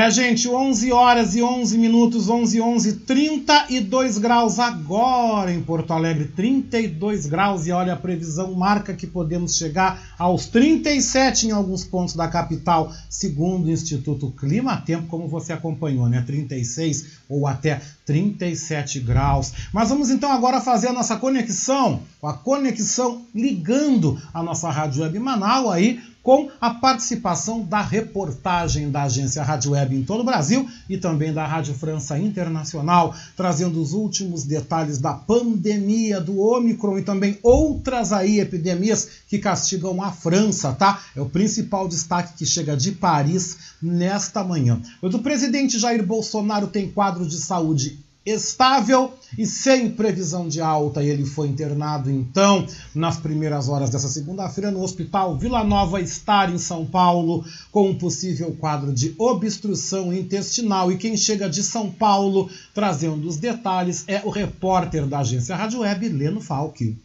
É, 0.00 0.10
gente, 0.10 0.48
11 0.48 0.90
horas 0.92 1.34
e 1.34 1.42
11 1.42 1.76
minutos, 1.76 2.30
11 2.30 2.56
e 2.56 2.60
11, 2.62 2.92
32 3.00 4.16
graus 4.16 4.58
agora 4.58 5.52
em 5.52 5.62
Porto 5.62 5.92
Alegre, 5.92 6.24
32 6.34 7.26
graus 7.26 7.66
e 7.66 7.70
olha 7.70 7.92
a 7.92 7.96
previsão 7.96 8.54
marca 8.54 8.94
que 8.94 9.06
podemos 9.06 9.58
chegar 9.58 10.14
aos 10.18 10.46
37 10.46 11.48
em 11.48 11.50
alguns 11.50 11.84
pontos 11.84 12.14
da 12.14 12.28
capital, 12.28 12.90
segundo 13.10 13.66
o 13.66 13.70
Instituto 13.70 14.30
Clima. 14.30 14.78
Tempo, 14.78 15.06
como 15.06 15.28
você 15.28 15.52
acompanhou, 15.52 16.08
né? 16.08 16.24
36 16.26 17.18
ou 17.28 17.46
até 17.46 17.82
37 18.10 18.98
graus. 18.98 19.52
Mas 19.72 19.88
vamos 19.88 20.10
então 20.10 20.32
agora 20.32 20.60
fazer 20.60 20.88
a 20.88 20.92
nossa 20.92 21.16
conexão, 21.16 22.00
a 22.20 22.32
conexão 22.32 23.22
ligando 23.32 24.20
a 24.34 24.42
nossa 24.42 24.68
Rádio 24.68 25.04
Web 25.04 25.16
Manaus 25.20 25.72
aí 25.72 26.00
com 26.22 26.50
a 26.60 26.70
participação 26.70 27.62
da 27.62 27.80
reportagem 27.80 28.90
da 28.90 29.04
agência 29.04 29.42
Rádio 29.42 29.72
Web 29.72 29.96
em 29.96 30.02
todo 30.02 30.20
o 30.20 30.24
Brasil 30.24 30.68
e 30.88 30.98
também 30.98 31.32
da 31.32 31.46
Rádio 31.46 31.74
França 31.74 32.18
Internacional, 32.18 33.14
trazendo 33.36 33.80
os 33.80 33.92
últimos 33.92 34.44
detalhes 34.44 34.98
da 34.98 35.14
pandemia 35.14 36.20
do 36.20 36.38
Omicron 36.38 36.98
e 36.98 37.02
também 37.02 37.38
outras 37.42 38.12
aí 38.12 38.38
epidemias 38.38 39.08
que 39.28 39.38
castigam 39.38 40.02
a 40.02 40.12
França, 40.12 40.72
tá? 40.72 41.00
É 41.16 41.20
o 41.20 41.28
principal 41.28 41.88
destaque 41.88 42.34
que 42.36 42.46
chega 42.46 42.76
de 42.76 42.92
Paris 42.92 43.56
nesta 43.80 44.44
manhã. 44.44 44.80
O 45.00 45.08
do 45.08 45.20
presidente 45.20 45.78
Jair 45.78 46.04
Bolsonaro 46.04 46.66
tem 46.66 46.90
quadro 46.90 47.26
de 47.26 47.36
saúde 47.36 47.98
estável 48.24 49.12
e 49.38 49.46
sem 49.46 49.90
previsão 49.90 50.48
de 50.48 50.60
alta. 50.60 51.02
Ele 51.02 51.24
foi 51.24 51.48
internado, 51.48 52.10
então, 52.10 52.66
nas 52.94 53.16
primeiras 53.16 53.68
horas 53.68 53.90
dessa 53.90 54.08
segunda-feira, 54.08 54.70
no 54.70 54.82
Hospital 54.82 55.36
Vila 55.36 55.64
Nova 55.64 56.04
Star, 56.04 56.52
em 56.52 56.58
São 56.58 56.84
Paulo, 56.84 57.44
com 57.70 57.90
um 57.90 57.98
possível 57.98 58.54
quadro 58.58 58.92
de 58.92 59.14
obstrução 59.18 60.12
intestinal. 60.12 60.90
E 60.92 60.98
quem 60.98 61.16
chega 61.16 61.48
de 61.48 61.62
São 61.62 61.90
Paulo 61.90 62.50
trazendo 62.74 63.26
os 63.26 63.36
detalhes 63.36 64.04
é 64.06 64.22
o 64.24 64.30
repórter 64.30 65.06
da 65.06 65.20
agência 65.20 65.56
Rádio 65.56 65.80
Web, 65.80 66.08
Leno 66.08 66.40
Falque. 66.40 66.96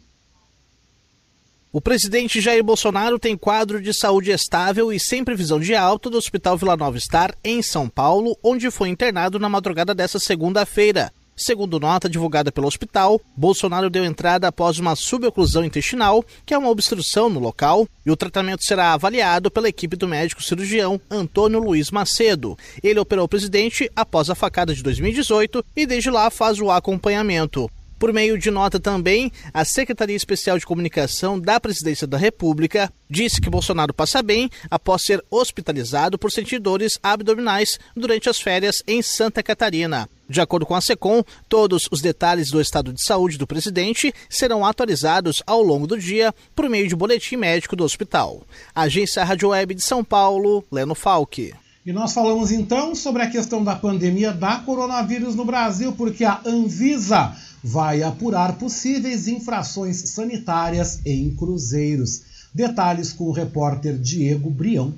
O 1.76 1.80
presidente 1.82 2.40
Jair 2.40 2.64
Bolsonaro 2.64 3.18
tem 3.18 3.36
quadro 3.36 3.82
de 3.82 3.92
saúde 3.92 4.30
estável 4.30 4.90
e 4.90 4.98
sem 4.98 5.22
previsão 5.22 5.60
de 5.60 5.74
alta 5.74 6.08
do 6.08 6.16
Hospital 6.16 6.56
Vila 6.56 6.74
Nova 6.74 6.98
Star, 6.98 7.36
em 7.44 7.60
São 7.60 7.86
Paulo, 7.86 8.34
onde 8.42 8.70
foi 8.70 8.88
internado 8.88 9.38
na 9.38 9.46
madrugada 9.46 9.94
dessa 9.94 10.18
segunda-feira. 10.18 11.12
Segundo 11.36 11.78
nota 11.78 12.08
divulgada 12.08 12.50
pelo 12.50 12.66
hospital, 12.66 13.20
Bolsonaro 13.36 13.90
deu 13.90 14.06
entrada 14.06 14.48
após 14.48 14.78
uma 14.78 14.96
suboclusão 14.96 15.66
intestinal, 15.66 16.24
que 16.46 16.54
é 16.54 16.58
uma 16.58 16.70
obstrução 16.70 17.28
no 17.28 17.40
local, 17.40 17.86
e 18.06 18.10
o 18.10 18.16
tratamento 18.16 18.64
será 18.64 18.94
avaliado 18.94 19.50
pela 19.50 19.68
equipe 19.68 19.96
do 19.96 20.08
médico 20.08 20.42
cirurgião 20.42 20.98
Antônio 21.10 21.60
Luiz 21.60 21.90
Macedo. 21.90 22.56
Ele 22.82 23.00
operou 23.00 23.26
o 23.26 23.28
presidente 23.28 23.90
após 23.94 24.30
a 24.30 24.34
facada 24.34 24.74
de 24.74 24.82
2018 24.82 25.62
e 25.76 25.84
desde 25.84 26.08
lá 26.08 26.30
faz 26.30 26.58
o 26.58 26.70
acompanhamento. 26.70 27.70
Por 27.98 28.12
meio 28.12 28.38
de 28.38 28.50
nota 28.50 28.78
também, 28.78 29.32
a 29.54 29.64
Secretaria 29.64 30.16
Especial 30.16 30.58
de 30.58 30.66
Comunicação 30.66 31.40
da 31.40 31.58
Presidência 31.58 32.06
da 32.06 32.18
República 32.18 32.92
disse 33.08 33.40
que 33.40 33.48
Bolsonaro 33.48 33.94
passa 33.94 34.22
bem 34.22 34.50
após 34.70 35.02
ser 35.02 35.24
hospitalizado 35.30 36.18
por 36.18 36.30
sentir 36.30 36.58
dores 36.58 36.98
abdominais 37.02 37.78
durante 37.96 38.28
as 38.28 38.38
férias 38.38 38.82
em 38.86 39.00
Santa 39.00 39.42
Catarina. 39.42 40.08
De 40.28 40.40
acordo 40.40 40.66
com 40.66 40.74
a 40.74 40.80
SECOM, 40.80 41.22
todos 41.48 41.88
os 41.90 42.02
detalhes 42.02 42.50
do 42.50 42.60
estado 42.60 42.92
de 42.92 43.02
saúde 43.02 43.38
do 43.38 43.46
presidente 43.46 44.12
serão 44.28 44.66
atualizados 44.66 45.42
ao 45.46 45.62
longo 45.62 45.86
do 45.86 45.98
dia 45.98 46.34
por 46.54 46.68
meio 46.68 46.88
de 46.88 46.96
boletim 46.96 47.36
médico 47.36 47.76
do 47.76 47.84
hospital. 47.84 48.42
Agência 48.74 49.24
Rádio 49.24 49.50
Web 49.50 49.74
de 49.74 49.82
São 49.82 50.04
Paulo, 50.04 50.64
Leno 50.70 50.94
Falque. 50.94 51.54
E 51.86 51.92
nós 51.92 52.12
falamos 52.12 52.50
então 52.50 52.96
sobre 52.96 53.22
a 53.22 53.30
questão 53.30 53.62
da 53.62 53.76
pandemia 53.76 54.32
da 54.32 54.56
coronavírus 54.56 55.36
no 55.36 55.44
Brasil, 55.44 55.92
porque 55.92 56.24
a 56.24 56.40
Anvisa 56.44 57.32
vai 57.68 58.00
apurar 58.00 58.52
possíveis 58.58 59.26
infrações 59.26 59.96
sanitárias 60.10 61.00
em 61.04 61.34
cruzeiros. 61.34 62.22
Detalhes 62.54 63.12
com 63.12 63.24
o 63.24 63.32
repórter 63.32 63.98
Diego 63.98 64.48
Brião. 64.48 64.94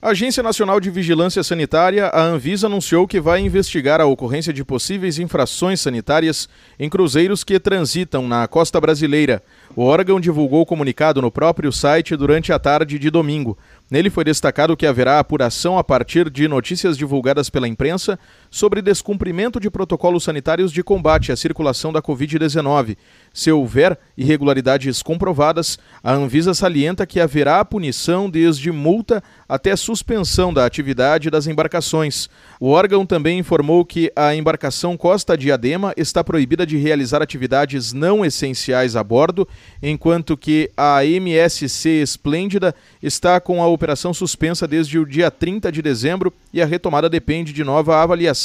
A 0.00 0.10
Agência 0.10 0.42
Nacional 0.42 0.78
de 0.78 0.90
Vigilância 0.90 1.42
Sanitária, 1.42 2.08
a 2.08 2.22
Anvisa, 2.22 2.66
anunciou 2.66 3.08
que 3.08 3.18
vai 3.18 3.40
investigar 3.40 4.02
a 4.02 4.06
ocorrência 4.06 4.52
de 4.52 4.62
possíveis 4.62 5.18
infrações 5.18 5.80
sanitárias 5.80 6.46
em 6.78 6.90
cruzeiros 6.90 7.42
que 7.42 7.58
transitam 7.58 8.28
na 8.28 8.46
costa 8.46 8.78
brasileira. 8.78 9.42
O 9.74 9.82
órgão 9.82 10.20
divulgou 10.20 10.60
o 10.60 10.66
comunicado 10.66 11.22
no 11.22 11.30
próprio 11.30 11.72
site 11.72 12.14
durante 12.16 12.52
a 12.52 12.58
tarde 12.58 12.98
de 12.98 13.10
domingo. 13.10 13.56
Nele 13.90 14.10
foi 14.10 14.24
destacado 14.24 14.76
que 14.76 14.86
haverá 14.86 15.18
apuração 15.18 15.78
a 15.78 15.82
partir 15.82 16.28
de 16.28 16.46
notícias 16.48 16.98
divulgadas 16.98 17.48
pela 17.48 17.66
imprensa 17.66 18.18
sobre 18.54 18.80
descumprimento 18.80 19.58
de 19.58 19.68
protocolos 19.68 20.22
sanitários 20.22 20.70
de 20.70 20.80
combate 20.80 21.32
à 21.32 21.36
circulação 21.36 21.92
da 21.92 22.00
Covid-19. 22.00 22.96
Se 23.32 23.50
houver 23.50 23.98
irregularidades 24.16 25.02
comprovadas, 25.02 25.76
a 26.04 26.12
Anvisa 26.12 26.54
salienta 26.54 27.04
que 27.04 27.18
haverá 27.18 27.64
punição 27.64 28.30
desde 28.30 28.70
multa 28.70 29.20
até 29.48 29.74
suspensão 29.74 30.54
da 30.54 30.64
atividade 30.64 31.30
das 31.30 31.48
embarcações. 31.48 32.28
O 32.60 32.68
órgão 32.68 33.04
também 33.04 33.40
informou 33.40 33.84
que 33.84 34.12
a 34.14 34.32
embarcação 34.36 34.96
Costa 34.96 35.36
Diadema 35.36 35.92
está 35.96 36.22
proibida 36.22 36.64
de 36.64 36.76
realizar 36.76 37.20
atividades 37.20 37.92
não 37.92 38.24
essenciais 38.24 38.94
a 38.94 39.02
bordo, 39.02 39.48
enquanto 39.82 40.36
que 40.36 40.70
a 40.76 41.04
MSC 41.04 41.88
Esplêndida 41.88 42.72
está 43.02 43.40
com 43.40 43.60
a 43.60 43.66
operação 43.66 44.14
suspensa 44.14 44.68
desde 44.68 44.96
o 44.96 45.04
dia 45.04 45.28
30 45.28 45.72
de 45.72 45.82
dezembro 45.82 46.32
e 46.52 46.62
a 46.62 46.66
retomada 46.66 47.10
depende 47.10 47.52
de 47.52 47.64
nova 47.64 48.00
avaliação 48.00 48.43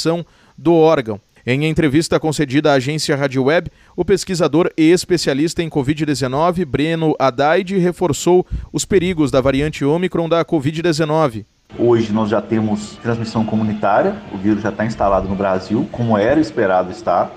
do 0.56 0.74
órgão. 0.74 1.20
Em 1.46 1.64
entrevista 1.64 2.20
concedida 2.20 2.70
à 2.70 2.74
agência 2.74 3.16
Rádio 3.16 3.44
Web, 3.44 3.70
o 3.96 4.04
pesquisador 4.04 4.70
e 4.76 4.90
especialista 4.90 5.62
em 5.62 5.70
Covid-19, 5.70 6.66
Breno 6.66 7.14
Adaide, 7.18 7.78
reforçou 7.78 8.46
os 8.72 8.84
perigos 8.84 9.30
da 9.30 9.40
variante 9.40 9.84
Ômicron 9.84 10.28
da 10.28 10.44
Covid-19. 10.44 11.46
Hoje 11.78 12.12
nós 12.12 12.28
já 12.28 12.42
temos 12.42 12.96
transmissão 13.02 13.44
comunitária, 13.44 14.16
o 14.34 14.36
vírus 14.36 14.62
já 14.62 14.68
está 14.68 14.84
instalado 14.84 15.28
no 15.28 15.34
Brasil, 15.34 15.88
como 15.90 16.18
era 16.18 16.38
esperado 16.38 16.90
estar. 16.90 17.30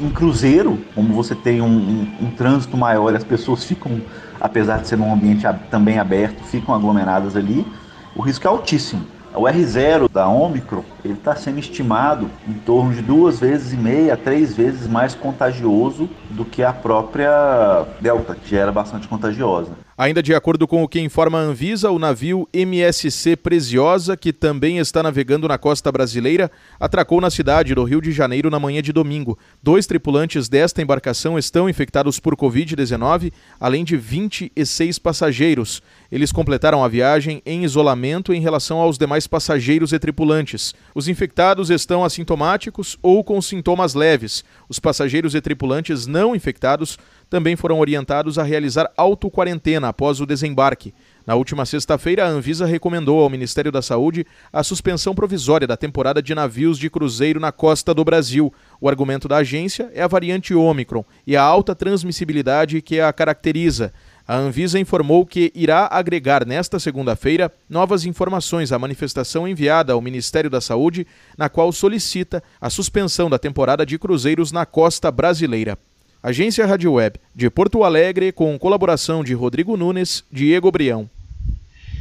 Em 0.00 0.10
cruzeiro, 0.10 0.78
como 0.94 1.12
você 1.12 1.34
tem 1.34 1.60
um, 1.60 1.66
um, 1.66 2.26
um 2.26 2.30
trânsito 2.30 2.76
maior, 2.76 3.14
as 3.14 3.24
pessoas 3.24 3.64
ficam, 3.64 4.00
apesar 4.40 4.78
de 4.78 4.88
ser 4.88 4.96
num 4.96 5.12
ambiente 5.12 5.44
também 5.70 5.98
aberto, 5.98 6.42
ficam 6.44 6.74
aglomeradas 6.74 7.34
ali, 7.36 7.66
o 8.14 8.22
risco 8.22 8.46
é 8.46 8.50
altíssimo. 8.50 9.04
O 9.38 9.42
R0 9.42 10.10
da 10.10 10.26
Omicron 10.26 10.82
ele 11.04 11.14
está 11.14 11.36
sendo 11.36 11.60
estimado 11.60 12.28
em 12.48 12.54
torno 12.54 12.92
de 12.92 13.00
duas 13.00 13.38
vezes 13.38 13.72
e 13.72 13.76
meia, 13.76 14.16
três 14.16 14.52
vezes 14.52 14.88
mais 14.88 15.14
contagioso 15.14 16.10
do 16.30 16.44
que 16.44 16.60
a 16.60 16.72
própria 16.72 17.86
Delta, 18.00 18.34
que 18.34 18.50
já 18.50 18.62
era 18.62 18.72
bastante 18.72 19.06
contagiosa. 19.06 19.70
Ainda 19.96 20.22
de 20.22 20.32
acordo 20.32 20.66
com 20.66 20.82
o 20.82 20.88
que 20.88 21.00
informa 21.00 21.38
a 21.38 21.42
Anvisa, 21.42 21.90
o 21.90 21.98
navio 21.98 22.48
MSC 22.52 23.34
Preziosa, 23.34 24.16
que 24.16 24.32
também 24.32 24.78
está 24.78 25.02
navegando 25.02 25.48
na 25.48 25.58
costa 25.58 25.90
brasileira, 25.90 26.50
atracou 26.78 27.20
na 27.20 27.30
cidade 27.30 27.74
do 27.74 27.82
Rio 27.82 28.00
de 28.00 28.12
Janeiro 28.12 28.48
na 28.48 28.60
manhã 28.60 28.80
de 28.80 28.92
domingo. 28.92 29.36
Dois 29.60 29.86
tripulantes 29.86 30.48
desta 30.48 30.80
embarcação 30.80 31.36
estão 31.36 31.68
infectados 31.68 32.20
por 32.20 32.36
Covid-19, 32.36 33.32
além 33.58 33.84
de 33.84 33.96
26 33.96 35.00
passageiros. 35.00 35.82
Eles 36.10 36.32
completaram 36.32 36.82
a 36.82 36.88
viagem 36.88 37.42
em 37.44 37.64
isolamento 37.64 38.32
em 38.32 38.40
relação 38.40 38.78
aos 38.78 38.96
demais 38.96 39.26
passageiros 39.26 39.92
e 39.92 39.98
tripulantes. 39.98 40.74
Os 40.94 41.06
infectados 41.06 41.68
estão 41.68 42.02
assintomáticos 42.02 42.96
ou 43.02 43.22
com 43.22 43.42
sintomas 43.42 43.94
leves. 43.94 44.42
Os 44.70 44.78
passageiros 44.78 45.34
e 45.34 45.40
tripulantes 45.40 46.06
não 46.06 46.34
infectados 46.34 46.98
também 47.28 47.56
foram 47.56 47.78
orientados 47.78 48.38
a 48.38 48.42
realizar 48.42 48.90
auto-quarentena 48.96 49.88
após 49.88 50.18
o 50.18 50.24
desembarque. 50.24 50.94
Na 51.26 51.34
última 51.34 51.66
sexta-feira, 51.66 52.24
a 52.24 52.28
Anvisa 52.28 52.64
recomendou 52.64 53.20
ao 53.20 53.28
Ministério 53.28 53.70
da 53.70 53.82
Saúde 53.82 54.26
a 54.50 54.62
suspensão 54.62 55.14
provisória 55.14 55.66
da 55.66 55.76
temporada 55.76 56.22
de 56.22 56.34
navios 56.34 56.78
de 56.78 56.88
cruzeiro 56.88 57.38
na 57.38 57.52
costa 57.52 57.92
do 57.92 58.02
Brasil. 58.02 58.50
O 58.80 58.88
argumento 58.88 59.28
da 59.28 59.36
agência 59.36 59.90
é 59.92 60.02
a 60.02 60.08
variante 60.08 60.54
Ômicron 60.54 61.04
e 61.26 61.36
a 61.36 61.42
alta 61.42 61.74
transmissibilidade 61.74 62.80
que 62.80 62.98
a 62.98 63.12
caracteriza. 63.12 63.92
A 64.28 64.36
Anvisa 64.36 64.78
informou 64.78 65.24
que 65.24 65.50
irá 65.54 65.88
agregar 65.90 66.44
nesta 66.44 66.78
segunda-feira 66.78 67.50
novas 67.66 68.04
informações 68.04 68.72
à 68.72 68.78
manifestação 68.78 69.48
enviada 69.48 69.94
ao 69.94 70.02
Ministério 70.02 70.50
da 70.50 70.60
Saúde, 70.60 71.06
na 71.38 71.48
qual 71.48 71.72
solicita 71.72 72.42
a 72.60 72.68
suspensão 72.68 73.30
da 73.30 73.38
temporada 73.38 73.86
de 73.86 73.98
cruzeiros 73.98 74.52
na 74.52 74.66
costa 74.66 75.10
brasileira. 75.10 75.78
Agência 76.22 76.66
Rádio 76.66 76.92
Web 76.92 77.18
de 77.34 77.48
Porto 77.48 77.82
Alegre, 77.82 78.30
com 78.30 78.58
colaboração 78.58 79.24
de 79.24 79.32
Rodrigo 79.32 79.78
Nunes, 79.78 80.22
Diego 80.30 80.70
Brião. 80.70 81.08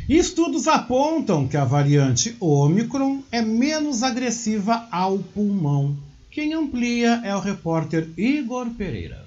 Estudos 0.09 0.67
apontam 0.67 1.47
que 1.47 1.55
a 1.55 1.63
variante 1.63 2.35
Ômicron 2.41 3.21
é 3.31 3.41
menos 3.41 4.03
agressiva 4.03 4.85
ao 4.91 5.17
pulmão. 5.19 5.95
Quem 6.29 6.53
amplia 6.53 7.21
é 7.23 7.33
o 7.33 7.39
repórter 7.39 8.09
Igor 8.17 8.69
Pereira. 8.71 9.26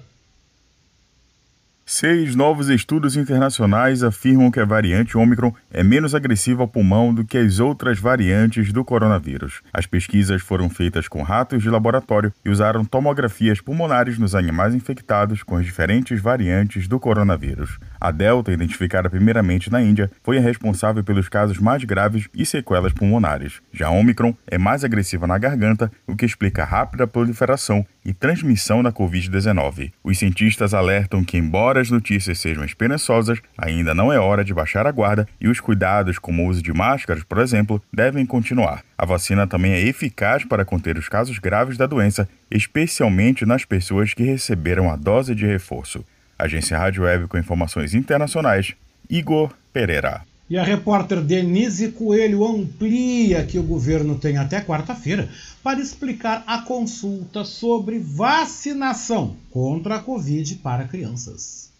Seis 1.93 2.37
novos 2.37 2.69
estudos 2.69 3.17
internacionais 3.17 4.01
afirmam 4.01 4.49
que 4.49 4.61
a 4.61 4.65
variante 4.65 5.17
Ômicron 5.17 5.53
é 5.69 5.83
menos 5.83 6.15
agressiva 6.15 6.61
ao 6.61 6.67
pulmão 6.69 7.13
do 7.13 7.25
que 7.25 7.37
as 7.37 7.59
outras 7.59 7.99
variantes 7.99 8.71
do 8.71 8.85
coronavírus. 8.85 9.61
As 9.73 9.85
pesquisas 9.85 10.41
foram 10.41 10.69
feitas 10.69 11.09
com 11.09 11.21
ratos 11.21 11.61
de 11.61 11.69
laboratório 11.69 12.31
e 12.45 12.49
usaram 12.49 12.85
tomografias 12.85 13.59
pulmonares 13.59 14.17
nos 14.17 14.33
animais 14.33 14.73
infectados 14.73 15.43
com 15.43 15.57
as 15.57 15.65
diferentes 15.65 16.21
variantes 16.21 16.87
do 16.87 16.97
coronavírus. 16.97 17.77
A 18.01 18.09
Delta, 18.09 18.51
identificada 18.51 19.11
primeiramente 19.11 19.71
na 19.71 19.79
Índia, 19.79 20.09
foi 20.23 20.39
a 20.39 20.41
responsável 20.41 21.03
pelos 21.03 21.29
casos 21.29 21.59
mais 21.59 21.83
graves 21.83 22.27
e 22.33 22.43
sequelas 22.43 22.91
pulmonares. 22.91 23.61
Já 23.71 23.89
a 23.89 23.91
Ômicron 23.91 24.33
é 24.47 24.57
mais 24.57 24.83
agressiva 24.83 25.27
na 25.27 25.37
garganta, 25.37 25.91
o 26.07 26.15
que 26.15 26.25
explica 26.25 26.63
a 26.63 26.65
rápida 26.65 27.05
proliferação 27.05 27.85
e 28.03 28.11
transmissão 28.11 28.81
da 28.81 28.91
Covid-19. 28.91 29.91
Os 30.03 30.17
cientistas 30.17 30.73
alertam 30.73 31.23
que, 31.23 31.37
embora 31.37 31.79
as 31.79 31.91
notícias 31.91 32.39
sejam 32.39 32.65
esperançosas, 32.65 33.39
ainda 33.55 33.93
não 33.93 34.11
é 34.11 34.19
hora 34.19 34.43
de 34.43 34.51
baixar 34.51 34.87
a 34.87 34.91
guarda 34.91 35.27
e 35.39 35.47
os 35.47 35.59
cuidados, 35.59 36.17
como 36.17 36.43
o 36.43 36.47
uso 36.47 36.63
de 36.63 36.73
máscaras, 36.73 37.23
por 37.23 37.37
exemplo, 37.37 37.79
devem 37.93 38.25
continuar. 38.25 38.83
A 38.97 39.05
vacina 39.05 39.45
também 39.45 39.73
é 39.73 39.79
eficaz 39.79 40.43
para 40.43 40.65
conter 40.65 40.97
os 40.97 41.07
casos 41.07 41.37
graves 41.37 41.77
da 41.77 41.85
doença, 41.85 42.27
especialmente 42.49 43.45
nas 43.45 43.63
pessoas 43.63 44.15
que 44.15 44.23
receberam 44.23 44.89
a 44.89 44.95
dose 44.95 45.35
de 45.35 45.45
reforço. 45.45 46.03
Agência 46.41 46.77
Rádio 46.77 47.03
Web 47.03 47.27
com 47.27 47.37
informações 47.37 47.93
internacionais, 47.93 48.73
Igor 49.09 49.51
Pereira. 49.71 50.21
E 50.49 50.57
a 50.57 50.63
repórter 50.63 51.21
Denise 51.21 51.91
Coelho 51.91 52.43
amplia 52.43 53.45
que 53.45 53.57
o 53.57 53.63
governo 53.63 54.17
tem 54.17 54.37
até 54.37 54.59
quarta-feira 54.59 55.29
para 55.63 55.79
explicar 55.79 56.43
a 56.45 56.63
consulta 56.63 57.45
sobre 57.45 57.99
vacinação 57.99 59.35
contra 59.49 59.95
a 59.95 59.99
Covid 59.99 60.55
para 60.55 60.87
crianças. 60.87 61.71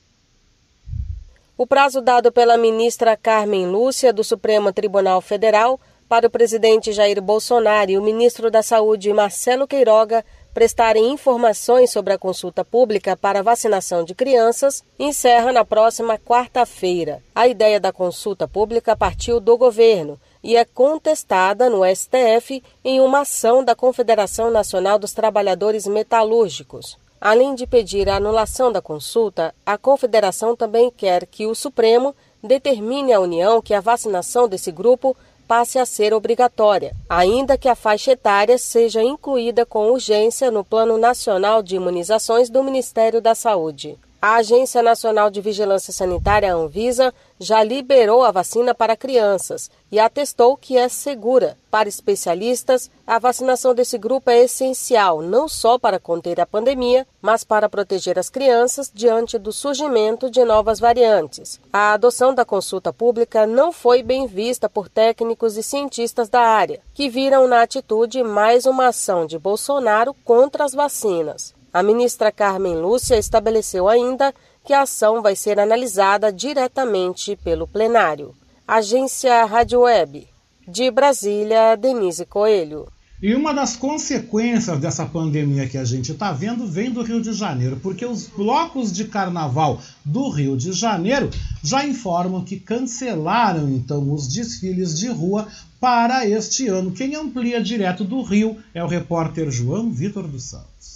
O 1.57 1.67
prazo 1.67 2.01
dado 2.01 2.31
pela 2.31 2.57
ministra 2.57 3.17
Carmen 3.17 3.67
Lúcia 3.67 4.13
do 4.13 4.23
Supremo 4.23 4.71
Tribunal 4.71 5.21
Federal 5.21 5.79
para 6.07 6.27
o 6.27 6.29
presidente 6.29 6.91
Jair 6.91 7.21
Bolsonaro 7.21 7.91
e 7.91 7.97
o 7.97 8.01
ministro 8.01 8.51
da 8.51 8.61
Saúde 8.61 9.11
Marcelo 9.13 9.67
Queiroga 9.67 10.23
prestarem 10.53 11.11
informações 11.11 11.91
sobre 11.91 12.13
a 12.13 12.17
consulta 12.17 12.63
pública 12.63 13.15
para 13.15 13.43
vacinação 13.43 14.03
de 14.03 14.13
crianças 14.13 14.83
encerra 14.99 15.51
na 15.51 15.63
próxima 15.63 16.17
quarta-feira. 16.17 17.21
A 17.33 17.47
ideia 17.47 17.79
da 17.79 17.91
consulta 17.91 18.47
pública 18.47 18.95
partiu 18.95 19.39
do 19.39 19.57
governo 19.57 20.19
e 20.43 20.55
é 20.55 20.65
contestada 20.65 21.69
no 21.69 21.83
STF 21.85 22.63
em 22.83 22.99
uma 22.99 23.21
ação 23.21 23.63
da 23.63 23.75
Confederação 23.75 24.51
Nacional 24.51 24.97
dos 24.97 25.13
Trabalhadores 25.13 25.85
Metalúrgicos. 25.87 26.97
Além 27.19 27.53
de 27.53 27.67
pedir 27.67 28.09
a 28.09 28.15
anulação 28.15 28.71
da 28.71 28.81
consulta, 28.81 29.53
a 29.63 29.77
Confederação 29.77 30.55
também 30.55 30.89
quer 30.89 31.27
que 31.27 31.45
o 31.45 31.53
Supremo 31.53 32.15
determine 32.43 33.13
à 33.13 33.19
União 33.19 33.61
que 33.61 33.75
a 33.75 33.79
vacinação 33.79 34.47
desse 34.47 34.71
grupo 34.71 35.15
passe 35.51 35.77
a 35.77 35.85
ser 35.85 36.13
obrigatória, 36.13 36.95
ainda 37.09 37.57
que 37.57 37.67
a 37.67 37.75
faixa 37.75 38.13
etária 38.13 38.57
seja 38.57 39.03
incluída 39.03 39.65
com 39.65 39.91
urgência 39.91 40.49
no 40.49 40.63
Plano 40.63 40.97
Nacional 40.97 41.61
de 41.61 41.75
Imunizações 41.75 42.49
do 42.49 42.63
Ministério 42.63 43.19
da 43.19 43.35
Saúde. 43.35 43.99
A 44.23 44.35
Agência 44.35 44.83
Nacional 44.83 45.31
de 45.31 45.41
Vigilância 45.41 45.91
Sanitária, 45.91 46.53
Anvisa, 46.53 47.11
já 47.39 47.63
liberou 47.63 48.23
a 48.23 48.29
vacina 48.29 48.71
para 48.71 48.95
crianças 48.95 49.71
e 49.91 49.99
atestou 49.99 50.55
que 50.55 50.77
é 50.77 50.87
segura. 50.87 51.57
Para 51.71 51.89
especialistas, 51.89 52.91
a 53.07 53.17
vacinação 53.17 53.73
desse 53.73 53.97
grupo 53.97 54.29
é 54.29 54.43
essencial 54.43 55.23
não 55.23 55.47
só 55.47 55.79
para 55.79 55.99
conter 55.99 56.39
a 56.39 56.45
pandemia, 56.45 57.07
mas 57.19 57.43
para 57.43 57.67
proteger 57.67 58.19
as 58.19 58.29
crianças 58.29 58.91
diante 58.93 59.39
do 59.39 59.51
surgimento 59.51 60.29
de 60.29 60.45
novas 60.45 60.79
variantes. 60.79 61.59
A 61.73 61.93
adoção 61.93 62.31
da 62.31 62.45
consulta 62.45 62.93
pública 62.93 63.47
não 63.47 63.71
foi 63.71 64.03
bem 64.03 64.27
vista 64.27 64.69
por 64.69 64.87
técnicos 64.87 65.57
e 65.57 65.63
cientistas 65.63 66.29
da 66.29 66.41
área, 66.41 66.79
que 66.93 67.09
viram 67.09 67.47
na 67.47 67.63
atitude 67.63 68.21
mais 68.21 68.67
uma 68.67 68.89
ação 68.89 69.25
de 69.25 69.39
Bolsonaro 69.39 70.13
contra 70.23 70.63
as 70.63 70.73
vacinas. 70.73 71.59
A 71.73 71.81
ministra 71.81 72.33
Carmen 72.33 72.75
Lúcia 72.75 73.17
estabeleceu 73.17 73.87
ainda 73.87 74.35
que 74.65 74.73
a 74.73 74.81
ação 74.81 75.21
vai 75.21 75.37
ser 75.37 75.57
analisada 75.57 76.29
diretamente 76.29 77.37
pelo 77.37 77.65
plenário. 77.65 78.35
Agência 78.67 79.45
Rádio 79.45 79.79
Web. 79.81 80.27
De 80.67 80.91
Brasília, 80.91 81.77
Denise 81.77 82.25
Coelho. 82.25 82.89
E 83.23 83.33
uma 83.33 83.53
das 83.53 83.77
consequências 83.77 84.79
dessa 84.79 85.05
pandemia 85.05 85.65
que 85.65 85.77
a 85.77 85.85
gente 85.85 86.11
está 86.11 86.33
vendo 86.33 86.67
vem 86.67 86.91
do 86.91 87.03
Rio 87.03 87.21
de 87.21 87.31
Janeiro, 87.31 87.79
porque 87.81 88.05
os 88.05 88.27
blocos 88.27 88.91
de 88.91 89.05
carnaval 89.05 89.79
do 90.03 90.29
Rio 90.29 90.57
de 90.57 90.73
Janeiro 90.73 91.29
já 91.63 91.85
informam 91.85 92.43
que 92.43 92.59
cancelaram 92.59 93.69
então 93.69 94.11
os 94.11 94.27
desfiles 94.27 94.99
de 94.99 95.07
rua 95.07 95.47
para 95.79 96.27
este 96.27 96.67
ano. 96.67 96.91
Quem 96.91 97.15
amplia 97.15 97.63
direto 97.63 98.03
do 98.03 98.21
Rio 98.23 98.57
é 98.73 98.83
o 98.83 98.87
repórter 98.87 99.49
João 99.49 99.89
Vitor 99.89 100.27
dos 100.27 100.43
Santos. 100.43 100.90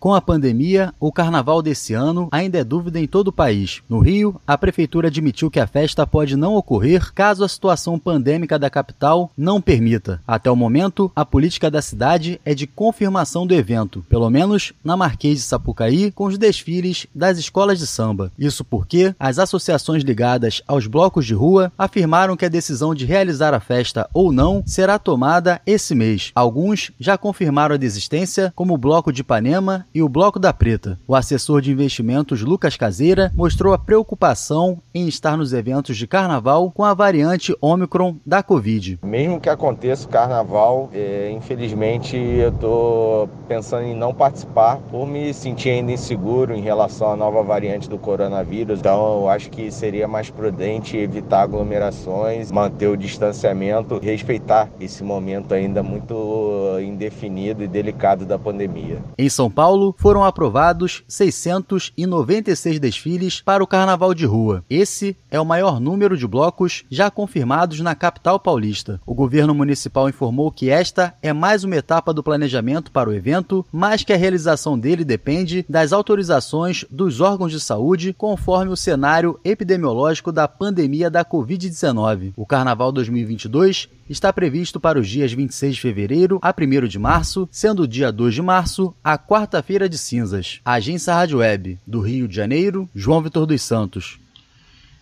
Com 0.00 0.14
a 0.14 0.20
pandemia, 0.22 0.94
o 0.98 1.12
carnaval 1.12 1.60
desse 1.60 1.92
ano 1.92 2.26
ainda 2.32 2.56
é 2.56 2.64
dúvida 2.64 2.98
em 2.98 3.06
todo 3.06 3.28
o 3.28 3.32
país. 3.32 3.82
No 3.86 3.98
Rio, 3.98 4.40
a 4.46 4.56
prefeitura 4.56 5.08
admitiu 5.08 5.50
que 5.50 5.60
a 5.60 5.66
festa 5.66 6.06
pode 6.06 6.36
não 6.36 6.54
ocorrer 6.54 7.12
caso 7.12 7.44
a 7.44 7.48
situação 7.48 7.98
pandêmica 7.98 8.58
da 8.58 8.70
capital 8.70 9.30
não 9.36 9.60
permita. 9.60 10.22
Até 10.26 10.50
o 10.50 10.56
momento, 10.56 11.12
a 11.14 11.22
política 11.22 11.70
da 11.70 11.82
cidade 11.82 12.40
é 12.46 12.54
de 12.54 12.66
confirmação 12.66 13.46
do 13.46 13.52
evento, 13.52 14.02
pelo 14.08 14.30
menos 14.30 14.72
na 14.82 14.96
Marquês 14.96 15.36
de 15.36 15.44
Sapucaí, 15.44 16.10
com 16.10 16.24
os 16.24 16.38
desfiles 16.38 17.06
das 17.14 17.36
escolas 17.36 17.78
de 17.78 17.86
samba. 17.86 18.32
Isso 18.38 18.64
porque 18.64 19.14
as 19.20 19.38
associações 19.38 20.02
ligadas 20.02 20.62
aos 20.66 20.86
blocos 20.86 21.26
de 21.26 21.34
rua 21.34 21.70
afirmaram 21.76 22.38
que 22.38 22.46
a 22.46 22.48
decisão 22.48 22.94
de 22.94 23.04
realizar 23.04 23.52
a 23.52 23.60
festa 23.60 24.08
ou 24.14 24.32
não 24.32 24.62
será 24.64 24.98
tomada 24.98 25.60
esse 25.66 25.94
mês. 25.94 26.32
Alguns 26.34 26.90
já 26.98 27.18
confirmaram 27.18 27.74
a 27.74 27.78
desistência, 27.78 28.50
como 28.56 28.72
o 28.72 28.78
Bloco 28.78 29.12
de 29.12 29.20
Ipanema 29.20 29.84
e 29.94 30.02
o 30.02 30.08
Bloco 30.08 30.38
da 30.38 30.52
Preta. 30.52 30.98
O 31.06 31.14
assessor 31.14 31.60
de 31.60 31.72
investimentos 31.72 32.42
Lucas 32.42 32.76
Caseira 32.76 33.32
mostrou 33.34 33.72
a 33.72 33.78
preocupação 33.78 34.78
em 34.94 35.08
estar 35.08 35.36
nos 35.36 35.52
eventos 35.52 35.96
de 35.96 36.06
carnaval 36.06 36.70
com 36.70 36.84
a 36.84 36.94
variante 36.94 37.54
Omicron 37.60 38.16
da 38.24 38.42
Covid. 38.42 38.98
Mesmo 39.02 39.40
que 39.40 39.48
aconteça 39.48 40.06
o 40.06 40.10
carnaval, 40.10 40.88
é, 40.92 41.30
infelizmente 41.30 42.16
eu 42.16 42.50
estou 42.50 43.28
pensando 43.48 43.84
em 43.84 43.94
não 43.94 44.14
participar 44.14 44.76
por 44.90 45.06
me 45.06 45.32
sentir 45.34 45.70
ainda 45.70 45.92
inseguro 45.92 46.54
em 46.54 46.60
relação 46.60 47.12
à 47.12 47.16
nova 47.16 47.42
variante 47.42 47.88
do 47.88 47.98
coronavírus. 47.98 48.80
Então 48.80 49.22
eu 49.22 49.28
acho 49.28 49.50
que 49.50 49.70
seria 49.70 50.06
mais 50.06 50.30
prudente 50.30 50.96
evitar 50.96 51.42
aglomerações, 51.42 52.50
manter 52.52 52.88
o 52.88 52.96
distanciamento, 52.96 53.98
respeitar 53.98 54.68
esse 54.80 55.02
momento 55.02 55.54
ainda 55.54 55.82
muito 55.82 56.78
indefinido 56.80 57.62
e 57.62 57.68
delicado 57.68 58.24
da 58.24 58.38
pandemia. 58.38 58.98
Em 59.18 59.28
São 59.28 59.50
Paulo, 59.50 59.79
Paulo, 59.80 59.94
foram 59.96 60.24
aprovados 60.24 61.02
696 61.08 62.78
desfiles 62.78 63.40
para 63.40 63.64
o 63.64 63.66
Carnaval 63.66 64.12
de 64.12 64.26
Rua. 64.26 64.62
Esse 64.68 65.16
é 65.30 65.40
o 65.40 65.44
maior 65.44 65.80
número 65.80 66.18
de 66.18 66.26
blocos 66.26 66.84
já 66.90 67.10
confirmados 67.10 67.80
na 67.80 67.94
capital 67.94 68.38
paulista. 68.38 69.00
O 69.06 69.14
governo 69.14 69.54
municipal 69.54 70.08
informou 70.08 70.52
que 70.52 70.68
esta 70.68 71.14
é 71.22 71.32
mais 71.32 71.64
uma 71.64 71.76
etapa 71.76 72.12
do 72.12 72.22
planejamento 72.22 72.90
para 72.90 73.08
o 73.08 73.14
evento, 73.14 73.64
mas 73.72 74.04
que 74.04 74.12
a 74.12 74.16
realização 74.16 74.78
dele 74.78 75.02
depende 75.04 75.64
das 75.66 75.94
autorizações 75.94 76.84
dos 76.90 77.20
órgãos 77.20 77.52
de 77.52 77.60
saúde 77.60 78.12
conforme 78.12 78.72
o 78.72 78.76
cenário 78.76 79.40
epidemiológico 79.42 80.30
da 80.30 80.46
pandemia 80.46 81.08
da 81.08 81.24
Covid-19. 81.24 82.34
O 82.36 82.44
Carnaval 82.44 82.92
2022 82.92 83.88
está 84.10 84.32
previsto 84.32 84.80
para 84.80 84.98
os 84.98 85.08
dias 85.08 85.32
26 85.32 85.76
de 85.76 85.80
fevereiro 85.80 86.40
a 86.42 86.52
1 86.52 86.88
de 86.88 86.98
março, 86.98 87.48
sendo 87.50 87.84
o 87.84 87.88
dia 87.88 88.10
2 88.10 88.34
de 88.34 88.42
março 88.42 88.92
a 89.04 89.16
quarta-feira 89.16 89.88
de 89.88 89.96
cinzas. 89.96 90.60
Agência 90.64 91.14
Rádio 91.14 91.38
Web, 91.38 91.78
do 91.86 92.00
Rio 92.00 92.26
de 92.26 92.34
Janeiro, 92.34 92.90
João 92.92 93.22
Vitor 93.22 93.46
dos 93.46 93.62
Santos. 93.62 94.18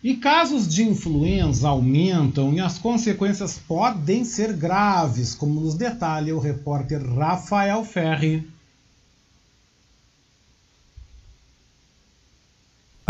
E 0.05 0.15
casos 0.15 0.73
de 0.73 0.85
influenza 0.85 1.69
aumentam 1.69 2.53
e 2.53 2.61
as 2.61 2.79
consequências 2.79 3.59
podem 3.59 4.25
ser 4.25 4.53
graves, 4.53 5.35
como 5.35 5.61
nos 5.61 5.75
detalha 5.75 6.37
o 6.37 6.39
repórter 6.39 7.03
Rafael 7.03 7.83
Ferri. 7.85 8.47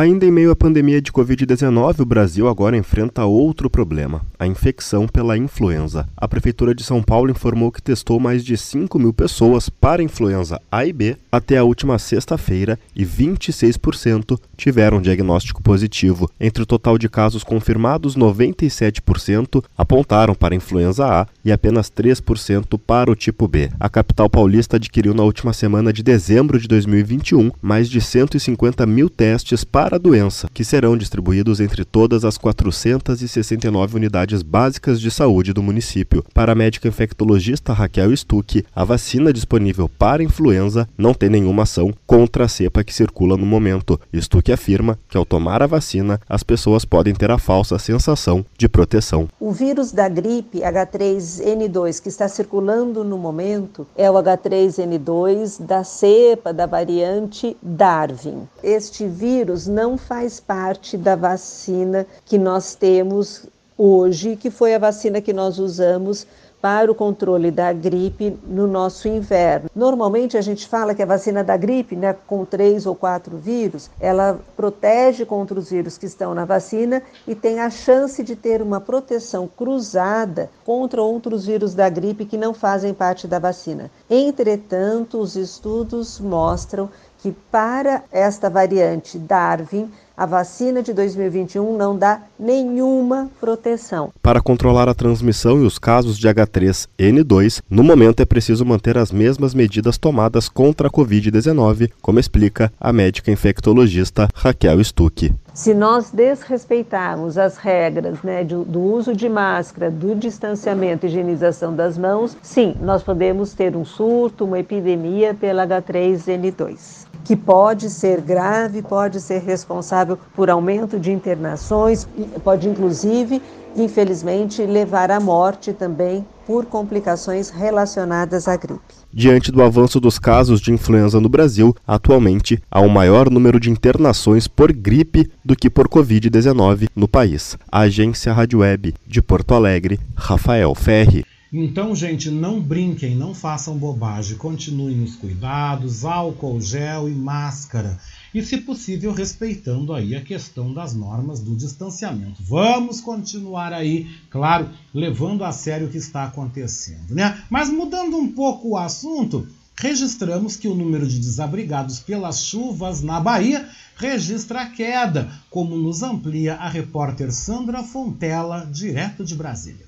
Ainda 0.00 0.24
em 0.24 0.30
meio 0.30 0.52
à 0.52 0.54
pandemia 0.54 1.02
de 1.02 1.10
Covid-19, 1.10 1.98
o 1.98 2.04
Brasil 2.04 2.46
agora 2.46 2.76
enfrenta 2.76 3.24
outro 3.24 3.68
problema: 3.68 4.22
a 4.38 4.46
infecção 4.46 5.08
pela 5.08 5.36
influenza. 5.36 6.08
A 6.16 6.28
Prefeitura 6.28 6.72
de 6.72 6.84
São 6.84 7.02
Paulo 7.02 7.32
informou 7.32 7.72
que 7.72 7.82
testou 7.82 8.20
mais 8.20 8.44
de 8.44 8.56
5 8.56 8.96
mil 8.96 9.12
pessoas 9.12 9.68
para 9.68 10.00
influenza 10.00 10.62
A 10.70 10.86
e 10.86 10.92
B 10.92 11.16
até 11.32 11.56
a 11.56 11.64
última 11.64 11.98
sexta-feira 11.98 12.78
e 12.94 13.04
26% 13.04 14.38
tiveram 14.56 15.02
diagnóstico 15.02 15.60
positivo. 15.60 16.30
Entre 16.38 16.62
o 16.62 16.66
total 16.66 16.96
de 16.96 17.08
casos 17.08 17.42
confirmados, 17.42 18.16
97% 18.16 19.64
apontaram 19.76 20.32
para 20.32 20.54
influenza 20.54 21.22
A 21.22 21.26
e 21.44 21.50
apenas 21.50 21.90
3% 21.90 22.78
para 22.86 23.10
o 23.10 23.16
tipo 23.16 23.48
B. 23.48 23.68
A 23.80 23.88
capital 23.88 24.30
paulista 24.30 24.76
adquiriu 24.76 25.12
na 25.12 25.24
última 25.24 25.52
semana 25.52 25.92
de 25.92 26.04
dezembro 26.04 26.56
de 26.60 26.68
2021 26.68 27.50
mais 27.60 27.90
de 27.90 28.00
150 28.00 28.86
mil 28.86 29.10
testes 29.10 29.64
para 29.64 29.87
para 29.88 29.96
a 29.96 29.98
doença, 29.98 30.50
que 30.52 30.66
serão 30.66 30.98
distribuídos 30.98 31.60
entre 31.60 31.82
todas 31.82 32.22
as 32.22 32.36
469 32.36 33.96
unidades 33.96 34.42
básicas 34.42 35.00
de 35.00 35.10
saúde 35.10 35.54
do 35.54 35.62
município. 35.62 36.22
Para 36.34 36.52
a 36.52 36.54
médica 36.54 36.86
infectologista 36.86 37.72
Raquel 37.72 38.14
Stuck, 38.14 38.66
a 38.76 38.84
vacina 38.84 39.32
disponível 39.32 39.88
para 39.88 40.22
influenza 40.22 40.86
não 40.98 41.14
tem 41.14 41.30
nenhuma 41.30 41.62
ação 41.62 41.90
contra 42.06 42.44
a 42.44 42.48
cepa 42.48 42.84
que 42.84 42.92
circula 42.92 43.34
no 43.38 43.46
momento. 43.46 43.98
Stuck 44.14 44.52
afirma 44.52 44.98
que 45.08 45.16
ao 45.16 45.24
tomar 45.24 45.62
a 45.62 45.66
vacina, 45.66 46.20
as 46.28 46.42
pessoas 46.42 46.84
podem 46.84 47.14
ter 47.14 47.30
a 47.30 47.38
falsa 47.38 47.78
sensação 47.78 48.44
de 48.58 48.68
proteção. 48.68 49.26
O 49.40 49.52
vírus 49.52 49.90
da 49.90 50.06
gripe 50.06 50.58
H3N2 50.58 52.02
que 52.02 52.10
está 52.10 52.28
circulando 52.28 53.02
no 53.02 53.16
momento 53.16 53.86
é 53.96 54.10
o 54.10 54.14
H3N2 54.14 55.64
da 55.64 55.82
cepa 55.82 56.52
da 56.52 56.66
variante 56.66 57.56
Darwin. 57.62 58.46
Este 58.62 59.08
vírus 59.08 59.66
não 59.78 59.96
faz 59.96 60.40
parte 60.40 60.96
da 60.96 61.14
vacina 61.14 62.04
que 62.24 62.36
nós 62.36 62.74
temos 62.74 63.46
hoje, 63.76 64.34
que 64.34 64.50
foi 64.50 64.74
a 64.74 64.78
vacina 64.78 65.20
que 65.20 65.32
nós 65.32 65.60
usamos 65.60 66.26
para 66.60 66.90
o 66.90 66.94
controle 66.96 67.52
da 67.52 67.72
gripe 67.72 68.36
no 68.44 68.66
nosso 68.66 69.06
inverno. 69.06 69.70
Normalmente 69.74 70.36
a 70.36 70.40
gente 70.40 70.66
fala 70.66 70.94
que 70.94 71.02
a 71.02 71.06
vacina 71.06 71.44
da 71.44 71.56
gripe, 71.56 71.94
né, 71.94 72.16
com 72.26 72.44
três 72.44 72.86
ou 72.86 72.96
quatro 72.96 73.36
vírus, 73.36 73.88
ela 74.00 74.40
protege 74.56 75.24
contra 75.24 75.56
os 75.56 75.70
vírus 75.70 75.96
que 75.96 76.06
estão 76.06 76.34
na 76.34 76.44
vacina 76.44 77.00
e 77.28 77.34
tem 77.36 77.60
a 77.60 77.70
chance 77.70 78.24
de 78.24 78.34
ter 78.34 78.60
uma 78.60 78.80
proteção 78.80 79.48
cruzada 79.56 80.50
contra 80.64 81.00
outros 81.00 81.46
vírus 81.46 81.74
da 81.74 81.88
gripe 81.88 82.24
que 82.24 82.36
não 82.36 82.52
fazem 82.52 82.92
parte 82.92 83.28
da 83.28 83.38
vacina. 83.38 83.88
Entretanto, 84.10 85.18
os 85.18 85.36
estudos 85.36 86.18
mostram 86.18 86.90
que 87.18 87.32
para 87.50 88.02
esta 88.12 88.48
variante 88.48 89.18
Darwin, 89.18 89.90
a 90.18 90.26
vacina 90.26 90.82
de 90.82 90.92
2021 90.92 91.76
não 91.76 91.96
dá 91.96 92.22
nenhuma 92.36 93.30
proteção. 93.40 94.10
Para 94.20 94.40
controlar 94.40 94.88
a 94.88 94.94
transmissão 94.94 95.62
e 95.62 95.64
os 95.64 95.78
casos 95.78 96.18
de 96.18 96.26
H3N2, 96.26 97.62
no 97.70 97.84
momento 97.84 98.20
é 98.20 98.26
preciso 98.26 98.64
manter 98.64 98.98
as 98.98 99.12
mesmas 99.12 99.54
medidas 99.54 99.96
tomadas 99.96 100.48
contra 100.48 100.88
a 100.88 100.90
Covid-19, 100.90 101.92
como 102.02 102.18
explica 102.18 102.72
a 102.80 102.92
médica 102.92 103.30
infectologista 103.30 104.28
Raquel 104.34 104.82
Stuck. 104.82 105.32
Se 105.54 105.72
nós 105.72 106.10
desrespeitarmos 106.10 107.38
as 107.38 107.56
regras 107.56 108.20
né, 108.22 108.42
do, 108.42 108.64
do 108.64 108.80
uso 108.80 109.14
de 109.14 109.28
máscara, 109.28 109.88
do 109.88 110.16
distanciamento 110.16 111.06
e 111.06 111.08
higienização 111.08 111.74
das 111.74 111.96
mãos, 111.96 112.36
sim, 112.42 112.74
nós 112.80 113.04
podemos 113.04 113.54
ter 113.54 113.76
um 113.76 113.84
surto, 113.84 114.44
uma 114.44 114.58
epidemia 114.58 115.32
pela 115.32 115.66
H3N2 115.66 117.07
que 117.28 117.36
pode 117.36 117.90
ser 117.90 118.22
grave, 118.22 118.80
pode 118.80 119.20
ser 119.20 119.42
responsável 119.42 120.18
por 120.34 120.48
aumento 120.48 120.98
de 120.98 121.12
internações, 121.12 122.08
pode 122.42 122.66
inclusive, 122.66 123.42
infelizmente, 123.76 124.64
levar 124.64 125.10
à 125.10 125.20
morte 125.20 125.74
também 125.74 126.24
por 126.46 126.64
complicações 126.64 127.50
relacionadas 127.50 128.48
à 128.48 128.56
gripe. 128.56 128.80
Diante 129.12 129.52
do 129.52 129.62
avanço 129.62 130.00
dos 130.00 130.18
casos 130.18 130.58
de 130.58 130.72
influenza 130.72 131.20
no 131.20 131.28
Brasil, 131.28 131.76
atualmente 131.86 132.58
há 132.70 132.80
um 132.80 132.88
maior 132.88 133.28
número 133.28 133.60
de 133.60 133.70
internações 133.70 134.48
por 134.48 134.72
gripe 134.72 135.30
do 135.44 135.54
que 135.54 135.68
por 135.68 135.86
Covid-19 135.86 136.88
no 136.96 137.06
país. 137.06 137.58
A 137.70 137.80
agência 137.80 138.32
Rádio 138.32 138.60
Web 138.60 138.94
de 139.06 139.20
Porto 139.20 139.52
Alegre, 139.52 140.00
Rafael 140.16 140.74
Ferri. 140.74 141.26
Então, 141.50 141.94
gente, 141.94 142.30
não 142.30 142.60
brinquem, 142.60 143.16
não 143.16 143.34
façam 143.34 143.78
bobagem, 143.78 144.36
continuem 144.36 145.02
os 145.02 145.16
cuidados, 145.16 146.04
álcool 146.04 146.60
gel 146.60 147.08
e 147.08 147.12
máscara. 147.12 147.98
E, 148.34 148.42
se 148.42 148.58
possível, 148.58 149.12
respeitando 149.12 149.94
aí 149.94 150.14
a 150.14 150.20
questão 150.20 150.74
das 150.74 150.94
normas 150.94 151.40
do 151.40 151.56
distanciamento. 151.56 152.42
Vamos 152.42 153.00
continuar 153.00 153.72
aí, 153.72 154.06
claro, 154.28 154.68
levando 154.92 155.42
a 155.42 155.50
sério 155.50 155.86
o 155.86 155.90
que 155.90 155.96
está 155.96 156.24
acontecendo, 156.24 157.14
né? 157.14 157.42
Mas 157.48 157.70
mudando 157.70 158.18
um 158.18 158.30
pouco 158.30 158.68
o 158.68 158.76
assunto, 158.76 159.48
registramos 159.74 160.54
que 160.54 160.68
o 160.68 160.74
número 160.74 161.08
de 161.08 161.18
desabrigados 161.18 161.98
pelas 161.98 162.44
chuvas 162.44 163.00
na 163.00 163.18
Bahia 163.18 163.66
registra 163.96 164.66
queda, 164.66 165.32
como 165.48 165.78
nos 165.78 166.02
amplia 166.02 166.56
a 166.56 166.68
repórter 166.68 167.32
Sandra 167.32 167.82
Fontela, 167.82 168.68
direto 168.70 169.24
de 169.24 169.34
Brasília. 169.34 169.87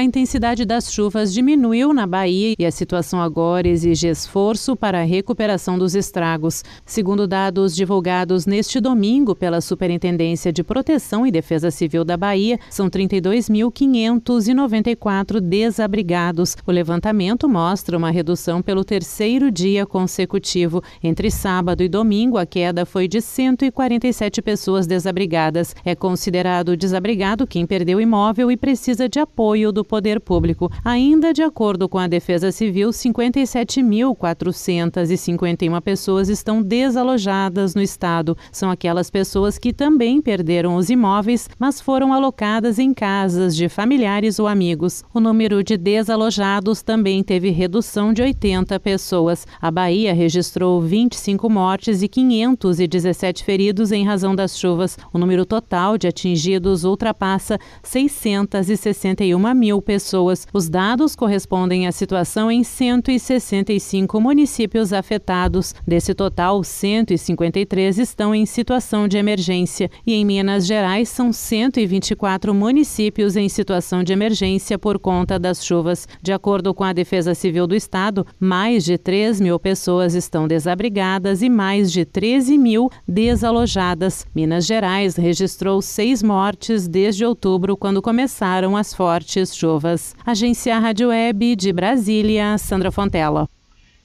A 0.00 0.02
intensidade 0.02 0.64
das 0.64 0.90
chuvas 0.90 1.30
diminuiu 1.30 1.92
na 1.92 2.06
Bahia 2.06 2.54
e 2.58 2.64
a 2.64 2.70
situação 2.70 3.20
agora 3.20 3.68
exige 3.68 4.08
esforço 4.08 4.74
para 4.74 5.00
a 5.00 5.04
recuperação 5.04 5.78
dos 5.78 5.94
estragos. 5.94 6.64
Segundo 6.86 7.26
dados 7.26 7.76
divulgados 7.76 8.46
neste 8.46 8.80
domingo 8.80 9.34
pela 9.34 9.60
Superintendência 9.60 10.50
de 10.50 10.64
Proteção 10.64 11.26
e 11.26 11.30
Defesa 11.30 11.70
Civil 11.70 12.02
da 12.02 12.16
Bahia, 12.16 12.58
são 12.70 12.88
32.594 12.88 15.38
desabrigados. 15.38 16.56
O 16.66 16.72
levantamento 16.72 17.46
mostra 17.46 17.98
uma 17.98 18.10
redução 18.10 18.62
pelo 18.62 18.82
terceiro 18.82 19.50
dia 19.50 19.84
consecutivo. 19.84 20.82
Entre 21.02 21.30
sábado 21.30 21.82
e 21.82 21.90
domingo, 21.90 22.38
a 22.38 22.46
queda 22.46 22.86
foi 22.86 23.06
de 23.06 23.20
147 23.20 24.40
pessoas 24.40 24.86
desabrigadas. 24.86 25.76
É 25.84 25.94
considerado 25.94 26.74
desabrigado 26.74 27.46
quem 27.46 27.66
perdeu 27.66 28.00
imóvel 28.00 28.50
e 28.50 28.56
precisa 28.56 29.06
de 29.06 29.20
apoio 29.20 29.70
do 29.70 29.89
poder 29.90 30.20
público. 30.20 30.70
Ainda 30.84 31.32
de 31.32 31.42
acordo 31.42 31.88
com 31.88 31.98
a 31.98 32.06
Defesa 32.06 32.52
Civil, 32.52 32.90
57.451 32.90 35.80
pessoas 35.80 36.28
estão 36.28 36.62
desalojadas 36.62 37.74
no 37.74 37.82
estado. 37.82 38.36
São 38.52 38.70
aquelas 38.70 39.10
pessoas 39.10 39.58
que 39.58 39.72
também 39.72 40.22
perderam 40.22 40.76
os 40.76 40.90
imóveis, 40.90 41.50
mas 41.58 41.80
foram 41.80 42.12
alocadas 42.12 42.78
em 42.78 42.94
casas 42.94 43.56
de 43.56 43.68
familiares 43.68 44.38
ou 44.38 44.46
amigos. 44.46 45.02
O 45.12 45.18
número 45.18 45.64
de 45.64 45.76
desalojados 45.76 46.82
também 46.82 47.24
teve 47.24 47.50
redução 47.50 48.12
de 48.12 48.22
80 48.22 48.78
pessoas. 48.78 49.44
A 49.60 49.72
Bahia 49.72 50.14
registrou 50.14 50.80
25 50.80 51.50
mortes 51.50 52.00
e 52.00 52.06
517 52.06 53.42
feridos 53.42 53.90
em 53.90 54.04
razão 54.04 54.36
das 54.36 54.56
chuvas. 54.56 54.96
O 55.12 55.18
número 55.18 55.44
total 55.44 55.98
de 55.98 56.06
atingidos 56.06 56.84
ultrapassa 56.84 57.58
661 57.82 59.52
mil 59.52 59.69
mil 59.70 59.80
pessoas. 59.80 60.48
Os 60.52 60.68
dados 60.68 61.14
correspondem 61.14 61.86
à 61.86 61.92
situação 61.92 62.50
em 62.50 62.64
165 62.64 64.20
municípios 64.20 64.92
afetados. 64.92 65.72
Desse 65.86 66.12
total, 66.12 66.64
153 66.64 67.98
estão 67.98 68.34
em 68.34 68.44
situação 68.44 69.06
de 69.06 69.16
emergência 69.16 69.88
e 70.04 70.14
em 70.14 70.24
Minas 70.24 70.66
Gerais 70.66 71.08
são 71.08 71.32
124 71.32 72.52
municípios 72.52 73.36
em 73.36 73.48
situação 73.48 74.02
de 74.02 74.12
emergência 74.12 74.76
por 74.76 74.98
conta 74.98 75.38
das 75.38 75.64
chuvas. 75.64 76.08
De 76.20 76.32
acordo 76.32 76.74
com 76.74 76.82
a 76.82 76.92
Defesa 76.92 77.32
Civil 77.32 77.68
do 77.68 77.76
Estado, 77.76 78.26
mais 78.40 78.84
de 78.84 78.98
3 78.98 79.40
mil 79.40 79.58
pessoas 79.60 80.14
estão 80.14 80.48
desabrigadas 80.48 81.42
e 81.42 81.48
mais 81.48 81.92
de 81.92 82.04
13 82.04 82.58
mil 82.58 82.90
desalojadas. 83.06 84.26
Minas 84.34 84.66
Gerais 84.66 85.14
registrou 85.14 85.80
seis 85.80 86.24
mortes 86.24 86.88
desde 86.88 87.24
outubro, 87.24 87.76
quando 87.76 88.02
começaram 88.02 88.76
as 88.76 88.92
fortes 88.92 89.59
chuvas. 89.60 90.16
Agência 90.24 90.78
Rádio 90.78 91.08
Web 91.08 91.54
de 91.54 91.70
Brasília, 91.70 92.56
Sandra 92.56 92.90
Fontela. 92.90 93.46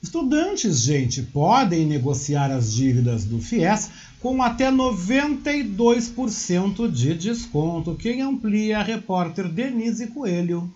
Estudantes, 0.03 0.81
gente, 0.81 1.21
podem 1.21 1.85
negociar 1.85 2.51
as 2.51 2.73
dívidas 2.73 3.23
do 3.23 3.39
FIES 3.39 3.89
com 4.19 4.43
até 4.43 4.69
92% 4.69 6.91
de 6.91 7.13
desconto. 7.13 7.95
Quem 7.95 8.21
amplia 8.21 8.79
a 8.79 8.83
repórter 8.83 9.47
Denise 9.47 10.07
Coelho. 10.07 10.69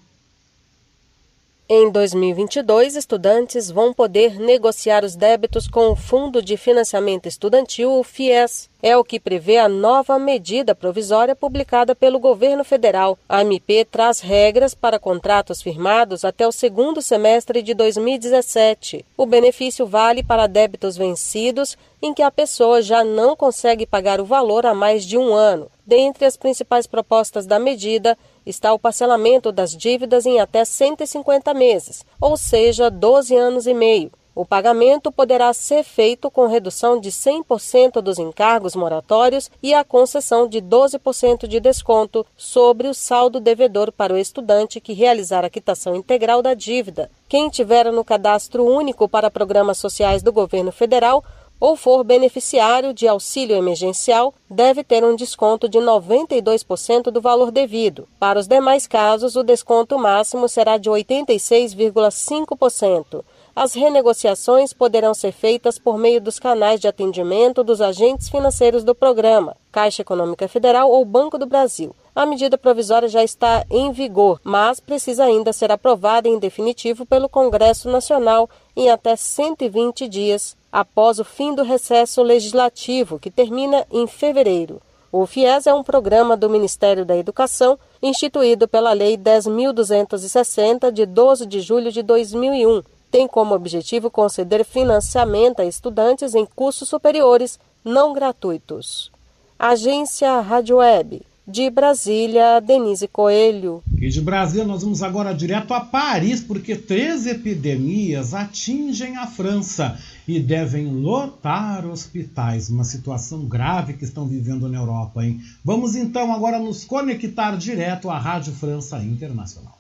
Em 1.72 1.92
2022, 1.92 2.96
estudantes 2.96 3.70
vão 3.70 3.94
poder 3.94 4.40
negociar 4.40 5.06
os 5.06 5.16
débitos 5.16 5.68
com 5.68 5.92
o 5.92 5.96
Fundo 5.96 6.42
de 6.42 6.58
Financiamento 6.58 7.28
Estudantil, 7.28 7.92
o 7.92 8.04
FIES. 8.04 8.68
É 8.82 8.98
o 8.98 9.04
que 9.04 9.20
prevê 9.20 9.60
a 9.60 9.70
nova 9.70 10.18
medida 10.18 10.74
provisória 10.74 11.36
publicada 11.36 11.94
pelo 11.94 12.18
governo 12.18 12.64
federal. 12.64 13.20
A 13.30 13.42
MP 13.42 13.86
traz 13.86 14.20
regras 14.20 14.74
para 14.74 14.98
contratos 14.98 15.62
firmados 15.62 16.26
até 16.26 16.48
o 16.48 16.52
segundo 16.52 17.04
semestre 17.04 17.62
de 17.62 17.76
2017. 17.76 19.06
O 19.16 19.28
benefício 19.28 19.86
vale 19.86 20.24
para 20.24 20.48
débitos 20.48 20.98
vencidos 20.98 21.78
em 22.02 22.16
que 22.16 22.24
a 22.24 22.32
pessoa 22.32 22.82
já 22.82 23.04
não 23.04 23.36
consegue 23.36 23.86
pagar 23.86 24.20
o 24.20 24.26
valor 24.26 24.66
há 24.66 24.74
mais 24.74 25.06
de 25.06 25.20
um 25.20 25.36
ano. 25.36 25.70
Dentre 25.86 26.26
as 26.26 26.38
principais 26.38 26.88
propostas 26.88 27.46
da 27.46 27.60
medida 27.60 28.18
está 28.50 28.74
o 28.74 28.80
parcelamento 28.80 29.52
das 29.52 29.76
dívidas 29.76 30.26
em 30.26 30.40
até 30.40 30.66
150 30.66 31.54
meses, 31.54 32.06
ou 32.20 32.36
seja, 32.36 32.90
12 32.90 33.36
anos 33.36 33.68
e 33.68 33.74
meio. 33.74 34.12
O 34.40 34.46
pagamento 34.46 35.12
poderá 35.12 35.52
ser 35.52 35.84
feito 35.84 36.32
com 36.32 36.48
redução 36.48 36.98
de 36.98 37.12
100% 37.12 38.00
dos 38.00 38.18
encargos 38.18 38.74
moratórios 38.74 39.52
e 39.62 39.74
a 39.74 39.84
concessão 39.84 40.48
de 40.48 40.62
12% 40.62 41.46
de 41.46 41.60
desconto 41.60 42.26
sobre 42.38 42.88
o 42.88 42.94
saldo 42.94 43.42
devedor 43.42 43.92
para 43.92 44.14
o 44.14 44.18
estudante 44.18 44.80
que 44.80 44.94
realizar 44.94 45.44
a 45.44 45.50
quitação 45.50 45.94
integral 45.94 46.42
da 46.42 46.54
dívida. 46.54 47.12
Quem 47.28 47.50
tiver 47.50 47.92
no 47.92 48.06
cadastro 48.06 48.64
único 48.66 49.10
para 49.10 49.30
programas 49.30 49.78
sociais 49.78 50.24
do 50.24 50.32
governo 50.32 50.72
federal 50.72 51.22
ou 51.60 51.76
for 51.76 52.04
beneficiário 52.04 52.94
de 52.94 53.08
auxílio 53.08 53.56
emergencial, 53.56 54.32
deve 54.50 54.84
ter 54.84 55.04
um 55.04 55.16
desconto 55.16 55.68
de 55.68 55.80
92% 55.80 57.12
do 57.12 57.20
valor 57.20 57.52
devido. 57.52 58.08
Para 58.18 58.40
os 58.40 58.48
demais 58.48 58.88
casos, 58.88 59.36
o 59.36 59.44
desconto 59.44 60.00
máximo 60.00 60.48
será 60.48 60.78
de 60.78 60.90
86,5%. 60.90 63.26
As 63.56 63.74
renegociações 63.74 64.72
poderão 64.72 65.14
ser 65.14 65.34
feitas 65.34 65.78
por 65.78 65.98
meio 65.98 66.22
dos 66.22 66.40
canais 66.40 66.80
de 66.80 66.88
atendimento 66.88 67.62
dos 67.62 67.82
agentes 67.82 68.30
financeiros 68.30 68.86
do 68.86 68.96
programa, 68.96 69.58
Caixa 69.70 70.02
Econômica 70.02 70.48
Federal 70.48 70.90
ou 70.90 71.04
Banco 71.04 71.38
do 71.38 71.46
Brasil. 71.46 71.94
A 72.16 72.26
medida 72.26 72.58
provisória 72.58 73.10
já 73.10 73.24
está 73.24 73.66
em 73.70 73.92
vigor, 73.92 74.40
mas 74.44 74.80
precisa 74.80 75.26
ainda 75.26 75.52
ser 75.52 75.72
aprovada 75.72 76.30
em 76.30 76.40
definitivo 76.40 77.06
pelo 77.06 77.28
Congresso 77.28 77.90
Nacional 77.90 78.50
em 78.76 78.90
até 78.90 79.16
120 79.16 80.08
dias 80.08 80.58
após 80.72 81.20
o 81.20 81.24
fim 81.24 81.54
do 81.54 81.64
recesso 81.64 82.22
legislativo, 82.22 83.20
que 83.20 83.32
termina 83.32 83.86
em 83.92 84.08
fevereiro. 84.08 84.82
O 85.12 85.26
FIES 85.26 85.66
é 85.66 85.74
um 85.74 85.84
programa 85.84 86.38
do 86.38 86.50
Ministério 86.50 87.04
da 87.04 87.18
Educação 87.18 87.80
instituído 88.02 88.68
pela 88.68 88.94
Lei 88.94 89.18
10.260, 89.18 90.92
de 90.92 91.06
12 91.06 91.46
de 91.46 91.60
julho 91.62 91.92
de 91.92 92.04
2001 92.04 92.84
tem 93.12 93.28
como 93.28 93.56
objetivo 93.56 94.10
conceder 94.10 94.64
financiamento 94.64 95.62
a 95.62 95.66
estudantes 95.66 96.36
em 96.36 96.46
cursos 96.46 96.88
superiores 96.88 97.60
não 97.84 98.14
gratuitos. 98.14 99.12
Agência 99.58 100.40
Rádio 100.42 100.78
Web. 100.78 101.22
De 101.48 101.68
Brasília, 101.72 102.60
Denise 102.60 103.08
Coelho. 103.08 103.82
E 103.98 104.08
de 104.08 104.22
Brasília 104.22 104.68
nós 104.68 104.84
vamos 104.84 105.02
agora 105.02 105.34
direto 105.34 105.74
a 105.74 105.80
Paris, 105.80 106.42
porque 106.42 106.76
três 106.76 107.26
epidemias 107.26 108.36
atingem 108.36 109.18
a 109.18 109.26
França 109.26 109.98
e 110.36 110.40
devem 110.40 110.86
lotar 110.86 111.88
hospitais. 111.88 112.70
Uma 112.70 112.84
situação 112.84 113.46
grave 113.46 113.94
que 113.94 114.04
estão 114.04 114.28
vivendo 114.28 114.70
na 114.70 114.78
Europa, 114.78 115.26
hein? 115.26 115.42
Vamos 115.66 115.96
então 115.96 116.32
agora 116.32 116.60
nos 116.60 116.86
conectar 116.86 117.56
direto 117.56 118.10
à 118.10 118.20
Rádio 118.20 118.54
França 118.54 118.98
Internacional. 119.04 119.80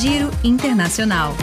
Giro 0.00 0.30
Internacional. 0.42 1.34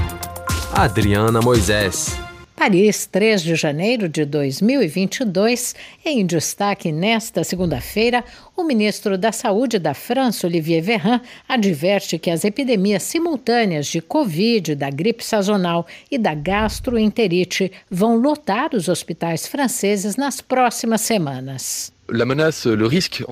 Adriana 0.74 1.40
Moisés. 1.40 2.18
Paris, 2.58 3.06
3 3.06 3.44
de 3.44 3.56
janeiro 3.56 4.10
de 4.10 4.26
2022. 4.26 5.76
Em 6.04 6.26
destaque 6.26 6.92
nesta 6.92 7.44
segunda-feira, 7.44 8.26
o 8.56 8.64
ministro 8.64 9.16
da 9.16 9.32
Saúde 9.32 9.78
da 9.78 9.94
França, 9.94 10.48
Olivier 10.48 10.82
Véran, 10.82 11.22
adverte 11.48 12.18
que 12.18 12.32
as 12.32 12.44
epidemias 12.44 13.04
simultâneas 13.04 13.86
de 13.86 14.02
Covid, 14.02 14.74
da 14.74 14.90
gripe 14.90 15.24
sazonal 15.24 15.86
e 16.10 16.18
da 16.18 16.34
gastroenterite 16.34 17.72
vão 17.92 18.18
lotar 18.18 18.74
os 18.74 18.90
hospitais 18.90 19.46
franceses 19.46 20.16
nas 20.16 20.42
próximas 20.42 21.02
semanas. 21.02 21.96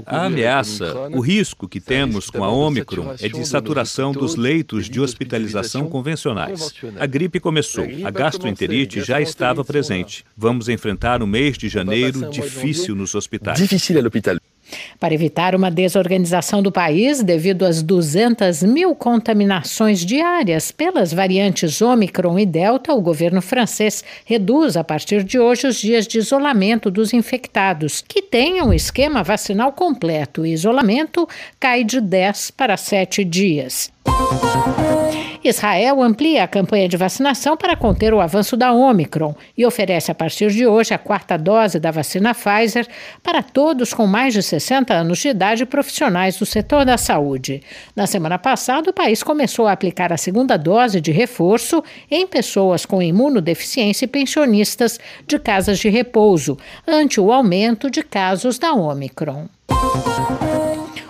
A 0.05 0.25
ameaça, 0.25 0.93
o 1.13 1.19
risco 1.19 1.67
que 1.67 1.79
temos 1.79 2.29
com 2.29 2.43
a 2.43 2.51
Omicron 2.51 3.15
é 3.21 3.29
de 3.29 3.45
saturação 3.47 4.11
dos 4.11 4.35
leitos 4.35 4.89
de 4.89 4.99
hospitalização 4.99 5.87
convencionais. 5.87 6.73
A 6.99 7.05
gripe 7.05 7.39
começou, 7.39 7.85
a 8.03 8.11
gastroenterite 8.11 9.01
já 9.01 9.21
estava 9.21 9.63
presente. 9.63 10.25
Vamos 10.35 10.67
enfrentar 10.69 11.23
o 11.23 11.27
mês 11.27 11.57
de 11.57 11.69
janeiro 11.69 12.29
difícil 12.29 12.95
nos 12.95 13.15
hospitais. 13.15 13.59
Para 14.99 15.13
evitar 15.13 15.55
uma 15.55 15.69
desorganização 15.71 16.61
do 16.61 16.71
país 16.71 17.21
devido 17.23 17.65
às 17.65 17.81
200 17.81 18.63
mil 18.63 18.95
contaminações 18.95 20.05
diárias 20.05 20.71
pelas 20.71 21.13
variantes 21.13 21.81
Omicron 21.81 22.39
e 22.39 22.45
Delta, 22.45 22.93
o 22.93 23.01
governo 23.01 23.41
francês 23.41 24.03
reduz 24.25 24.77
a 24.77 24.83
partir 24.83 25.23
de 25.23 25.39
hoje 25.39 25.67
os 25.67 25.77
dias 25.77 26.07
de 26.07 26.17
isolamento 26.17 26.89
dos 26.89 27.13
infectados 27.13 28.03
que 28.07 28.21
tenham 28.21 28.73
esquema 28.73 29.23
vacinal 29.23 29.71
completo. 29.73 30.41
O 30.41 30.45
isolamento 30.45 31.27
cai 31.59 31.83
de 31.83 31.99
10 31.99 32.51
para 32.51 32.77
7 32.77 33.23
dias. 33.23 33.91
Israel 35.49 36.01
amplia 36.01 36.43
a 36.43 36.47
campanha 36.47 36.89
de 36.89 36.97
vacinação 36.97 37.55
para 37.55 37.75
conter 37.75 38.13
o 38.13 38.19
avanço 38.19 38.57
da 38.57 38.73
Omicron 38.73 39.35
e 39.57 39.65
oferece 39.65 40.11
a 40.11 40.15
partir 40.15 40.49
de 40.51 40.65
hoje 40.65 40.93
a 40.93 40.97
quarta 40.97 41.37
dose 41.37 41.79
da 41.79 41.91
vacina 41.91 42.33
Pfizer 42.33 42.87
para 43.21 43.43
todos 43.43 43.93
com 43.93 44.07
mais 44.07 44.33
de 44.33 44.41
60 44.41 44.93
anos 44.93 45.19
de 45.19 45.27
idade 45.27 45.63
e 45.63 45.65
profissionais 45.65 46.37
do 46.37 46.45
setor 46.45 46.83
da 46.85 46.97
saúde. 46.97 47.61
Na 47.95 48.07
semana 48.07 48.39
passada, 48.39 48.89
o 48.89 48.93
país 48.93 49.21
começou 49.21 49.67
a 49.67 49.71
aplicar 49.71 50.11
a 50.11 50.17
segunda 50.17 50.57
dose 50.57 50.99
de 50.99 51.11
reforço 51.11 51.83
em 52.09 52.25
pessoas 52.25 52.85
com 52.85 53.01
imunodeficiência 53.01 54.05
e 54.05 54.07
pensionistas 54.07 54.99
de 55.27 55.37
casas 55.37 55.79
de 55.79 55.89
repouso, 55.89 56.57
ante 56.87 57.19
o 57.21 57.31
aumento 57.31 57.89
de 57.89 58.01
casos 58.01 58.57
da 58.57 58.73
Omicron. 58.73 59.47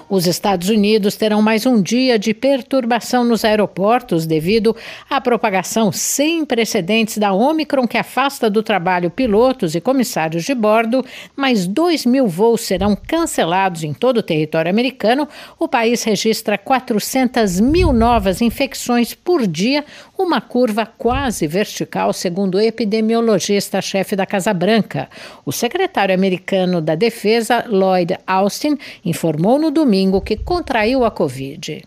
Os 0.07 0.27
Estados 0.27 0.69
Unidos 0.69 1.15
terão 1.15 1.41
mais 1.41 1.65
um 1.65 1.81
dia 1.81 2.19
de 2.19 2.31
perturbação 2.31 3.23
nos 3.23 3.43
aeroportos 3.43 4.27
devido 4.27 4.75
à 5.09 5.19
propagação 5.19 5.91
sem 5.91 6.45
precedentes 6.45 7.17
da 7.17 7.33
Omicron, 7.33 7.87
que 7.87 7.97
afasta 7.97 8.47
do 8.47 8.61
trabalho 8.61 9.09
pilotos 9.09 9.73
e 9.73 9.81
comissários 9.81 10.43
de 10.43 10.53
bordo. 10.53 11.03
Mais 11.35 11.65
2 11.65 12.05
mil 12.05 12.27
voos 12.27 12.61
serão 12.61 12.95
cancelados 12.95 13.83
em 13.83 13.93
todo 13.95 14.17
o 14.17 14.23
território 14.23 14.69
americano. 14.69 15.27
O 15.57 15.67
país 15.67 16.03
registra 16.03 16.55
400 16.55 17.59
mil 17.59 17.91
novas 17.91 18.41
infecções 18.41 19.15
por 19.15 19.47
dia, 19.47 19.83
uma 20.17 20.41
curva 20.41 20.85
quase 20.85 21.47
vertical, 21.47 22.13
segundo 22.13 22.55
o 22.55 22.61
epidemiologista-chefe 22.61 24.15
da 24.15 24.25
Casa 24.25 24.53
Branca. 24.53 25.09
O 25.45 25.51
secretário 25.51 26.15
americano 26.15 26.81
da 26.81 26.95
Defesa, 26.95 27.65
Lloyd 27.67 28.17
Austin, 28.25 28.77
informou 29.03 29.59
no 29.59 29.71
domingo 29.71 30.21
que 30.21 30.37
contraiu 30.37 31.05
a 31.05 31.11
Covid. 31.11 31.83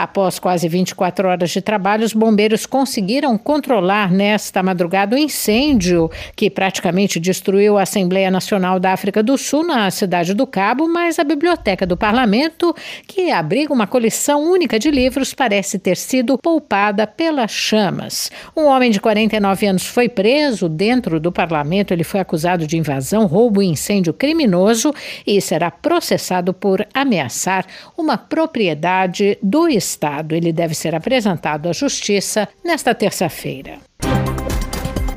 Após 0.00 0.38
quase 0.38 0.66
24 0.66 1.28
horas 1.28 1.50
de 1.50 1.60
trabalho, 1.60 2.06
os 2.06 2.14
bombeiros 2.14 2.64
conseguiram 2.64 3.36
controlar 3.36 4.10
nesta 4.10 4.62
madrugada 4.62 5.14
o 5.14 5.18
incêndio 5.18 6.10
que 6.34 6.48
praticamente 6.48 7.20
destruiu 7.20 7.76
a 7.76 7.82
Assembleia 7.82 8.30
Nacional 8.30 8.80
da 8.80 8.94
África 8.94 9.22
do 9.22 9.36
Sul 9.36 9.62
na 9.62 9.90
cidade 9.90 10.32
do 10.32 10.46
Cabo, 10.46 10.88
mas 10.88 11.18
a 11.18 11.24
Biblioteca 11.24 11.86
do 11.86 11.98
Parlamento, 11.98 12.74
que 13.06 13.30
abriga 13.30 13.74
uma 13.74 13.86
coleção 13.86 14.42
única 14.42 14.78
de 14.78 14.90
livros, 14.90 15.34
parece 15.34 15.78
ter 15.78 15.98
sido 15.98 16.38
poupada 16.38 17.06
pelas 17.06 17.50
chamas. 17.50 18.32
Um 18.56 18.64
homem 18.64 18.90
de 18.90 19.00
49 19.00 19.66
anos 19.66 19.84
foi 19.84 20.08
preso 20.08 20.66
dentro 20.66 21.20
do 21.20 21.30
parlamento. 21.30 21.92
Ele 21.92 22.04
foi 22.04 22.20
acusado 22.20 22.66
de 22.66 22.78
invasão, 22.78 23.26
roubo 23.26 23.62
e 23.62 23.66
incêndio 23.66 24.14
criminoso 24.14 24.94
e 25.26 25.38
será 25.42 25.70
processado 25.70 26.54
por 26.54 26.86
ameaçar 26.94 27.66
uma 27.98 28.16
propriedade 28.16 29.36
do 29.42 29.68
Estado. 29.68 29.89
Estado. 29.90 30.34
Ele 30.34 30.52
deve 30.52 30.74
ser 30.74 30.94
apresentado 30.94 31.68
à 31.68 31.72
Justiça 31.72 32.48
nesta 32.64 32.94
terça-feira. 32.94 33.78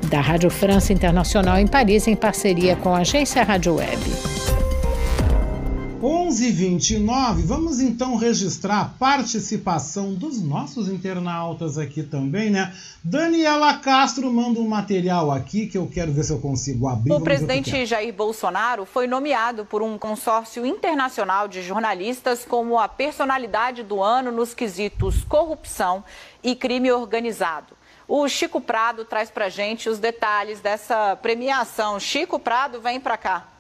Da 0.10 0.22
Rádio 0.22 0.50
França 0.50 0.94
Internacional 0.94 1.58
em 1.58 1.68
Paris, 1.68 2.08
em 2.08 2.16
parceria 2.16 2.76
com 2.76 2.94
a 2.94 3.00
agência 3.00 3.44
Rádio 3.44 3.76
Web. 3.76 4.43
11:29. 6.04 7.44
Vamos 7.44 7.80
então 7.80 8.18
registrar 8.18 8.82
a 8.82 8.86
participação 8.86 10.14
dos 10.14 10.42
nossos 10.42 10.90
internautas 10.90 11.78
aqui 11.78 12.04
também, 12.04 12.50
né? 12.50 12.76
Daniela 13.02 13.74
Castro 13.76 14.30
manda 14.30 14.60
um 14.60 14.68
material 14.68 15.32
aqui 15.32 15.66
que 15.66 15.78
eu 15.78 15.88
quero 15.88 16.12
ver 16.12 16.24
se 16.26 16.34
eu 16.34 16.40
consigo 16.40 16.90
abrir. 16.90 17.14
O 17.14 17.22
presidente 17.22 17.74
o 17.74 17.86
Jair 17.86 18.14
Bolsonaro 18.14 18.86
foi 18.86 19.08
nomeado 19.08 19.64
por 19.64 19.82
um 19.82 19.98
consórcio 19.98 20.66
internacional 20.66 21.48
de 21.48 21.62
jornalistas 21.62 22.44
como 22.44 22.78
a 22.78 22.90
personalidade 22.90 23.82
do 23.82 24.04
ano 24.04 24.30
nos 24.30 24.54
quesitos 24.54 25.24
corrupção 25.24 26.04
e 26.44 26.54
crime 26.54 26.92
organizado. 26.92 27.78
O 28.06 28.28
Chico 28.28 28.60
Prado 28.60 29.06
traz 29.06 29.32
pra 29.32 29.48
gente 29.48 29.88
os 29.88 30.00
detalhes 30.00 30.60
dessa 30.60 31.16
premiação. 31.16 31.98
Chico 31.98 32.38
Prado, 32.38 32.82
vem 32.82 33.00
para 33.00 33.16
cá. 33.16 33.53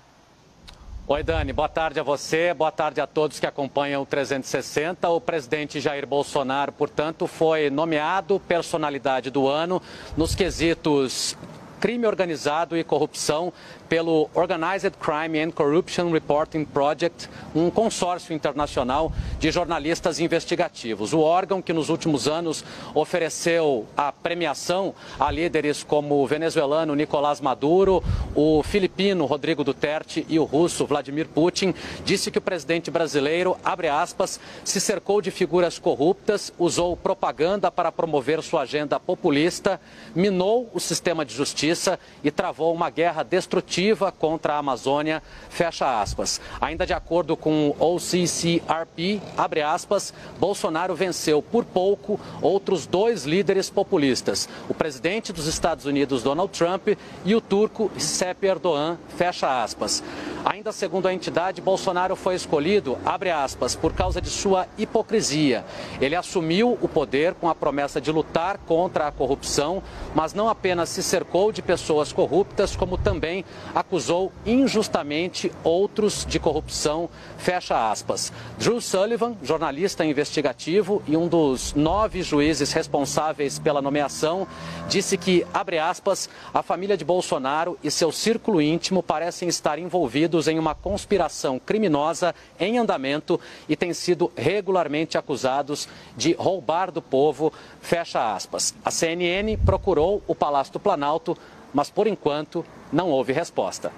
Oi, 1.06 1.22
Dani, 1.22 1.51
boa 1.51 1.68
tarde 1.68 1.99
a 1.99 2.04
você, 2.04 2.54
boa 2.54 2.72
tarde 2.72 3.01
a 3.01 3.06
todos 3.06 3.38
que 3.38 3.45
acompanham 3.45 4.01
o 4.01 4.06
360. 4.06 5.10
O 5.10 5.20
presidente 5.20 5.82
Jair 5.82 6.08
Bolsonaro, 6.08 6.72
portanto, 6.72 7.28
foi 7.28 7.70
nomeado 7.70 8.39
personalidade 8.47 9.30
do 9.30 9.49
ano 9.49 9.82
nos 10.16 10.34
quesitos 10.34 11.36
crime 11.82 12.08
organizado 12.08 12.78
e 12.78 12.84
corrupção 12.86 13.51
pelo 13.93 14.27
Organized 14.33 14.93
Crime 14.99 15.39
and 15.39 15.51
Corruption 15.51 16.09
Reporting 16.11 16.65
Project, 16.65 17.29
um 17.53 17.69
consórcio 17.69 18.33
internacional 18.33 19.11
de 19.39 19.51
jornalistas 19.51 20.19
investigativos. 20.19 21.13
O 21.13 21.19
órgão 21.19 21.61
que 21.61 21.71
nos 21.71 21.89
últimos 21.89 22.27
anos 22.27 22.65
ofereceu 22.95 23.85
a 23.95 24.11
premiação 24.11 24.95
a 25.19 25.29
líderes 25.29 25.83
como 25.83 26.23
o 26.23 26.25
venezuelano 26.25 26.95
Nicolás 26.95 27.39
Maduro, 27.39 28.03
o 28.33 28.63
filipino 28.63 29.27
Rodrigo 29.27 29.63
Duterte 29.63 30.25
e 30.27 30.39
o 30.39 30.43
russo 30.43 30.87
Vladimir 30.87 31.27
Putin, 31.27 31.71
disse 32.03 32.31
que 32.31 32.39
o 32.39 32.41
presidente 32.41 32.89
brasileiro, 32.89 33.55
abre 33.63 33.89
aspas, 33.89 34.39
se 34.65 34.81
cercou 34.81 35.21
de 35.21 35.29
figuras 35.29 35.77
corruptas, 35.77 36.51
usou 36.57 36.97
propaganda 36.97 37.69
para 37.69 37.91
promover 37.91 38.41
sua 38.41 38.63
agenda 38.63 38.99
populista, 38.99 39.79
minou 40.15 40.67
o 40.73 40.79
sistema 40.79 41.23
de 41.23 41.35
justiça 41.35 41.99
e 42.23 42.31
travou 42.31 42.73
uma 42.73 42.89
guerra 42.89 43.21
destrutiva 43.21 43.82
contra 44.17 44.53
a 44.53 44.57
Amazônia, 44.57 45.21
fecha 45.49 46.01
aspas. 46.01 46.39
Ainda 46.61 46.86
de 46.86 46.93
acordo 46.93 47.36
com 47.36 47.75
o 47.77 47.95
OCCRP, 47.95 49.21
abre 49.38 49.61
aspas, 49.61 50.13
Bolsonaro 50.39 50.95
venceu 50.95 51.41
por 51.41 51.65
pouco 51.65 52.19
outros 52.41 52.86
dois 52.86 53.25
líderes 53.25 53.69
populistas, 53.69 54.47
o 54.69 54.73
presidente 54.73 55.34
dos 55.34 55.47
Estados 55.47 55.86
Unidos, 55.86 56.23
Donald 56.23 56.57
Trump, 56.57 56.89
e 57.25 57.36
o 57.36 57.41
turco 57.41 57.91
Recep 57.93 58.45
Erdogan, 58.45 58.97
fecha 59.17 59.63
aspas. 59.63 60.03
Ainda 60.45 60.71
segundo 60.71 61.07
a 61.07 61.13
entidade, 61.13 61.61
Bolsonaro 61.61 62.15
foi 62.15 62.36
escolhido, 62.36 62.97
abre 63.05 63.31
aspas, 63.31 63.75
por 63.75 63.93
causa 63.93 64.19
de 64.19 64.29
sua 64.29 64.67
hipocrisia. 64.77 65.63
Ele 66.01 66.15
assumiu 66.15 66.77
o 66.81 66.88
poder 66.88 67.34
com 67.34 67.47
a 67.47 67.55
promessa 67.55 68.01
de 68.01 68.11
lutar 68.11 68.57
contra 68.67 69.07
a 69.07 69.11
corrupção, 69.11 69.81
mas 70.13 70.34
não 70.34 70.49
apenas 70.49 70.89
se 70.89 71.01
cercou 71.01 71.51
de 71.51 71.61
pessoas 71.61 72.11
corruptas, 72.11 72.75
como 72.75 72.97
também 72.97 73.45
acusou 73.74 74.32
injustamente 74.45 75.51
outros 75.63 76.26
de 76.26 76.39
corrupção, 76.39 77.09
fecha 77.38 77.91
aspas. 77.91 78.32
Drew 78.57 78.80
Sullivan, 78.80 79.36
jornalista 79.41 80.05
investigativo 80.05 81.01
e 81.07 81.17
um 81.17 81.28
dos 81.28 81.74
nove 81.74 82.21
juízes 82.21 82.71
responsáveis 82.71 83.59
pela 83.59 83.82
nomeação, 83.82 84.47
disse 84.88 85.17
que, 85.17 85.45
abre 85.53 85.80
aspas, 85.80 86.30
a 86.53 86.61
família 86.61 86.95
de 86.95 87.05
Bolsonaro 87.05 87.78
e 87.84 87.89
seu 87.89 88.11
círculo 88.11 88.61
íntimo 88.61 89.01
parecem 89.01 89.47
estar 89.49 89.80
envolvidos 89.80 90.47
em 90.47 90.59
uma 90.59 90.76
conspiração 90.76 91.59
criminosa 91.59 92.36
em 92.59 92.78
andamento 92.78 93.39
e 93.67 93.76
têm 93.76 93.93
sido 93.93 94.32
regularmente 94.36 95.17
acusados 95.17 95.88
de 96.15 96.34
roubar 96.34 96.91
do 96.91 97.01
povo, 97.01 97.51
fecha 97.82 98.36
aspas. 98.36 98.74
A 98.84 98.91
CNN 98.91 99.57
procurou 99.57 100.21
o 100.28 100.36
Palácio 100.36 100.74
do 100.74 100.80
Planalto, 100.80 101.38
mas 101.74 101.89
por 101.89 102.07
enquanto 102.07 102.65
não 102.91 103.09
houve 103.09 103.34
resposta. 103.34 103.91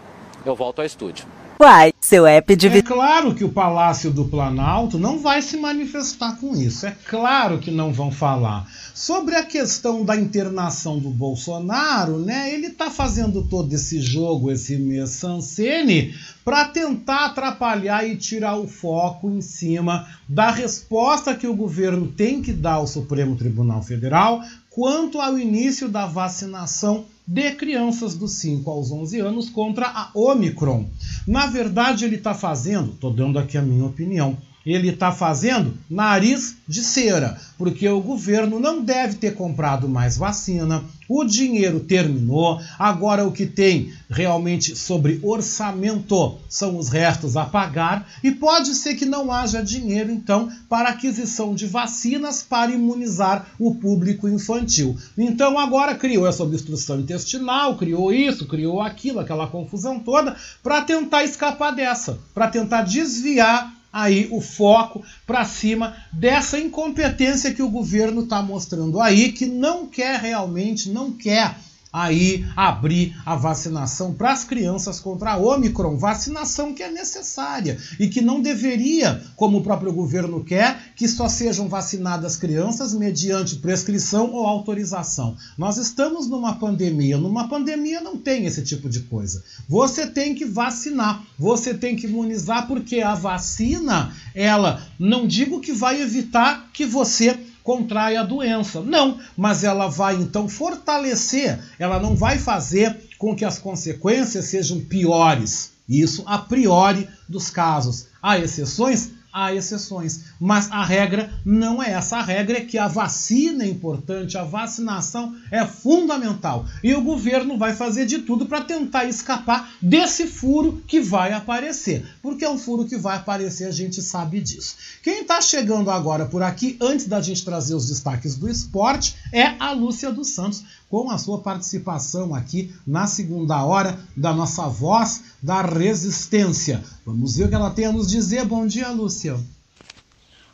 Eu 0.45 0.55
volto 0.55 0.79
ao 0.79 0.85
estúdio. 0.85 1.25
Uai, 1.57 1.93
seu 2.01 2.27
app 2.27 2.53
de 2.53 2.67
É 2.67 2.81
claro 2.81 3.33
que 3.33 3.43
o 3.45 3.51
Palácio 3.51 4.11
do 4.11 4.25
Planalto 4.25 4.99
não 4.99 5.19
vai 5.19 5.41
se 5.41 5.55
manifestar 5.55 6.37
com 6.37 6.53
isso. 6.53 6.85
É 6.85 6.95
claro 7.09 7.59
que 7.59 7.71
não 7.71 7.93
vão 7.93 8.11
falar. 8.11 8.67
Sobre 8.93 9.35
a 9.35 9.43
questão 9.43 10.03
da 10.03 10.17
internação 10.17 10.99
do 10.99 11.09
Bolsonaro, 11.09 12.19
né? 12.19 12.53
Ele 12.53 12.67
está 12.67 12.91
fazendo 12.91 13.41
todo 13.41 13.71
esse 13.71 14.01
jogo, 14.01 14.51
esse 14.51 14.75
mise-en-scène, 14.75 16.13
para 16.43 16.65
tentar 16.65 17.27
atrapalhar 17.27 18.05
e 18.05 18.17
tirar 18.17 18.57
o 18.57 18.67
foco 18.67 19.29
em 19.29 19.41
cima 19.41 20.07
da 20.27 20.51
resposta 20.51 21.35
que 21.35 21.47
o 21.47 21.55
governo 21.55 22.07
tem 22.07 22.41
que 22.41 22.51
dar 22.51 22.73
ao 22.73 22.87
Supremo 22.87 23.35
Tribunal 23.37 23.81
Federal 23.81 24.41
quanto 24.69 25.21
ao 25.21 25.39
início 25.39 25.87
da 25.87 26.05
vacinação 26.05 27.05
de 27.27 27.51
crianças 27.53 28.15
dos 28.15 28.33
5 28.33 28.69
aos 28.69 28.91
11 28.91 29.19
anos 29.19 29.49
contra 29.49 29.87
a 29.87 30.11
Omicron. 30.13 30.85
Na 31.27 31.47
verdade, 31.47 32.05
ele 32.05 32.15
está 32.15 32.33
fazendo, 32.33 32.91
estou 32.91 33.11
dando 33.11 33.39
aqui 33.39 33.57
a 33.57 33.61
minha 33.61 33.85
opinião, 33.85 34.37
ele 34.65 34.89
está 34.89 35.11
fazendo 35.11 35.77
nariz 35.89 36.57
de 36.67 36.83
cera, 36.83 37.39
porque 37.57 37.87
o 37.87 38.01
governo 38.01 38.59
não 38.59 38.81
deve 38.81 39.15
ter 39.15 39.35
comprado 39.35 39.87
mais 39.87 40.17
vacina, 40.17 40.83
o 41.07 41.23
dinheiro 41.23 41.81
terminou, 41.81 42.59
agora 42.79 43.25
o 43.25 43.31
que 43.31 43.45
tem 43.45 43.93
realmente 44.09 44.75
sobre 44.75 45.19
orçamento 45.21 46.39
são 46.49 46.77
os 46.77 46.89
restos 46.89 47.37
a 47.37 47.45
pagar, 47.45 48.09
e 48.23 48.31
pode 48.31 48.73
ser 48.73 48.95
que 48.95 49.05
não 49.05 49.31
haja 49.31 49.61
dinheiro 49.61 50.11
então 50.11 50.49
para 50.67 50.89
aquisição 50.89 51.53
de 51.53 51.67
vacinas 51.67 52.41
para 52.41 52.71
imunizar 52.71 53.47
o 53.59 53.75
público 53.75 54.27
infantil. 54.27 54.97
Então 55.17 55.59
agora 55.59 55.93
criou 55.93 56.27
essa 56.27 56.43
obstrução 56.43 56.99
intestinal, 56.99 57.77
criou 57.77 58.11
isso, 58.11 58.47
criou 58.47 58.81
aquilo, 58.81 59.19
aquela 59.19 59.47
confusão 59.47 59.99
toda, 59.99 60.35
para 60.63 60.81
tentar 60.81 61.23
escapar 61.23 61.71
dessa, 61.71 62.17
para 62.33 62.47
tentar 62.47 62.81
desviar 62.81 63.75
aí 63.95 64.27
o 64.29 64.41
foco 64.41 65.01
para 65.25 65.45
cima 65.45 65.95
dessa 66.11 66.59
incompetência 66.59 67.53
que 67.53 67.61
o 67.61 67.69
governo 67.69 68.23
está 68.23 68.41
mostrando 68.41 68.99
aí, 68.99 69.31
que 69.31 69.45
não 69.45 69.87
quer 69.87 70.19
realmente, 70.19 70.89
não 70.89 71.13
quer 71.13 71.55
aí 71.95 72.45
abrir 72.57 73.15
a 73.25 73.37
vacinação 73.37 74.13
para 74.13 74.33
as 74.33 74.43
crianças 74.43 74.99
contra 74.99 75.31
a 75.31 75.37
Omicron, 75.37 75.97
vacinação 75.97 76.73
que 76.73 76.83
é 76.83 76.91
necessária 76.91 77.77
e 77.97 78.09
que 78.09 78.19
não 78.19 78.41
deveria, 78.41 79.23
como 79.37 79.59
o 79.59 79.63
próprio 79.63 79.93
governo 79.93 80.43
quer, 80.43 80.93
que 80.93 81.07
só 81.07 81.29
sejam 81.29 81.69
vacinadas 81.69 82.35
crianças 82.35 82.93
mediante 82.93 83.55
prescrição 83.55 84.33
ou 84.33 84.45
autorização. 84.45 85.37
Nós 85.57 85.77
estamos 85.77 86.27
numa 86.27 86.55
pandemia, 86.55 87.17
numa 87.17 87.47
pandemia 87.47 88.01
não 88.01 88.17
tem 88.17 88.45
esse 88.45 88.61
tipo 88.61 88.89
de 88.89 88.99
coisa. 89.01 89.41
Você 89.69 90.05
tem 90.05 90.35
que 90.35 90.43
vacinar, 90.43 91.23
você 91.39 91.73
tem 91.73 91.95
que 91.95 92.07
imunizar 92.07 92.67
porque 92.67 92.99
a 92.99 93.15
vacina, 93.15 94.13
ela 94.33 94.85
não 94.99 95.25
digo 95.25 95.61
que 95.61 95.71
vai 95.71 96.01
evitar 96.01 96.69
que 96.73 96.85
você 96.85 97.44
contrai 97.65 98.15
a 98.15 98.21
doença. 98.23 98.79
Não, 98.79 99.19
mas 99.35 99.63
ela 99.63 99.87
vai 99.87 100.15
então 100.15 100.47
fortalecer, 100.47 101.59
ela 101.79 101.99
não 101.99 102.15
vai 102.15 102.37
fazer 102.37 102.95
com 103.17 103.35
que 103.35 103.43
as 103.43 103.57
consequências 103.57 104.45
sejam 104.45 104.79
piores. 104.79 105.71
Isso 105.89 106.23
a 106.27 106.37
priori 106.37 107.09
dos 107.27 107.49
casos. 107.49 108.07
Há 108.21 108.37
exceções? 108.37 109.09
Há 109.37 109.53
exceções, 109.53 110.27
mas 110.39 110.71
a 110.71 110.81
regra 110.85 111.29
não 111.43 111.83
é 111.83 111.91
essa. 111.91 112.15
A 112.15 112.23
regra 112.23 112.59
é 112.59 112.61
que 112.61 112.77
a 112.77 112.87
vacina 112.87 113.65
é 113.65 113.67
importante, 113.67 114.37
a 114.37 114.45
vacinação 114.45 115.35
é 115.51 115.65
fundamental. 115.65 116.65
E 116.81 116.93
o 116.93 117.01
governo 117.01 117.57
vai 117.57 117.73
fazer 117.73 118.05
de 118.05 118.19
tudo 118.19 118.45
para 118.45 118.61
tentar 118.61 119.03
escapar 119.03 119.75
desse 119.81 120.25
furo 120.25 120.81
que 120.87 121.01
vai 121.01 121.33
aparecer. 121.33 122.05
Porque 122.21 122.45
é 122.45 122.49
um 122.49 122.57
furo 122.57 122.85
que 122.85 122.95
vai 122.95 123.17
aparecer, 123.17 123.65
a 123.65 123.71
gente 123.71 124.01
sabe 124.01 124.39
disso. 124.39 124.77
Quem 125.03 125.23
está 125.23 125.41
chegando 125.41 125.91
agora 125.91 126.25
por 126.25 126.41
aqui, 126.41 126.77
antes 126.79 127.05
da 127.05 127.19
gente 127.19 127.43
trazer 127.43 127.75
os 127.75 127.89
destaques 127.89 128.37
do 128.37 128.49
esporte, 128.49 129.17
é 129.33 129.55
a 129.59 129.73
Lúcia 129.73 130.13
dos 130.13 130.29
Santos, 130.29 130.63
com 131.03 131.11
a 131.11 131.17
sua 131.17 131.39
participação 131.39 132.33
aqui 132.33 132.73
na 132.87 133.05
segunda 133.05 133.61
hora 133.65 133.99
da 134.15 134.33
nossa 134.33 134.65
voz 134.67 135.35
da 135.43 135.61
resistência. 135.61 136.81
Vamos 137.05 137.35
ver 137.35 137.43
o 137.43 137.49
que 137.49 137.55
ela 137.55 137.69
tem 137.69 137.85
a 137.85 137.91
nos 137.91 138.09
dizer. 138.09 138.45
Bom 138.45 138.65
dia, 138.65 138.87
Lúcia. 138.91 139.37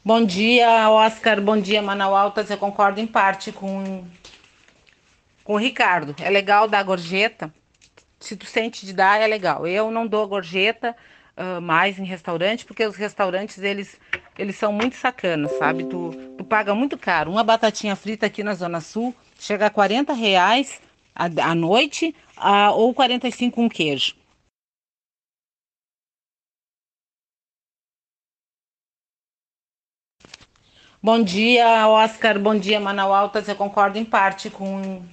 Bom 0.03 0.25
dia, 0.25 0.89
Oscar. 0.89 1.39
Bom 1.39 1.61
dia, 1.61 1.79
Manaus 1.79 2.17
Altas. 2.17 2.49
Eu 2.49 2.57
concordo 2.57 2.99
em 2.99 3.05
parte 3.05 3.51
com, 3.51 4.03
com 5.43 5.53
o 5.53 5.57
Ricardo. 5.57 6.15
É 6.19 6.29
legal 6.31 6.67
dar 6.67 6.81
gorjeta. 6.81 7.53
Se 8.19 8.35
tu 8.35 8.47
sente 8.47 8.83
de 8.83 8.93
dar, 8.93 9.21
é 9.21 9.27
legal. 9.27 9.67
Eu 9.67 9.91
não 9.91 10.07
dou 10.07 10.27
gorjeta 10.27 10.95
uh, 11.37 11.61
mais 11.61 11.99
em 11.99 12.03
restaurante, 12.03 12.65
porque 12.65 12.83
os 12.83 12.95
restaurantes, 12.95 13.59
eles, 13.59 13.95
eles 14.39 14.55
são 14.55 14.73
muito 14.73 14.95
sacanas, 14.95 15.51
sabe? 15.59 15.83
Tu, 15.83 16.11
tu 16.35 16.43
paga 16.43 16.73
muito 16.73 16.97
caro. 16.97 17.29
Uma 17.29 17.43
batatinha 17.43 17.95
frita 17.95 18.25
aqui 18.25 18.43
na 18.43 18.55
Zona 18.55 18.81
Sul 18.81 19.13
chega 19.41 19.65
a 19.65 19.69
40 19.71 20.13
reais 20.13 20.79
à, 21.15 21.55
noite 21.55 22.15
a, 22.37 22.71
ou 22.71 22.93
45 22.93 23.59
um 23.59 23.67
queijo. 23.67 24.15
Bom 31.01 31.23
dia, 31.23 31.87
Oscar. 31.87 32.37
Bom 32.37 32.55
dia, 32.55 32.79
Manaus 32.79 33.15
Altas. 33.15 33.47
Eu 33.47 33.55
concordo 33.55 33.97
em 33.97 34.05
parte 34.05 34.51
com, 34.51 35.03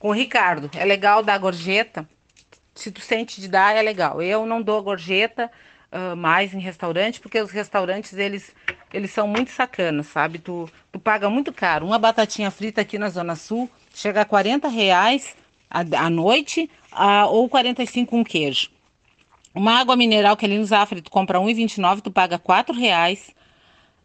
com 0.00 0.08
o 0.08 0.12
Ricardo. 0.12 0.68
É 0.76 0.84
legal 0.84 1.22
dar 1.22 1.38
gorjeta. 1.38 2.08
Se 2.74 2.90
tu 2.90 3.00
sente 3.00 3.40
de 3.40 3.46
dar, 3.46 3.76
é 3.76 3.82
legal. 3.82 4.20
Eu 4.20 4.44
não 4.44 4.60
dou 4.60 4.82
gorjeta 4.82 5.48
uh, 5.92 6.16
mais 6.16 6.52
em 6.52 6.58
restaurante, 6.58 7.20
porque 7.20 7.40
os 7.40 7.52
restaurantes, 7.52 8.14
eles, 8.14 8.52
eles 8.92 9.10
são 9.10 9.28
muito 9.28 9.50
sacanas, 9.50 10.06
sabe? 10.06 10.38
Tu, 10.38 10.68
tu 10.90 10.98
paga 10.98 11.28
muito 11.28 11.52
caro. 11.52 11.86
Uma 11.86 11.98
batatinha 11.98 12.50
frita 12.50 12.80
aqui 12.80 12.98
na 12.98 13.08
Zona 13.08 13.36
Sul 13.36 13.70
chega 13.94 14.22
a 14.22 14.24
40 14.24 14.68
reais 14.68 15.34
à, 15.70 16.08
noite 16.08 16.70
a, 16.90 17.26
ou 17.26 17.48
45 17.48 18.16
um 18.16 18.24
queijo. 18.24 18.70
Uma 19.54 19.80
água 19.80 19.96
mineral 19.96 20.36
que 20.36 20.46
ali 20.46 20.58
no 20.58 20.64
Zafra 20.64 21.02
tu 21.02 21.10
compra 21.10 21.38
1,29, 21.38 22.00
tu 22.00 22.10
paga 22.10 22.38
4 22.38 22.74
reais 22.74 23.30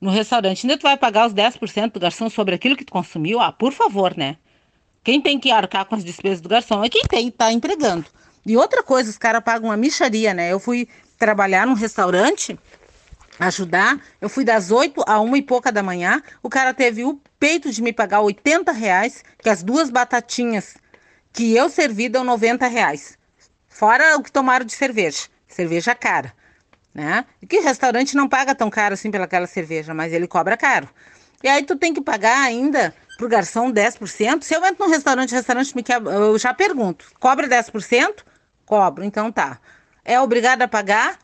no 0.02 0.10
restaurante. 0.10 0.66
Ainda 0.66 0.78
tu 0.78 0.84
vai 0.84 0.98
pagar 0.98 1.28
os 1.28 1.34
10% 1.34 1.92
do 1.92 2.00
garçom 2.00 2.30
sobre 2.30 2.56
aquilo 2.56 2.76
que 2.76 2.86
tu 2.86 2.92
consumiu? 2.92 3.40
Ah, 3.40 3.52
por 3.52 3.72
favor, 3.72 4.16
né? 4.18 4.38
Quem 5.04 5.22
tem 5.22 5.40
que 5.40 5.52
arcar 5.52 5.86
com 5.86 5.96
as 5.96 6.04
despesas 6.04 6.42
do 6.42 6.50
garçom 6.50 6.84
é 6.84 6.90
quem 6.90 7.04
tem, 7.04 7.30
tá 7.30 7.52
entregando. 7.52 8.06
E 8.46 8.58
outra 8.58 8.84
coisa, 8.84 9.10
os 9.10 9.18
caras 9.18 9.44
pagam 9.44 9.70
uma 9.70 9.78
micharia, 9.78 10.34
né? 10.34 10.52
Eu 10.52 10.60
fui 10.60 10.88
trabalhar 11.18 11.66
num 11.66 11.74
restaurante, 11.74 12.58
ajudar, 13.40 14.00
eu 14.22 14.30
fui 14.30 14.44
das 14.44 14.72
8 14.72 15.04
a 15.08 15.20
1 15.20 15.38
e 15.38 15.42
pouca 15.42 15.72
da 15.72 15.84
manhã, 15.84 16.22
o 16.42 16.50
cara 16.50 16.74
teve 16.74 17.04
o 17.04 17.20
peito 17.40 17.72
de 17.72 17.82
me 17.82 17.92
pagar 17.92 18.22
80 18.22 18.72
reais, 18.72 19.24
que 19.42 19.50
as 19.50 19.64
duas 19.64 19.90
batatinhas 19.90 20.76
que 21.32 21.56
eu 21.56 21.70
servi 21.70 22.10
dão 22.10 22.24
90 22.24 22.68
reais. 22.68 23.18
Fora 23.68 24.18
o 24.18 24.24
que 24.24 24.32
tomaram 24.32 24.66
de 24.66 24.74
cerveja. 24.74 25.28
Cerveja 25.48 25.96
cara 25.96 26.34
né? 26.94 27.26
E 27.42 27.48
que 27.48 27.60
restaurante 27.60 28.16
não 28.16 28.30
paga 28.30 28.54
tão 28.54 28.70
caro 28.70 28.94
assim 28.94 29.10
pelaquela 29.10 29.48
cerveja, 29.48 29.94
mas 29.94 30.14
ele 30.14 30.28
cobra 30.28 30.56
caro. 30.56 30.88
E 31.42 31.48
aí 31.48 31.64
tu 31.64 31.76
tem 31.76 31.94
que 31.94 32.02
pagar 32.02 32.42
ainda 32.44 32.94
pro 33.18 33.28
garçom 33.28 33.72
10%. 33.72 34.44
Se 34.44 34.56
eu 34.56 34.64
entro 34.66 34.86
num 34.86 34.92
restaurante, 34.92 35.34
restaurante 35.34 35.76
me 35.76 35.84
quebra, 35.84 36.14
eu 36.14 36.38
já 36.38 36.54
pergunto, 36.54 37.06
cobra 37.20 37.48
10%? 37.48 38.24
Cobro, 38.66 39.04
então 39.04 39.32
tá. 39.32 39.60
É 40.06 40.20
obrigado 40.20 40.62
a 40.62 40.68
pagar? 40.68 41.18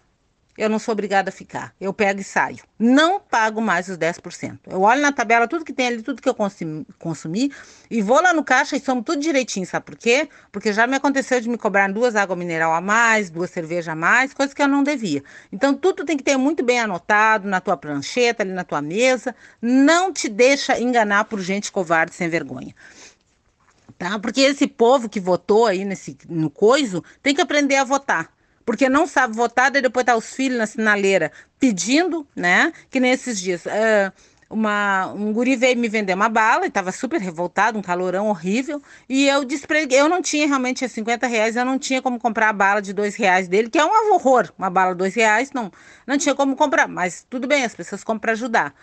Eu 0.59 0.69
não 0.69 0.77
sou 0.77 0.91
obrigada 0.91 1.29
a 1.29 1.31
ficar. 1.31 1.73
Eu 1.79 1.93
pego 1.93 2.19
e 2.19 2.23
saio. 2.23 2.59
Não 2.77 3.17
pago 3.17 3.61
mais 3.61 3.87
os 3.87 3.97
10%. 3.97 4.59
Eu 4.69 4.81
olho 4.81 5.01
na 5.01 5.09
tabela 5.09 5.47
tudo 5.47 5.63
que 5.63 5.71
tem 5.71 5.87
ali, 5.87 6.01
tudo 6.01 6.21
que 6.21 6.27
eu 6.27 6.35
consumi, 6.35 6.85
consumi 6.99 7.49
e 7.89 8.01
vou 8.01 8.21
lá 8.21 8.33
no 8.33 8.43
caixa 8.43 8.75
e 8.75 8.79
somo 8.81 9.01
tudo 9.01 9.21
direitinho. 9.21 9.65
Sabe 9.65 9.85
por 9.85 9.95
quê? 9.95 10.27
Porque 10.51 10.73
já 10.73 10.85
me 10.85 10.97
aconteceu 10.97 11.39
de 11.39 11.47
me 11.47 11.57
cobrar 11.57 11.89
duas 11.89 12.13
águas 12.13 12.37
mineral 12.37 12.73
a 12.73 12.81
mais, 12.81 13.29
duas 13.29 13.51
cervejas 13.51 13.87
a 13.87 13.95
mais, 13.95 14.33
coisas 14.33 14.53
que 14.53 14.61
eu 14.61 14.67
não 14.67 14.83
devia. 14.83 15.23
Então 15.49 15.73
tudo 15.73 16.03
tem 16.03 16.17
que 16.17 16.23
ter 16.23 16.35
muito 16.35 16.61
bem 16.61 16.81
anotado 16.81 17.47
na 17.47 17.61
tua 17.61 17.77
prancheta, 17.77 18.43
ali 18.43 18.51
na 18.51 18.65
tua 18.65 18.81
mesa. 18.81 19.33
Não 19.61 20.11
te 20.11 20.27
deixa 20.27 20.77
enganar 20.77 21.23
por 21.23 21.39
gente 21.39 21.71
covarde 21.71 22.13
sem 22.13 22.27
vergonha. 22.27 22.75
Tá? 23.97 24.19
Porque 24.19 24.41
esse 24.41 24.67
povo 24.67 25.07
que 25.07 25.21
votou 25.21 25.65
aí 25.65 25.85
nesse, 25.85 26.17
no 26.27 26.49
coiso 26.49 27.01
tem 27.23 27.33
que 27.33 27.39
aprender 27.39 27.77
a 27.77 27.85
votar 27.85 28.29
porque 28.69 28.87
não 28.87 29.07
sabe 29.07 29.35
votar, 29.35 29.71
daí 29.71 29.81
depois 29.81 30.05
tá 30.05 30.15
os 30.15 30.31
filhos 30.31 30.59
na 30.59 30.67
sinaleira 30.67 31.31
pedindo, 31.59 32.27
né? 32.35 32.71
Que 32.91 32.99
nesses 32.99 33.41
dias. 33.41 33.65
Uh, 33.65 34.13
uma, 34.47 35.07
um 35.07 35.33
guri 35.33 35.55
veio 35.55 35.75
me 35.75 35.89
vender 35.89 36.13
uma 36.13 36.29
bala 36.29 36.65
e 36.65 36.67
estava 36.67 36.91
super 36.91 37.19
revoltado, 37.19 37.79
um 37.79 37.81
calorão 37.81 38.27
horrível. 38.27 38.79
E 39.09 39.27
eu 39.27 39.43
ele, 39.43 39.95
eu 39.95 40.07
não 40.07 40.21
tinha 40.21 40.45
realmente 40.45 40.87
50 40.87 41.25
reais, 41.25 41.55
eu 41.55 41.65
não 41.65 41.79
tinha 41.79 41.99
como 41.99 42.19
comprar 42.19 42.49
a 42.49 42.53
bala 42.53 42.79
de 42.79 42.93
dois 42.93 43.15
reais 43.15 43.47
dele, 43.47 43.71
que 43.71 43.79
é 43.79 43.83
um 43.83 44.13
horror. 44.13 44.53
Uma 44.55 44.69
bala 44.69 44.91
de 44.91 44.99
dois 44.99 45.15
reais, 45.15 45.51
não, 45.51 45.71
não 46.05 46.15
tinha 46.19 46.35
como 46.35 46.55
comprar. 46.55 46.87
Mas 46.87 47.25
tudo 47.27 47.47
bem, 47.47 47.63
as 47.63 47.73
pessoas 47.73 48.03
compram 48.03 48.19
para 48.19 48.31
ajudar. 48.33 48.75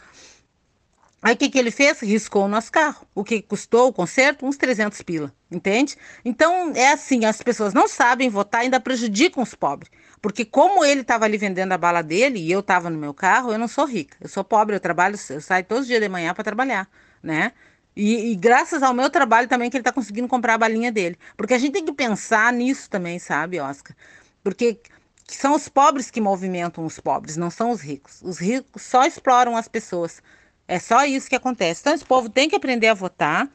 Aí 1.26 1.34
o 1.34 1.36
que, 1.36 1.50
que 1.50 1.58
ele 1.58 1.72
fez? 1.72 1.98
Riscou 1.98 2.44
o 2.44 2.48
nosso 2.48 2.70
carro. 2.70 3.04
O 3.12 3.24
que 3.24 3.42
custou 3.42 3.88
o 3.88 3.92
conserto? 3.92 4.46
Uns 4.46 4.56
300 4.56 5.02
pila, 5.02 5.34
entende? 5.50 5.96
Então 6.24 6.70
é 6.76 6.92
assim, 6.92 7.24
as 7.24 7.42
pessoas 7.42 7.74
não 7.74 7.88
sabem 7.88 8.28
votar, 8.28 8.60
ainda 8.60 8.78
prejudicam 8.78 9.42
os 9.42 9.52
pobres. 9.52 9.90
Porque 10.22 10.44
como 10.44 10.84
ele 10.84 11.00
estava 11.00 11.24
ali 11.24 11.36
vendendo 11.36 11.72
a 11.72 11.76
bala 11.76 12.00
dele 12.00 12.38
e 12.38 12.52
eu 12.52 12.60
estava 12.60 12.88
no 12.88 12.96
meu 12.96 13.12
carro, 13.12 13.50
eu 13.50 13.58
não 13.58 13.66
sou 13.66 13.86
rica. 13.86 14.16
Eu 14.20 14.28
sou 14.28 14.44
pobre, 14.44 14.76
eu 14.76 14.78
trabalho, 14.78 15.16
eu 15.30 15.40
saio 15.40 15.64
todos 15.64 15.82
os 15.82 15.88
dias 15.88 16.00
de 16.00 16.08
manhã 16.08 16.32
para 16.32 16.44
trabalhar, 16.44 16.88
né? 17.20 17.50
E, 17.96 18.30
e, 18.30 18.36
graças 18.36 18.80
ao 18.80 18.94
meu 18.94 19.10
trabalho 19.10 19.48
também 19.48 19.68
que 19.68 19.76
ele 19.76 19.80
está 19.80 19.90
conseguindo 19.90 20.28
comprar 20.28 20.54
a 20.54 20.58
balinha 20.58 20.92
dele. 20.92 21.18
Porque 21.36 21.54
a 21.54 21.58
gente 21.58 21.72
tem 21.72 21.84
que 21.84 21.92
pensar 21.92 22.52
nisso 22.52 22.88
também, 22.88 23.18
sabe, 23.18 23.58
Oscar? 23.58 23.96
Porque 24.44 24.78
são 25.26 25.56
os 25.56 25.68
pobres 25.68 26.08
que 26.08 26.20
movimentam 26.20 26.84
os 26.84 27.00
pobres, 27.00 27.36
não 27.36 27.50
são 27.50 27.72
os 27.72 27.80
ricos. 27.80 28.22
Os 28.22 28.38
ricos 28.38 28.82
só 28.82 29.04
exploram 29.04 29.56
as 29.56 29.66
pessoas. 29.66 30.22
É 30.68 30.78
só 30.78 31.04
isso 31.04 31.28
que 31.28 31.36
acontece. 31.36 31.80
Então, 31.80 31.94
esse 31.94 32.04
povo 32.04 32.28
tem 32.28 32.48
que 32.48 32.56
aprender 32.56 32.88
a 32.88 32.94
votar 32.94 33.48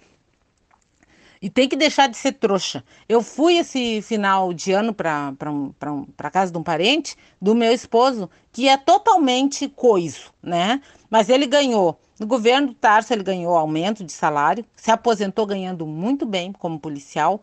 e 1.41 1.49
tem 1.49 1.68
que 1.68 1.76
deixar 1.76 2.07
de 2.07 2.16
ser 2.16 2.34
trouxa. 2.34 2.84
Eu 3.09 3.22
fui 3.22 3.57
esse 3.57 4.01
final 4.01 4.53
de 4.53 4.72
ano 4.72 4.93
para 4.93 5.34
um, 5.47 5.74
um, 5.88 6.05
casa 6.32 6.51
de 6.51 6.57
um 6.57 6.64
parente 6.64 7.16
do 7.41 7.55
meu 7.55 7.74
esposo, 7.74 8.30
que 8.51 8.70
é 8.70 8.78
totalmente 8.78 9.68
coiso, 9.68 10.32
né? 10.41 10.82
Mas 11.09 11.30
ele 11.30 11.47
ganhou. 11.47 11.99
No 12.20 12.28
governo 12.28 12.68
do 12.68 12.74
Tarso, 12.76 13.12
ele 13.12 13.24
ganhou 13.24 13.57
aumento 13.57 14.03
de 14.03 14.12
salário, 14.12 14.64
se 14.76 14.91
aposentou 14.91 15.45
ganhando 15.47 15.88
muito 15.88 16.26
bem 16.26 16.51
como 16.53 16.80
policial 16.80 17.41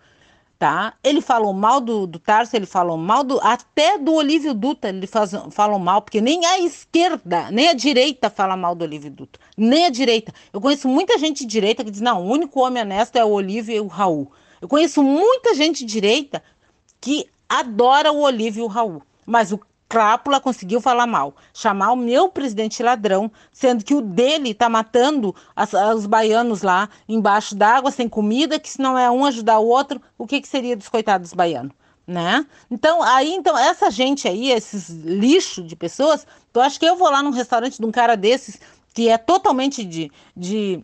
tá? 0.58 0.94
Ele 1.04 1.20
falou 1.20 1.52
mal 1.52 1.80
do, 1.80 2.06
do 2.06 2.18
Tarso, 2.18 2.56
ele 2.56 2.66
falou 2.66 2.96
mal 2.96 3.22
do 3.22 3.38
até 3.40 3.96
do 3.96 4.12
Olívio 4.14 4.52
Dutra, 4.52 4.90
ele 4.90 5.06
faz, 5.06 5.30
falou 5.50 5.78
mal, 5.78 6.02
porque 6.02 6.20
nem 6.20 6.44
a 6.44 6.58
esquerda, 6.58 7.50
nem 7.50 7.68
a 7.68 7.74
direita 7.74 8.28
fala 8.28 8.56
mal 8.56 8.74
do 8.74 8.82
Olívio 8.82 9.10
Dutra, 9.10 9.40
nem 9.56 9.86
a 9.86 9.90
direita. 9.90 10.32
Eu 10.52 10.60
conheço 10.60 10.88
muita 10.88 11.16
gente 11.16 11.40
de 11.40 11.46
direita 11.46 11.84
que 11.84 11.90
diz, 11.90 12.00
não, 12.00 12.24
o 12.24 12.30
único 12.30 12.60
homem 12.60 12.82
honesto 12.82 13.16
é 13.16 13.24
o 13.24 13.30
Olívio 13.30 13.74
e 13.74 13.80
o 13.80 13.86
Raul. 13.86 14.32
Eu 14.60 14.66
conheço 14.66 15.02
muita 15.02 15.54
gente 15.54 15.84
de 15.84 15.92
direita 15.92 16.42
que 17.00 17.26
adora 17.48 18.10
o 18.10 18.20
Olívio 18.20 18.62
e 18.62 18.64
o 18.64 18.68
Raul. 18.68 19.02
Mas 19.24 19.52
o 19.52 19.60
Crápula 19.88 20.40
conseguiu 20.40 20.80
falar 20.80 21.06
mal, 21.06 21.34
chamar 21.54 21.92
o 21.92 21.96
meu 21.96 22.28
presidente 22.28 22.82
ladrão, 22.82 23.30
sendo 23.50 23.82
que 23.82 23.94
o 23.94 24.02
dele 24.02 24.50
está 24.50 24.68
matando 24.68 25.34
as, 25.56 25.72
os 25.72 26.04
baianos 26.04 26.62
lá 26.62 26.90
embaixo 27.08 27.54
d'água, 27.54 27.90
sem 27.90 28.08
comida, 28.08 28.58
que 28.58 28.68
se 28.68 28.80
não 28.80 28.98
é 28.98 29.10
um 29.10 29.24
ajudar 29.24 29.58
o 29.58 29.66
outro, 29.66 30.00
o 30.18 30.26
que, 30.26 30.40
que 30.40 30.48
seria 30.48 30.76
dos 30.76 30.88
coitados 30.88 31.32
baianos? 31.32 31.72
Né? 32.06 32.46
Então, 32.70 33.02
aí, 33.02 33.34
então, 33.34 33.56
essa 33.56 33.90
gente 33.90 34.26
aí, 34.26 34.50
esses 34.50 34.88
lixo 34.88 35.62
de 35.62 35.76
pessoas, 35.76 36.26
tu 36.52 36.60
acha 36.60 36.78
que 36.78 36.86
eu 36.86 36.96
vou 36.96 37.10
lá 37.10 37.22
num 37.22 37.30
restaurante 37.30 37.78
de 37.78 37.84
um 37.84 37.90
cara 37.90 38.16
desses 38.16 38.58
que 38.94 39.08
é 39.08 39.16
totalmente 39.16 39.84
de, 39.84 40.10
de 40.36 40.82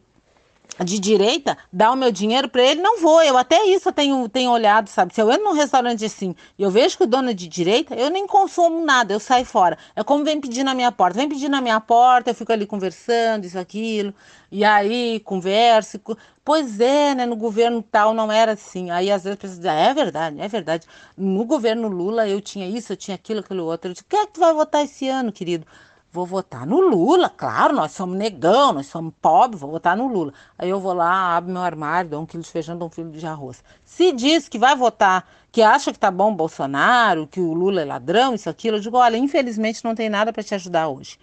de 0.83 0.99
direita, 0.99 1.57
dar 1.72 1.93
o 1.93 1.97
meu 1.97 2.11
dinheiro 2.11 2.49
para 2.49 2.62
ele, 2.62 2.81
não 2.81 3.01
vou. 3.01 3.22
Eu 3.22 3.37
até 3.37 3.64
isso 3.66 3.93
tenho, 3.93 4.29
tenho 4.29 4.51
olhado, 4.51 4.89
sabe? 4.89 5.14
Se 5.14 5.20
eu 5.20 5.31
entro 5.31 5.45
num 5.45 5.53
restaurante 5.53 6.05
assim 6.05 6.35
e 6.59 6.62
eu 6.62 6.70
vejo 6.70 6.97
que 6.97 7.05
o 7.05 7.07
dono 7.07 7.31
é 7.31 7.35
de 7.35 7.47
direita, 7.47 7.95
eu 7.95 8.11
nem 8.11 8.27
consumo 8.27 8.85
nada, 8.85 9.12
eu 9.12 9.20
saio 9.20 9.45
fora. 9.45 9.79
É 9.95 10.03
como 10.03 10.25
vem 10.25 10.41
pedir 10.41 10.64
na 10.64 10.75
minha 10.75 10.91
porta. 10.91 11.18
Vem 11.18 11.29
pedir 11.29 11.49
na 11.49 11.61
minha 11.61 11.81
porta, 11.81 12.31
eu 12.31 12.35
fico 12.35 12.53
ali 12.53 12.66
conversando, 12.66 13.45
isso, 13.45 13.59
aquilo, 13.59 14.14
e 14.51 14.64
aí 14.64 15.20
converso. 15.20 16.01
Pois 16.45 16.79
é, 16.81 17.14
né? 17.14 17.27
No 17.27 17.37
governo 17.37 17.83
tal 17.83 18.12
não 18.14 18.31
era 18.31 18.53
assim. 18.53 18.91
Aí 18.91 19.11
às 19.11 19.25
vezes 19.25 19.39
a 19.39 19.41
pessoa 19.41 19.59
diz, 19.59 19.66
ah, 19.66 19.75
é 19.75 19.95
verdade, 19.95 20.41
é 20.41 20.49
verdade. 20.49 20.87
No 21.16 21.45
governo 21.45 21.89
Lula 21.89 22.29
eu 22.29 22.41
tinha 22.41 22.68
isso, 22.68 22.93
eu 22.93 22.97
tinha 22.97 23.14
aquilo, 23.14 23.41
aquilo 23.41 23.64
outro. 23.64 23.91
Eu 23.91 23.95
disse, 23.95 24.05
quem 24.05 24.20
é 24.20 24.27
que 24.27 24.33
tu 24.35 24.41
vai 24.41 24.53
votar 24.53 24.85
esse 24.85 25.09
ano, 25.09 25.33
querido? 25.33 25.66
Vou 26.15 26.25
votar 26.25 26.65
no 26.65 26.81
Lula, 26.81 27.29
claro, 27.29 27.75
nós 27.75 27.91
somos 27.91 28.17
negão, 28.17 28.73
nós 28.73 28.87
somos 28.87 29.12
pobres, 29.21 29.61
vou 29.61 29.73
votar 29.73 29.97
no 29.97 30.07
Lula. 30.07 30.33
Aí 30.57 30.71
eu 30.71 30.79
vou 30.79 30.93
lá, 30.93 31.37
abro 31.37 31.53
meu 31.53 31.61
armário, 31.61 32.11
dou 32.11 32.23
um 32.23 32.25
quilo 32.25 32.45
de 32.45 32.49
feijão, 32.49 32.79
dou 32.79 32.87
um 32.87 32.89
quilo 32.89 33.11
de 33.11 33.27
arroz. 33.27 33.65
Se 33.83 34.12
diz 34.12 34.49
que 34.49 34.57
vai 34.57 34.77
votar, 34.77 35.29
que 35.51 35.61
acha 35.61 35.93
que 35.93 35.99
tá 35.99 36.12
bom 36.12 36.31
o 36.31 36.37
Bolsonaro, 36.37 37.27
que 37.27 37.41
o 37.41 37.53
Lula 37.53 37.83
é 37.83 37.85
ladrão, 37.85 38.33
isso, 38.33 38.49
aquilo, 38.49 38.77
eu 38.77 38.81
digo, 38.81 38.97
olha, 38.97 39.17
infelizmente 39.17 39.85
não 39.85 39.93
tem 39.93 40.09
nada 40.09 40.33
para 40.33 40.45
te 40.45 40.55
ajudar 40.55 40.87
hoje. 40.87 41.19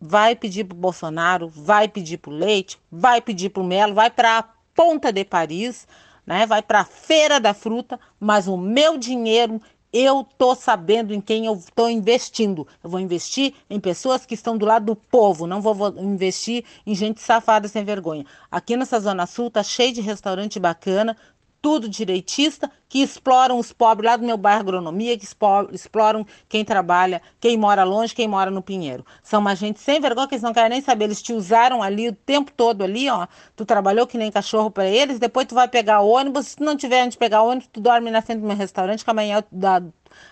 Vai 0.00 0.34
pedir 0.34 0.64
pro 0.64 0.78
Bolsonaro, 0.78 1.46
vai 1.50 1.86
pedir 1.86 2.16
pro 2.16 2.30
Leite, 2.30 2.80
vai 2.90 3.20
pedir 3.20 3.50
pro 3.50 3.62
Melo, 3.62 3.92
vai 3.92 4.08
para 4.08 4.38
a 4.38 4.44
ponta 4.74 5.12
de 5.12 5.26
Paris, 5.26 5.86
né? 6.26 6.46
Vai 6.46 6.62
para 6.62 6.80
a 6.80 6.84
feira 6.86 7.38
da 7.38 7.52
fruta, 7.52 8.00
mas 8.18 8.48
o 8.48 8.56
meu 8.56 8.96
dinheiro 8.96 9.60
eu 9.92 10.26
tô 10.38 10.54
sabendo 10.54 11.12
em 11.12 11.20
quem 11.20 11.46
eu 11.46 11.54
estou 11.54 11.90
investindo. 11.90 12.66
Eu 12.82 12.88
vou 12.88 12.98
investir 12.98 13.54
em 13.68 13.78
pessoas 13.78 14.24
que 14.24 14.34
estão 14.34 14.56
do 14.56 14.64
lado 14.64 14.86
do 14.86 14.96
povo, 14.96 15.46
não 15.46 15.60
vou, 15.60 15.88
investir 15.98 16.64
em 16.86 16.94
gente 16.94 17.20
safada 17.20 17.68
sem 17.68 17.84
vergonha. 17.84 18.24
Aqui 18.50 18.76
nessa 18.76 18.98
Zona 18.98 19.26
Sul 19.26 19.50
tá 19.50 19.62
cheio 19.62 19.92
de 19.92 20.00
restaurante 20.00 20.58
bacana, 20.58 21.16
tudo 21.62 21.88
direitista, 21.88 22.68
que 22.88 23.00
exploram 23.00 23.58
os 23.58 23.72
pobres 23.72 24.10
lá 24.10 24.16
do 24.16 24.26
meu 24.26 24.36
bairro 24.36 24.60
Agronomia, 24.60 25.16
que 25.16 25.24
exploram 25.72 26.26
quem 26.48 26.64
trabalha, 26.64 27.22
quem 27.40 27.56
mora 27.56 27.84
longe, 27.84 28.14
quem 28.14 28.26
mora 28.26 28.50
no 28.50 28.60
Pinheiro. 28.60 29.06
São 29.22 29.40
uma 29.40 29.54
gente 29.54 29.78
sem 29.78 30.00
vergonha, 30.00 30.26
que 30.26 30.34
eles 30.34 30.42
não 30.42 30.52
querem 30.52 30.70
nem 30.70 30.80
saber. 30.82 31.04
Eles 31.04 31.22
te 31.22 31.32
usaram 31.32 31.80
ali 31.80 32.08
o 32.08 32.12
tempo 32.12 32.50
todo 32.54 32.82
ali, 32.82 33.08
ó. 33.08 33.28
Tu 33.54 33.64
trabalhou 33.64 34.06
que 34.06 34.18
nem 34.18 34.30
cachorro 34.30 34.70
para 34.70 34.86
eles, 34.86 35.20
depois 35.20 35.46
tu 35.46 35.54
vai 35.54 35.68
pegar 35.68 36.00
ônibus. 36.00 36.48
Se 36.48 36.56
tu 36.56 36.64
não 36.64 36.76
tiver 36.76 37.04
onde 37.04 37.16
pegar 37.16 37.42
ônibus, 37.42 37.68
tu 37.72 37.80
dorme 37.80 38.10
na 38.10 38.20
frente 38.20 38.40
do 38.40 38.46
meu 38.46 38.56
restaurante, 38.56 39.04
que 39.04 39.10
amanhã, 39.10 39.44
da, 39.50 39.80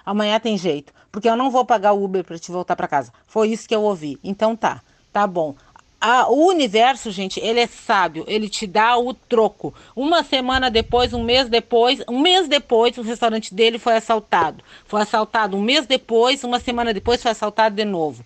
amanhã 0.05 0.40
tem 0.40 0.59
jeito. 0.59 0.92
Porque 1.12 1.28
eu 1.28 1.36
não 1.36 1.50
vou 1.50 1.64
pagar 1.64 1.92
o 1.92 2.05
Uber 2.05 2.24
para 2.24 2.38
te 2.38 2.50
voltar 2.50 2.74
para 2.74 2.88
casa. 2.88 3.12
Foi 3.26 3.48
isso 3.48 3.68
que 3.68 3.74
eu 3.74 3.82
ouvi. 3.82 4.18
Então 4.24 4.56
tá, 4.56 4.82
tá 5.12 5.26
bom 5.26 5.55
a, 6.01 6.31
o 6.31 6.48
universo, 6.48 7.10
gente, 7.10 7.39
ele 7.40 7.60
é 7.60 7.66
sábio, 7.66 8.24
ele 8.27 8.48
te 8.48 8.66
dá 8.66 8.97
o 8.97 9.12
troco. 9.12 9.74
Uma 9.94 10.24
semana 10.24 10.70
depois, 10.70 11.12
um 11.12 11.22
mês 11.22 11.48
depois, 11.48 12.01
um 12.09 12.20
mês 12.20 12.48
depois, 12.48 12.97
o 12.97 13.02
restaurante 13.02 13.55
dele 13.55 13.78
foi 13.78 13.97
assaltado. 13.97 14.64
Foi 14.86 15.02
assaltado 15.02 15.56
um 15.56 15.60
mês 15.60 15.86
depois, 15.86 16.43
uma 16.43 16.59
semana 16.59 16.94
depois 16.94 17.22
foi 17.22 17.31
assaltado 17.32 17.77
de 17.77 17.85
novo. 17.85 18.24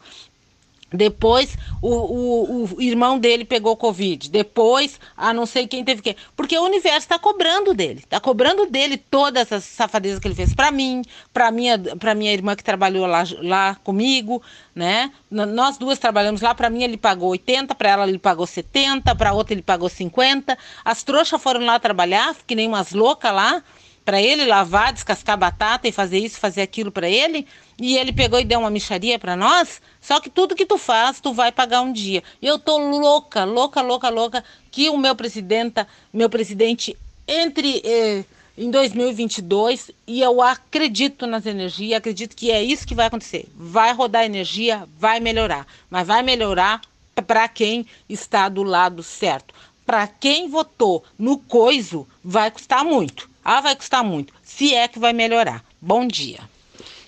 Depois 0.94 1.56
o, 1.82 1.88
o, 1.88 2.64
o, 2.76 2.82
irmão 2.82 3.18
dele 3.18 3.44
pegou 3.44 3.76
Covid. 3.76 4.30
Depois, 4.30 5.00
a 5.16 5.32
não 5.34 5.44
sei 5.44 5.66
quem 5.66 5.84
teve 5.84 6.00
que. 6.00 6.16
Porque 6.36 6.56
o 6.56 6.62
universo 6.62 7.00
está 7.00 7.18
cobrando 7.18 7.74
dele. 7.74 8.00
Está 8.00 8.20
cobrando 8.20 8.66
dele 8.66 8.96
todas 8.96 9.50
as 9.52 9.64
safadezas 9.64 10.20
que 10.20 10.28
ele 10.28 10.34
fez 10.34 10.54
para 10.54 10.70
mim, 10.70 11.02
para 11.32 11.50
minha, 11.50 11.78
para 11.78 12.14
minha 12.14 12.32
irmã 12.32 12.54
que 12.54 12.62
trabalhou 12.62 13.06
lá, 13.06 13.24
lá 13.42 13.74
comigo, 13.82 14.40
né? 14.74 15.10
Nós 15.30 15.76
duas 15.78 15.98
trabalhamos 15.98 16.40
lá. 16.40 16.54
Para 16.54 16.70
mim 16.70 16.84
ele 16.84 16.96
pagou 16.96 17.30
80, 17.30 17.74
para 17.74 17.90
ela 17.90 18.08
ele 18.08 18.18
pagou 18.18 18.46
70, 18.46 19.14
para 19.14 19.32
outra 19.32 19.52
ele 19.52 19.62
pagou 19.62 19.88
50. 19.88 20.56
As 20.84 21.02
trouxas 21.02 21.42
foram 21.42 21.64
lá 21.64 21.78
trabalhar, 21.78 22.34
que 22.46 22.54
nem 22.54 22.68
umas 22.68 22.92
loucas 22.92 23.32
lá 23.34 23.62
para 24.04 24.20
ele 24.20 24.44
lavar, 24.44 24.92
descascar 24.92 25.38
batata 25.38 25.88
e 25.88 25.92
fazer 25.92 26.18
isso, 26.18 26.38
fazer 26.38 26.60
aquilo 26.60 26.92
para 26.92 27.08
ele, 27.08 27.46
e 27.80 27.96
ele 27.96 28.12
pegou 28.12 28.38
e 28.38 28.44
deu 28.44 28.60
uma 28.60 28.70
micharia 28.70 29.18
para 29.18 29.34
nós. 29.34 29.80
Só 30.00 30.20
que 30.20 30.28
tudo 30.28 30.54
que 30.54 30.66
tu 30.66 30.76
faz, 30.76 31.20
tu 31.20 31.32
vai 31.32 31.50
pagar 31.50 31.80
um 31.80 31.92
dia. 31.92 32.22
Eu 32.42 32.58
tô 32.58 32.76
louca, 32.76 33.44
louca, 33.44 33.80
louca, 33.80 34.10
louca 34.10 34.44
que 34.70 34.90
o 34.90 34.98
meu 34.98 35.16
presidente, 35.16 35.86
meu 36.12 36.28
presidente 36.28 36.96
entre 37.26 37.80
eh, 37.82 38.24
em 38.58 38.70
2022 38.70 39.90
e 40.06 40.20
eu 40.20 40.42
acredito 40.42 41.26
nas 41.26 41.46
energias, 41.46 41.96
acredito 41.96 42.36
que 42.36 42.50
é 42.50 42.62
isso 42.62 42.86
que 42.86 42.94
vai 42.94 43.06
acontecer. 43.06 43.48
Vai 43.56 43.94
rodar 43.94 44.24
energia, 44.24 44.86
vai 44.98 45.18
melhorar, 45.18 45.66
mas 45.88 46.06
vai 46.06 46.22
melhorar 46.22 46.82
para 47.26 47.48
quem 47.48 47.86
está 48.06 48.50
do 48.50 48.62
lado 48.62 49.02
certo. 49.02 49.54
Para 49.86 50.06
quem 50.06 50.48
votou 50.48 51.02
no 51.18 51.38
coiso, 51.38 52.06
vai 52.22 52.50
custar 52.50 52.84
muito 52.84 53.33
ah, 53.44 53.60
vai 53.60 53.76
custar 53.76 54.02
muito. 54.02 54.32
Se 54.42 54.74
é 54.74 54.88
que 54.88 54.98
vai 54.98 55.12
melhorar. 55.12 55.62
Bom 55.80 56.06
dia. 56.06 56.40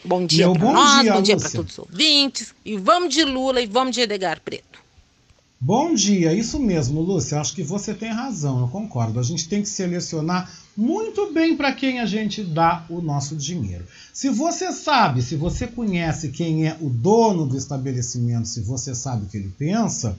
Bom 0.04 0.24
dia 0.24 0.48
para 0.52 0.72
nós, 0.72 1.02
dia, 1.02 1.12
bom 1.14 1.22
dia 1.22 1.36
para 1.36 1.50
todos 1.50 1.72
os 1.72 1.78
ouvintes. 1.78 2.54
E 2.64 2.76
vamos 2.76 3.12
de 3.12 3.24
Lula 3.24 3.60
e 3.60 3.66
vamos 3.66 3.94
de 3.94 4.02
Edgar 4.02 4.40
Preto. 4.40 4.76
Bom 5.58 5.94
dia, 5.94 6.34
isso 6.34 6.60
mesmo, 6.60 7.00
Lúcia. 7.00 7.40
Acho 7.40 7.54
que 7.54 7.62
você 7.62 7.94
tem 7.94 8.10
razão, 8.10 8.60
eu 8.60 8.68
concordo. 8.68 9.18
A 9.18 9.22
gente 9.22 9.48
tem 9.48 9.62
que 9.62 9.68
selecionar 9.68 10.52
muito 10.76 11.32
bem 11.32 11.56
para 11.56 11.72
quem 11.72 11.98
a 11.98 12.06
gente 12.06 12.44
dá 12.44 12.84
o 12.90 13.00
nosso 13.00 13.34
dinheiro. 13.34 13.84
Se 14.12 14.28
você 14.28 14.70
sabe, 14.70 15.22
se 15.22 15.34
você 15.34 15.66
conhece 15.66 16.28
quem 16.28 16.68
é 16.68 16.76
o 16.80 16.90
dono 16.90 17.46
do 17.46 17.56
estabelecimento, 17.56 18.46
se 18.46 18.60
você 18.60 18.94
sabe 18.94 19.24
o 19.24 19.28
que 19.28 19.38
ele 19.38 19.52
pensa, 19.58 20.18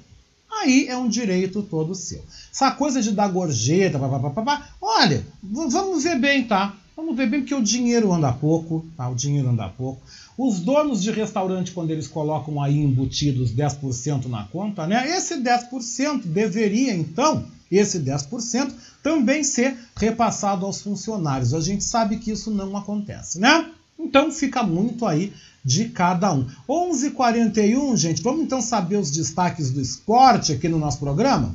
aí 0.61 0.87
é 0.87 0.97
um 0.97 1.07
direito 1.07 1.61
todo 1.63 1.95
seu. 1.95 2.23
Essa 2.51 2.71
coisa 2.71 3.01
de 3.01 3.11
dar 3.11 3.27
gorjeta, 3.27 3.99
papapá, 3.99 4.69
olha, 4.81 5.25
vamos 5.43 6.03
ver 6.03 6.19
bem, 6.19 6.43
tá? 6.43 6.75
Vamos 6.95 7.15
ver 7.15 7.29
bem 7.29 7.41
porque 7.41 7.53
o 7.53 7.61
dinheiro 7.61 8.11
anda 8.11 8.33
pouco, 8.33 8.83
tá? 8.97 9.07
O 9.07 9.15
dinheiro 9.15 9.49
anda 9.49 9.69
pouco. 9.69 10.01
Os 10.37 10.59
donos 10.59 11.01
de 11.01 11.11
restaurante, 11.11 11.71
quando 11.71 11.91
eles 11.91 12.07
colocam 12.07 12.61
aí 12.61 12.77
embutidos 12.77 13.53
10% 13.53 14.25
na 14.25 14.45
conta, 14.45 14.87
né? 14.87 15.07
Esse 15.15 15.35
10% 15.35 16.23
deveria, 16.25 16.93
então, 16.93 17.45
esse 17.71 17.99
10% 17.99 18.71
também 19.03 19.43
ser 19.43 19.77
repassado 19.95 20.65
aos 20.65 20.81
funcionários. 20.81 21.53
A 21.53 21.61
gente 21.61 21.83
sabe 21.83 22.17
que 22.17 22.31
isso 22.31 22.49
não 22.49 22.75
acontece, 22.75 23.39
né? 23.39 23.71
Então 23.99 24.31
fica 24.31 24.63
muito 24.63 25.05
aí 25.05 25.33
de 25.63 25.89
cada 25.89 26.33
um. 26.33 26.47
11:41, 26.67 27.97
gente. 27.97 28.21
Vamos 28.21 28.43
então 28.43 28.61
saber 28.61 28.97
os 28.97 29.11
destaques 29.11 29.71
do 29.71 29.81
esporte 29.81 30.53
aqui 30.53 30.69
no 30.69 30.79
nosso 30.79 30.99
programa. 30.99 31.53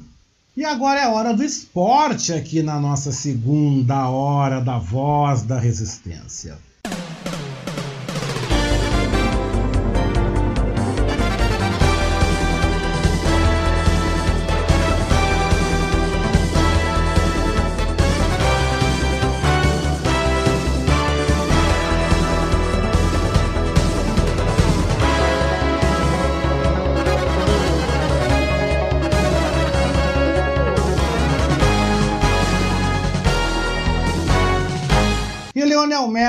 E 0.54 0.64
agora 0.64 1.00
é 1.00 1.08
hora 1.08 1.32
do 1.32 1.42
esporte 1.42 2.32
aqui 2.32 2.62
na 2.62 2.78
nossa 2.78 3.10
segunda 3.10 4.08
hora 4.10 4.60
da 4.60 4.78
Voz 4.78 5.42
da 5.42 5.58
Resistência. 5.58 6.58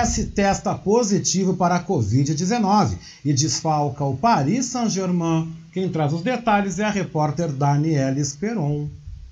Messi 0.04 0.26
testa 0.26 0.76
positivo 0.76 1.56
para 1.56 1.78
a 1.78 1.84
Covid-19 1.84 2.98
e 3.24 3.32
desfalca 3.32 4.04
o 4.04 4.18
Paris 4.18 4.66
Saint-Germain. 4.66 5.50
Quem 5.72 5.88
traz 5.88 6.12
os 6.12 6.22
detalhes 6.22 6.78
é 6.78 6.84
a 6.84 6.90
repórter 6.90 7.54
Daniela 7.54 8.20
Esperon. 8.20 8.90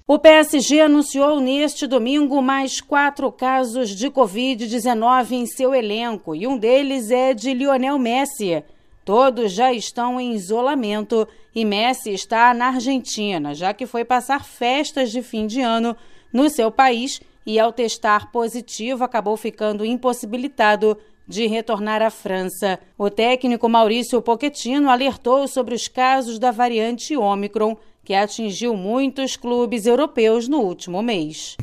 O 0.08 0.18
PSG 0.18 0.80
anunciou 0.80 1.42
neste 1.42 1.86
domingo 1.86 2.42
mais 2.42 2.80
quatro 2.80 3.30
casos 3.34 3.90
de 3.90 4.10
Covid-19 4.10 5.32
em 5.32 5.46
seu 5.46 5.76
elenco 5.76 6.34
e 6.34 6.48
um 6.48 6.58
deles 6.58 7.12
é 7.12 7.34
de 7.34 7.54
Lionel 7.54 8.00
Messi. 8.00 8.64
Todos 9.04 9.52
já 9.52 9.74
estão 9.74 10.22
em 10.22 10.34
isolamento 10.34 11.28
e 11.54 11.66
Messi 11.66 12.12
está 12.12 12.54
na 12.54 12.68
Argentina, 12.68 13.54
já 13.54 13.74
que 13.74 13.86
foi 13.86 14.06
passar 14.06 14.46
festas 14.46 15.12
de 15.12 15.22
fim 15.22 15.48
de 15.48 15.60
ano 15.60 15.98
no 16.32 16.50
seu 16.50 16.72
país 16.72 17.20
e, 17.46 17.60
ao 17.60 17.72
testar 17.74 18.32
positivo, 18.32 19.04
acabou 19.04 19.36
ficando 19.38 19.86
impossibilitado 19.86 20.98
de 21.28 21.48
retornar 21.48 22.02
à 22.02 22.10
França. 22.10 22.80
O 22.98 23.10
técnico 23.10 23.70
Maurício 23.70 24.22
Pochettino 24.22 24.90
alertou 24.90 25.48
sobre 25.48 25.74
os 25.74 25.88
casos 25.88 26.38
da 26.38 26.52
variante 26.52 27.16
Ômicron 27.16 27.78
que 28.04 28.14
atingiu 28.16 28.76
muitos 28.76 29.36
clubes 29.36 29.86
europeus 29.86 30.48
no 30.48 30.58
último 30.60 31.02
mês. 31.04 31.56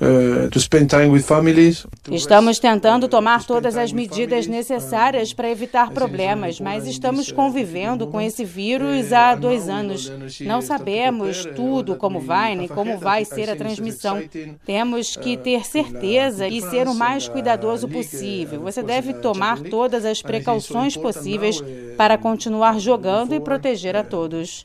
Uh, 0.00 0.50
estamos 2.10 2.58
tentando 2.58 3.08
tomar 3.08 3.44
todas 3.44 3.76
as 3.76 3.92
medidas 3.92 4.46
necessárias 4.46 5.32
para 5.32 5.48
evitar 5.48 5.90
problemas, 5.92 6.58
mas 6.60 6.86
estamos 6.86 7.30
convivendo 7.30 8.06
com 8.08 8.20
esse 8.20 8.44
vírus 8.44 9.12
há 9.12 9.34
dois 9.34 9.68
anos. 9.68 10.12
Não 10.40 10.60
sabemos 10.60 11.44
tudo 11.54 11.94
como 11.94 12.18
vai, 12.18 12.56
nem 12.56 12.66
como 12.66 12.98
vai 12.98 13.24
ser 13.24 13.48
a 13.48 13.56
transmissão. 13.56 14.22
Temos 14.66 15.16
que 15.16 15.36
ter 15.36 15.64
certeza 15.64 16.48
e 16.48 16.60
ser 16.60 16.88
o 16.88 16.94
mais 16.94 17.28
cuidadoso 17.28 17.88
possível. 17.88 18.60
Você 18.62 18.82
deve 18.82 19.14
tomar 19.14 19.60
todas 19.60 20.04
as 20.04 20.20
precauções 20.20 20.96
possíveis 20.96 21.62
para 21.96 22.18
continuar 22.18 22.78
jogando 22.78 23.34
e 23.34 23.40
proteger 23.40 23.96
a 23.96 24.04
todos. 24.04 24.62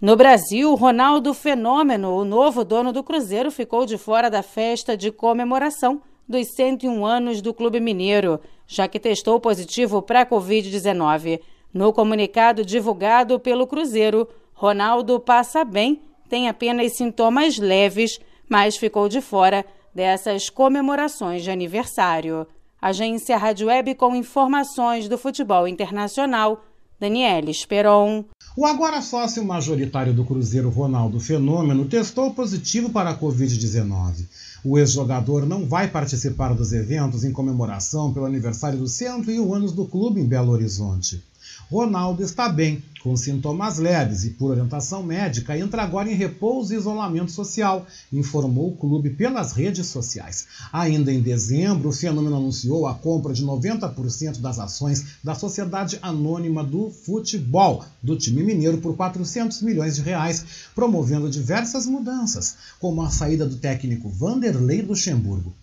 No 0.00 0.16
Brasil, 0.16 0.74
Ronaldo 0.74 1.34
Fenômeno, 1.34 2.14
o 2.14 2.24
novo 2.24 2.64
dono 2.64 2.92
do 2.92 3.02
Cruzeiro, 3.02 3.50
ficou 3.50 3.86
de 3.86 3.98
fora 3.98 4.30
da 4.30 4.42
festa 4.42 4.96
de 4.96 5.10
comemoração 5.10 6.00
dos 6.28 6.46
101 6.54 7.04
anos 7.04 7.42
do 7.42 7.52
Clube 7.52 7.80
Mineiro, 7.80 8.40
já 8.66 8.86
que 8.86 9.00
testou 9.00 9.40
positivo 9.40 10.00
para 10.00 10.20
a 10.20 10.26
Covid-19. 10.26 11.40
No 11.74 11.92
comunicado 11.92 12.64
divulgado 12.64 13.40
pelo 13.40 13.66
Cruzeiro, 13.66 14.28
Ronaldo 14.52 15.18
passa 15.18 15.64
bem, 15.64 16.00
tem 16.28 16.48
apenas 16.48 16.96
sintomas 16.96 17.58
leves, 17.58 18.20
mas 18.48 18.76
ficou 18.76 19.08
de 19.08 19.20
fora 19.20 19.64
dessas 19.94 20.48
comemorações 20.48 21.42
de 21.42 21.50
aniversário. 21.50 22.46
Agência 22.80 23.36
Rádio 23.36 23.66
Web 23.66 23.94
com 23.94 24.16
informações 24.16 25.06
do 25.06 25.18
futebol 25.18 25.68
internacional, 25.68 26.64
Daniela 26.98 27.50
Esperon. 27.50 28.24
O 28.56 28.64
agora 28.64 29.02
sócio 29.02 29.44
majoritário 29.44 30.14
do 30.14 30.24
Cruzeiro, 30.24 30.70
Ronaldo 30.70 31.20
Fenômeno, 31.20 31.84
testou 31.84 32.32
positivo 32.32 32.88
para 32.88 33.10
a 33.10 33.18
Covid-19. 33.18 34.24
O 34.64 34.78
ex-jogador 34.78 35.44
não 35.44 35.66
vai 35.66 35.88
participar 35.88 36.54
dos 36.54 36.72
eventos 36.72 37.22
em 37.22 37.32
comemoração 37.32 38.14
pelo 38.14 38.26
aniversário 38.26 38.78
dos 38.78 38.92
101 38.92 39.54
anos 39.54 39.72
do 39.72 39.86
clube 39.86 40.20
em 40.20 40.26
Belo 40.26 40.50
Horizonte. 40.50 41.22
Ronaldo 41.70 42.24
está 42.24 42.48
bem, 42.48 42.82
com 43.00 43.16
sintomas 43.16 43.78
leves 43.78 44.24
e 44.24 44.30
por 44.30 44.50
orientação 44.50 45.04
médica, 45.04 45.56
entra 45.56 45.84
agora 45.84 46.10
em 46.10 46.16
repouso 46.16 46.74
e 46.74 46.76
isolamento 46.76 47.30
social, 47.30 47.86
informou 48.12 48.70
o 48.70 48.76
clube 48.76 49.10
pelas 49.10 49.52
redes 49.52 49.86
sociais. 49.86 50.48
Ainda 50.72 51.12
em 51.12 51.22
dezembro, 51.22 51.90
o 51.90 51.92
fenômeno 51.92 52.34
anunciou 52.34 52.88
a 52.88 52.94
compra 52.94 53.32
de 53.32 53.46
90% 53.46 54.40
das 54.40 54.58
ações 54.58 55.04
da 55.22 55.36
Sociedade 55.36 55.96
Anônima 56.02 56.64
do 56.64 56.90
Futebol, 56.90 57.84
do 58.02 58.16
time 58.16 58.42
mineiro, 58.42 58.78
por 58.78 58.96
400 58.96 59.62
milhões 59.62 59.94
de 59.94 60.02
reais, 60.02 60.44
promovendo 60.74 61.30
diversas 61.30 61.86
mudanças, 61.86 62.56
como 62.80 63.00
a 63.00 63.10
saída 63.10 63.46
do 63.46 63.54
técnico 63.54 64.08
Vanderlei 64.08 64.82
Luxemburgo. 64.82 65.54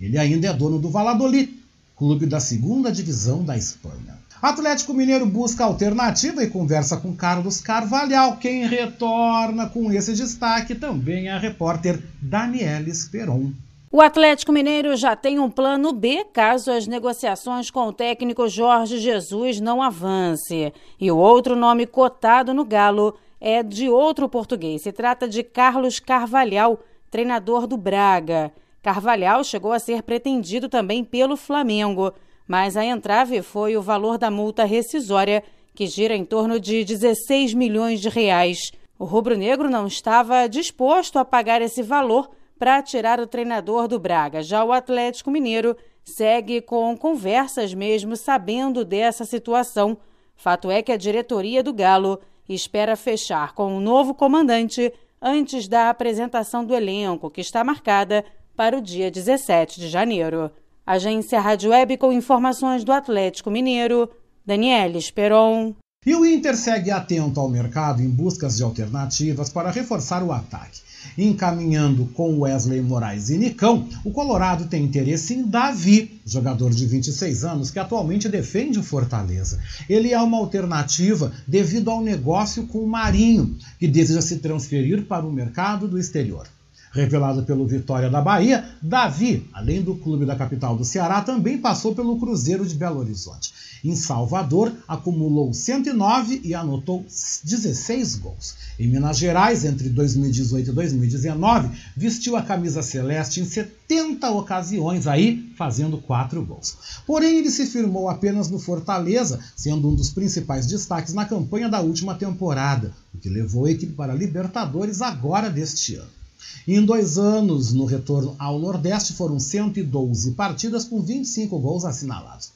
Ele 0.00 0.16
ainda 0.16 0.46
é 0.46 0.52
dono 0.52 0.78
do 0.78 0.90
Valladolid, 0.90 1.52
clube 1.96 2.24
da 2.24 2.38
segunda 2.38 2.92
divisão 2.92 3.42
da 3.42 3.58
Espanha. 3.58 4.19
Atlético 4.42 4.94
Mineiro 4.94 5.26
busca 5.26 5.64
alternativa 5.64 6.42
e 6.42 6.48
conversa 6.48 6.96
com 6.96 7.14
Carlos 7.14 7.60
Carvalhal. 7.60 8.38
Quem 8.38 8.66
retorna 8.66 9.68
com 9.68 9.92
esse 9.92 10.14
destaque 10.14 10.74
também 10.74 11.28
é 11.28 11.32
a 11.32 11.38
repórter 11.38 12.02
Daniela 12.22 12.88
Esperon. 12.88 13.52
O 13.92 14.00
Atlético 14.00 14.50
Mineiro 14.50 14.96
já 14.96 15.14
tem 15.14 15.38
um 15.38 15.50
plano 15.50 15.92
B 15.92 16.24
caso 16.32 16.70
as 16.70 16.86
negociações 16.86 17.70
com 17.70 17.88
o 17.88 17.92
técnico 17.92 18.48
Jorge 18.48 18.98
Jesus 18.98 19.60
não 19.60 19.82
avance. 19.82 20.72
E 20.98 21.10
o 21.10 21.18
outro 21.18 21.54
nome 21.54 21.86
cotado 21.86 22.54
no 22.54 22.64
Galo 22.64 23.18
é 23.38 23.62
de 23.62 23.90
outro 23.90 24.26
português. 24.26 24.82
Se 24.82 24.92
trata 24.92 25.28
de 25.28 25.42
Carlos 25.42 26.00
Carvalhal, 26.00 26.80
treinador 27.10 27.66
do 27.66 27.76
Braga. 27.76 28.50
Carvalhal 28.82 29.44
chegou 29.44 29.72
a 29.72 29.78
ser 29.78 30.02
pretendido 30.02 30.66
também 30.66 31.04
pelo 31.04 31.36
Flamengo 31.36 32.14
mas 32.50 32.76
a 32.76 32.84
entrave 32.84 33.42
foi 33.42 33.76
o 33.76 33.80
valor 33.80 34.18
da 34.18 34.28
multa 34.28 34.64
rescisória, 34.64 35.40
que 35.72 35.86
gira 35.86 36.16
em 36.16 36.24
torno 36.24 36.58
de 36.58 36.84
16 36.84 37.54
milhões 37.54 38.00
de 38.00 38.08
reais. 38.08 38.72
O 38.98 39.04
rubro-negro 39.04 39.70
não 39.70 39.86
estava 39.86 40.48
disposto 40.48 41.16
a 41.20 41.24
pagar 41.24 41.62
esse 41.62 41.80
valor 41.80 42.28
para 42.58 42.82
tirar 42.82 43.20
o 43.20 43.26
treinador 43.28 43.86
do 43.86 44.00
Braga. 44.00 44.42
Já 44.42 44.64
o 44.64 44.72
Atlético 44.72 45.30
Mineiro 45.30 45.76
segue 46.04 46.60
com 46.60 46.96
conversas 46.96 47.72
mesmo 47.72 48.16
sabendo 48.16 48.84
dessa 48.84 49.24
situação. 49.24 49.96
Fato 50.34 50.72
é 50.72 50.82
que 50.82 50.90
a 50.90 50.96
diretoria 50.96 51.62
do 51.62 51.72
Galo 51.72 52.18
espera 52.48 52.96
fechar 52.96 53.54
com 53.54 53.74
o 53.74 53.76
um 53.76 53.80
novo 53.80 54.12
comandante 54.12 54.92
antes 55.22 55.68
da 55.68 55.88
apresentação 55.88 56.64
do 56.64 56.74
elenco, 56.74 57.30
que 57.30 57.40
está 57.40 57.62
marcada 57.62 58.24
para 58.56 58.76
o 58.76 58.80
dia 58.80 59.08
17 59.08 59.78
de 59.78 59.88
janeiro. 59.88 60.50
Agência 60.90 61.40
Rádio 61.40 61.70
Web 61.70 61.98
com 61.98 62.12
informações 62.12 62.82
do 62.82 62.90
Atlético 62.90 63.48
Mineiro, 63.48 64.10
Daniela 64.44 64.98
Esperon. 64.98 65.72
E 66.04 66.16
o 66.16 66.26
Inter 66.26 66.56
segue 66.56 66.90
atento 66.90 67.38
ao 67.38 67.48
mercado 67.48 68.02
em 68.02 68.08
buscas 68.08 68.56
de 68.56 68.64
alternativas 68.64 69.48
para 69.48 69.70
reforçar 69.70 70.20
o 70.24 70.32
ataque. 70.32 70.80
Encaminhando 71.16 72.06
com 72.06 72.40
Wesley 72.40 72.80
Moraes 72.80 73.30
e 73.30 73.38
Nicão, 73.38 73.88
o 74.04 74.10
Colorado 74.10 74.66
tem 74.66 74.82
interesse 74.82 75.32
em 75.32 75.46
Davi, 75.46 76.20
jogador 76.26 76.70
de 76.70 76.84
26 76.86 77.44
anos 77.44 77.70
que 77.70 77.78
atualmente 77.78 78.28
defende 78.28 78.80
o 78.80 78.82
Fortaleza. 78.82 79.60
Ele 79.88 80.12
é 80.12 80.20
uma 80.20 80.38
alternativa 80.38 81.32
devido 81.46 81.88
ao 81.88 82.02
negócio 82.02 82.66
com 82.66 82.80
o 82.80 82.88
Marinho, 82.88 83.56
que 83.78 83.86
deseja 83.86 84.20
se 84.20 84.38
transferir 84.38 85.04
para 85.04 85.24
o 85.24 85.32
mercado 85.32 85.86
do 85.86 86.00
exterior. 86.00 86.48
Revelado 86.92 87.44
pelo 87.44 87.66
Vitória 87.68 88.10
da 88.10 88.20
Bahia, 88.20 88.64
Davi, 88.82 89.48
além 89.52 89.80
do 89.80 89.94
clube 89.94 90.26
da 90.26 90.34
capital 90.34 90.76
do 90.76 90.84
Ceará, 90.84 91.20
também 91.20 91.56
passou 91.58 91.94
pelo 91.94 92.18
Cruzeiro 92.18 92.66
de 92.66 92.74
Belo 92.74 92.98
Horizonte. 92.98 93.52
Em 93.84 93.94
Salvador, 93.94 94.72
acumulou 94.88 95.54
109 95.54 96.40
e 96.44 96.52
anotou 96.52 97.06
16 97.44 98.16
gols. 98.16 98.56
Em 98.78 98.88
Minas 98.88 99.18
Gerais, 99.18 99.64
entre 99.64 99.88
2018 99.88 100.70
e 100.70 100.72
2019, 100.72 101.70
vestiu 101.96 102.36
a 102.36 102.42
camisa 102.42 102.82
celeste 102.82 103.40
em 103.40 103.44
70 103.44 104.28
ocasiões, 104.32 105.06
aí 105.06 105.50
fazendo 105.56 105.96
4 105.96 106.44
gols. 106.44 106.76
Porém, 107.06 107.38
ele 107.38 107.50
se 107.50 107.66
firmou 107.66 108.08
apenas 108.08 108.50
no 108.50 108.58
Fortaleza, 108.58 109.38
sendo 109.56 109.88
um 109.88 109.94
dos 109.94 110.10
principais 110.10 110.66
destaques 110.66 111.14
na 111.14 111.24
campanha 111.24 111.68
da 111.68 111.80
última 111.80 112.16
temporada, 112.16 112.92
o 113.14 113.18
que 113.18 113.28
levou 113.28 113.66
a 113.66 113.70
equipe 113.70 113.92
para 113.92 114.12
a 114.12 114.16
Libertadores 114.16 115.00
agora 115.00 115.48
deste 115.48 115.94
ano. 115.94 116.19
Em 116.66 116.84
dois 116.84 117.18
anos, 117.18 117.72
no 117.72 117.84
retorno 117.84 118.36
ao 118.38 118.58
Nordeste, 118.58 119.12
foram 119.12 119.38
112 119.38 120.32
partidas 120.32 120.84
com 120.84 121.00
25 121.00 121.58
gols 121.58 121.84
assinalados. 121.84 122.52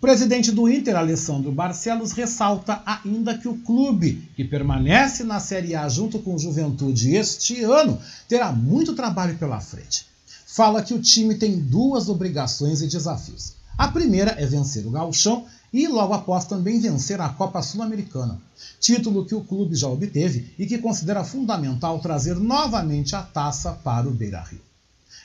presidente 0.00 0.50
do 0.50 0.68
Inter, 0.68 0.96
Alessandro 0.96 1.52
Barcelos, 1.52 2.12
ressalta 2.12 2.82
ainda 2.84 3.38
que 3.38 3.48
o 3.48 3.58
clube, 3.58 4.28
que 4.34 4.44
permanece 4.44 5.24
na 5.24 5.38
Série 5.38 5.74
A 5.74 5.88
junto 5.88 6.18
com 6.18 6.34
o 6.34 6.38
Juventude 6.38 7.14
este 7.14 7.62
ano, 7.62 7.98
terá 8.28 8.52
muito 8.52 8.94
trabalho 8.94 9.38
pela 9.38 9.60
frente. 9.60 10.06
Fala 10.46 10.82
que 10.82 10.92
o 10.92 11.00
time 11.00 11.36
tem 11.36 11.58
duas 11.58 12.08
obrigações 12.08 12.82
e 12.82 12.86
desafios. 12.86 13.54
A 13.78 13.88
primeira 13.88 14.32
é 14.32 14.44
vencer 14.44 14.86
o 14.86 14.90
Gauchão 14.90 15.46
e 15.72 15.88
logo 15.88 16.12
após 16.12 16.44
também 16.44 16.78
vencer 16.78 17.20
a 17.20 17.28
Copa 17.30 17.62
Sul-Americana, 17.62 18.38
título 18.78 19.24
que 19.24 19.34
o 19.34 19.40
clube 19.40 19.74
já 19.74 19.88
obteve 19.88 20.52
e 20.58 20.66
que 20.66 20.78
considera 20.78 21.24
fundamental 21.24 21.98
trazer 22.00 22.36
novamente 22.36 23.16
a 23.16 23.22
taça 23.22 23.72
para 23.72 24.06
o 24.08 24.12
Beira-Rio. 24.12 24.60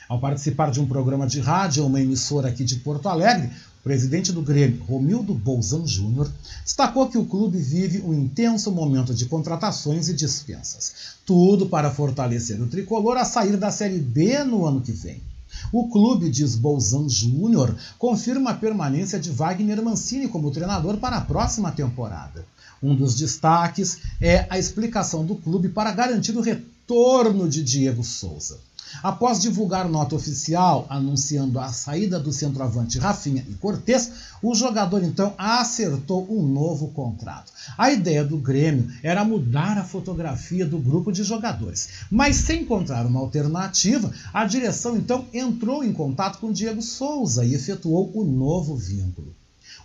Ao 0.08 0.18
participar 0.18 0.70
de 0.70 0.80
um 0.80 0.86
programa 0.86 1.26
de 1.26 1.38
rádio, 1.38 1.84
uma 1.84 2.00
emissora 2.00 2.48
aqui 2.48 2.64
de 2.64 2.76
Porto 2.76 3.10
Alegre, 3.10 3.50
o 3.80 3.82
presidente 3.82 4.32
do 4.32 4.40
Grêmio, 4.40 4.82
Romildo 4.84 5.34
Bolzan 5.34 5.86
Júnior, 5.86 6.30
destacou 6.64 7.08
que 7.08 7.18
o 7.18 7.26
clube 7.26 7.58
vive 7.58 8.00
um 8.00 8.14
intenso 8.14 8.72
momento 8.72 9.14
de 9.14 9.26
contratações 9.26 10.08
e 10.08 10.14
dispensas. 10.14 11.18
Tudo 11.26 11.66
para 11.66 11.90
fortalecer 11.90 12.60
o 12.60 12.66
tricolor 12.66 13.18
a 13.18 13.24
sair 13.24 13.58
da 13.58 13.70
Série 13.70 13.98
B 13.98 14.42
no 14.44 14.64
ano 14.64 14.80
que 14.80 14.92
vem. 14.92 15.20
O 15.72 15.88
clube, 15.88 16.30
diz 16.30 16.56
Bolzan 16.56 17.08
Júnior, 17.08 17.74
confirma 17.98 18.50
a 18.50 18.54
permanência 18.54 19.18
de 19.18 19.30
Wagner 19.30 19.82
Mancini 19.82 20.28
como 20.28 20.50
treinador 20.50 20.96
para 20.98 21.16
a 21.16 21.20
próxima 21.20 21.72
temporada. 21.72 22.46
Um 22.82 22.94
dos 22.94 23.14
destaques 23.14 23.98
é 24.20 24.46
a 24.48 24.58
explicação 24.58 25.24
do 25.24 25.34
clube 25.34 25.68
para 25.68 25.92
garantir 25.92 26.36
o 26.36 26.40
retorno 26.40 27.48
de 27.48 27.62
Diego 27.62 28.04
Souza. 28.04 28.58
Após 29.02 29.40
divulgar 29.40 29.88
nota 29.88 30.14
oficial 30.14 30.86
anunciando 30.88 31.58
a 31.58 31.68
saída 31.68 32.18
do 32.18 32.32
centroavante 32.32 32.98
Rafinha 32.98 33.44
e 33.48 33.54
Cortez, 33.54 34.10
o 34.42 34.54
jogador 34.54 35.02
então 35.02 35.34
acertou 35.38 36.26
um 36.30 36.46
novo 36.46 36.88
contrato. 36.88 37.52
A 37.76 37.90
ideia 37.90 38.24
do 38.24 38.38
Grêmio 38.38 38.90
era 39.02 39.24
mudar 39.24 39.78
a 39.78 39.84
fotografia 39.84 40.66
do 40.66 40.78
grupo 40.78 41.12
de 41.12 41.22
jogadores, 41.22 41.88
mas 42.10 42.36
sem 42.36 42.62
encontrar 42.62 43.06
uma 43.06 43.20
alternativa, 43.20 44.12
a 44.32 44.44
direção 44.44 44.96
então 44.96 45.26
entrou 45.32 45.84
em 45.84 45.92
contato 45.92 46.38
com 46.38 46.52
Diego 46.52 46.82
Souza 46.82 47.44
e 47.44 47.54
efetuou 47.54 48.10
o 48.14 48.24
novo 48.24 48.76
vínculo. 48.76 49.34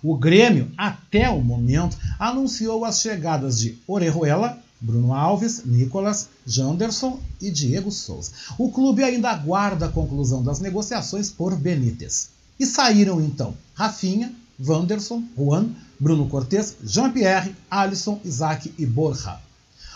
O 0.01 0.17
Grêmio, 0.17 0.69
até 0.77 1.29
o 1.29 1.41
momento, 1.41 1.97
anunciou 2.19 2.83
as 2.83 2.99
chegadas 2.99 3.59
de 3.59 3.77
Orejuela, 3.87 4.61
Bruno 4.83 5.13
Alves, 5.13 5.63
Nicolas, 5.65 6.27
Janderson 6.45 7.17
e 7.41 7.49
Diego 7.49 7.89
Souza. 7.89 8.31
O 8.57 8.69
clube 8.69 9.01
ainda 9.01 9.31
aguarda 9.31 9.85
a 9.85 9.89
conclusão 9.89 10.43
das 10.43 10.59
negociações 10.59 11.29
por 11.29 11.55
Benítez. 11.55 12.29
E 12.59 12.65
saíram 12.65 13.21
então 13.21 13.55
Rafinha, 13.73 14.33
Wanderson, 14.59 15.23
Juan, 15.37 15.69
Bruno 15.97 16.27
Cortes, 16.27 16.75
Jean-Pierre, 16.83 17.55
Alisson, 17.71 18.19
Isaac 18.25 18.73
e 18.77 18.85
Borja. 18.85 19.39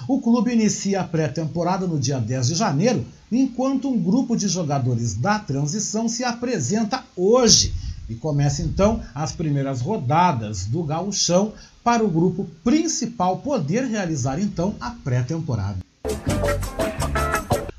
O 0.07 0.21
clube 0.21 0.53
inicia 0.53 1.01
a 1.01 1.03
pré-temporada 1.03 1.85
no 1.85 1.99
dia 1.99 2.19
10 2.19 2.47
de 2.47 2.55
janeiro, 2.55 3.05
enquanto 3.29 3.89
um 3.89 4.01
grupo 4.01 4.37
de 4.37 4.47
jogadores 4.47 5.15
da 5.15 5.37
transição 5.37 6.07
se 6.07 6.23
apresenta 6.23 7.03
hoje 7.15 7.73
e 8.09 8.15
começa 8.15 8.61
então 8.61 9.01
as 9.13 9.31
primeiras 9.31 9.81
rodadas 9.81 10.65
do 10.65 10.83
gauchão 10.83 11.53
para 11.83 12.03
o 12.03 12.09
grupo 12.09 12.45
principal 12.63 13.37
poder 13.37 13.85
realizar 13.85 14.39
então 14.39 14.75
a 14.79 14.91
pré-temporada. 14.91 15.77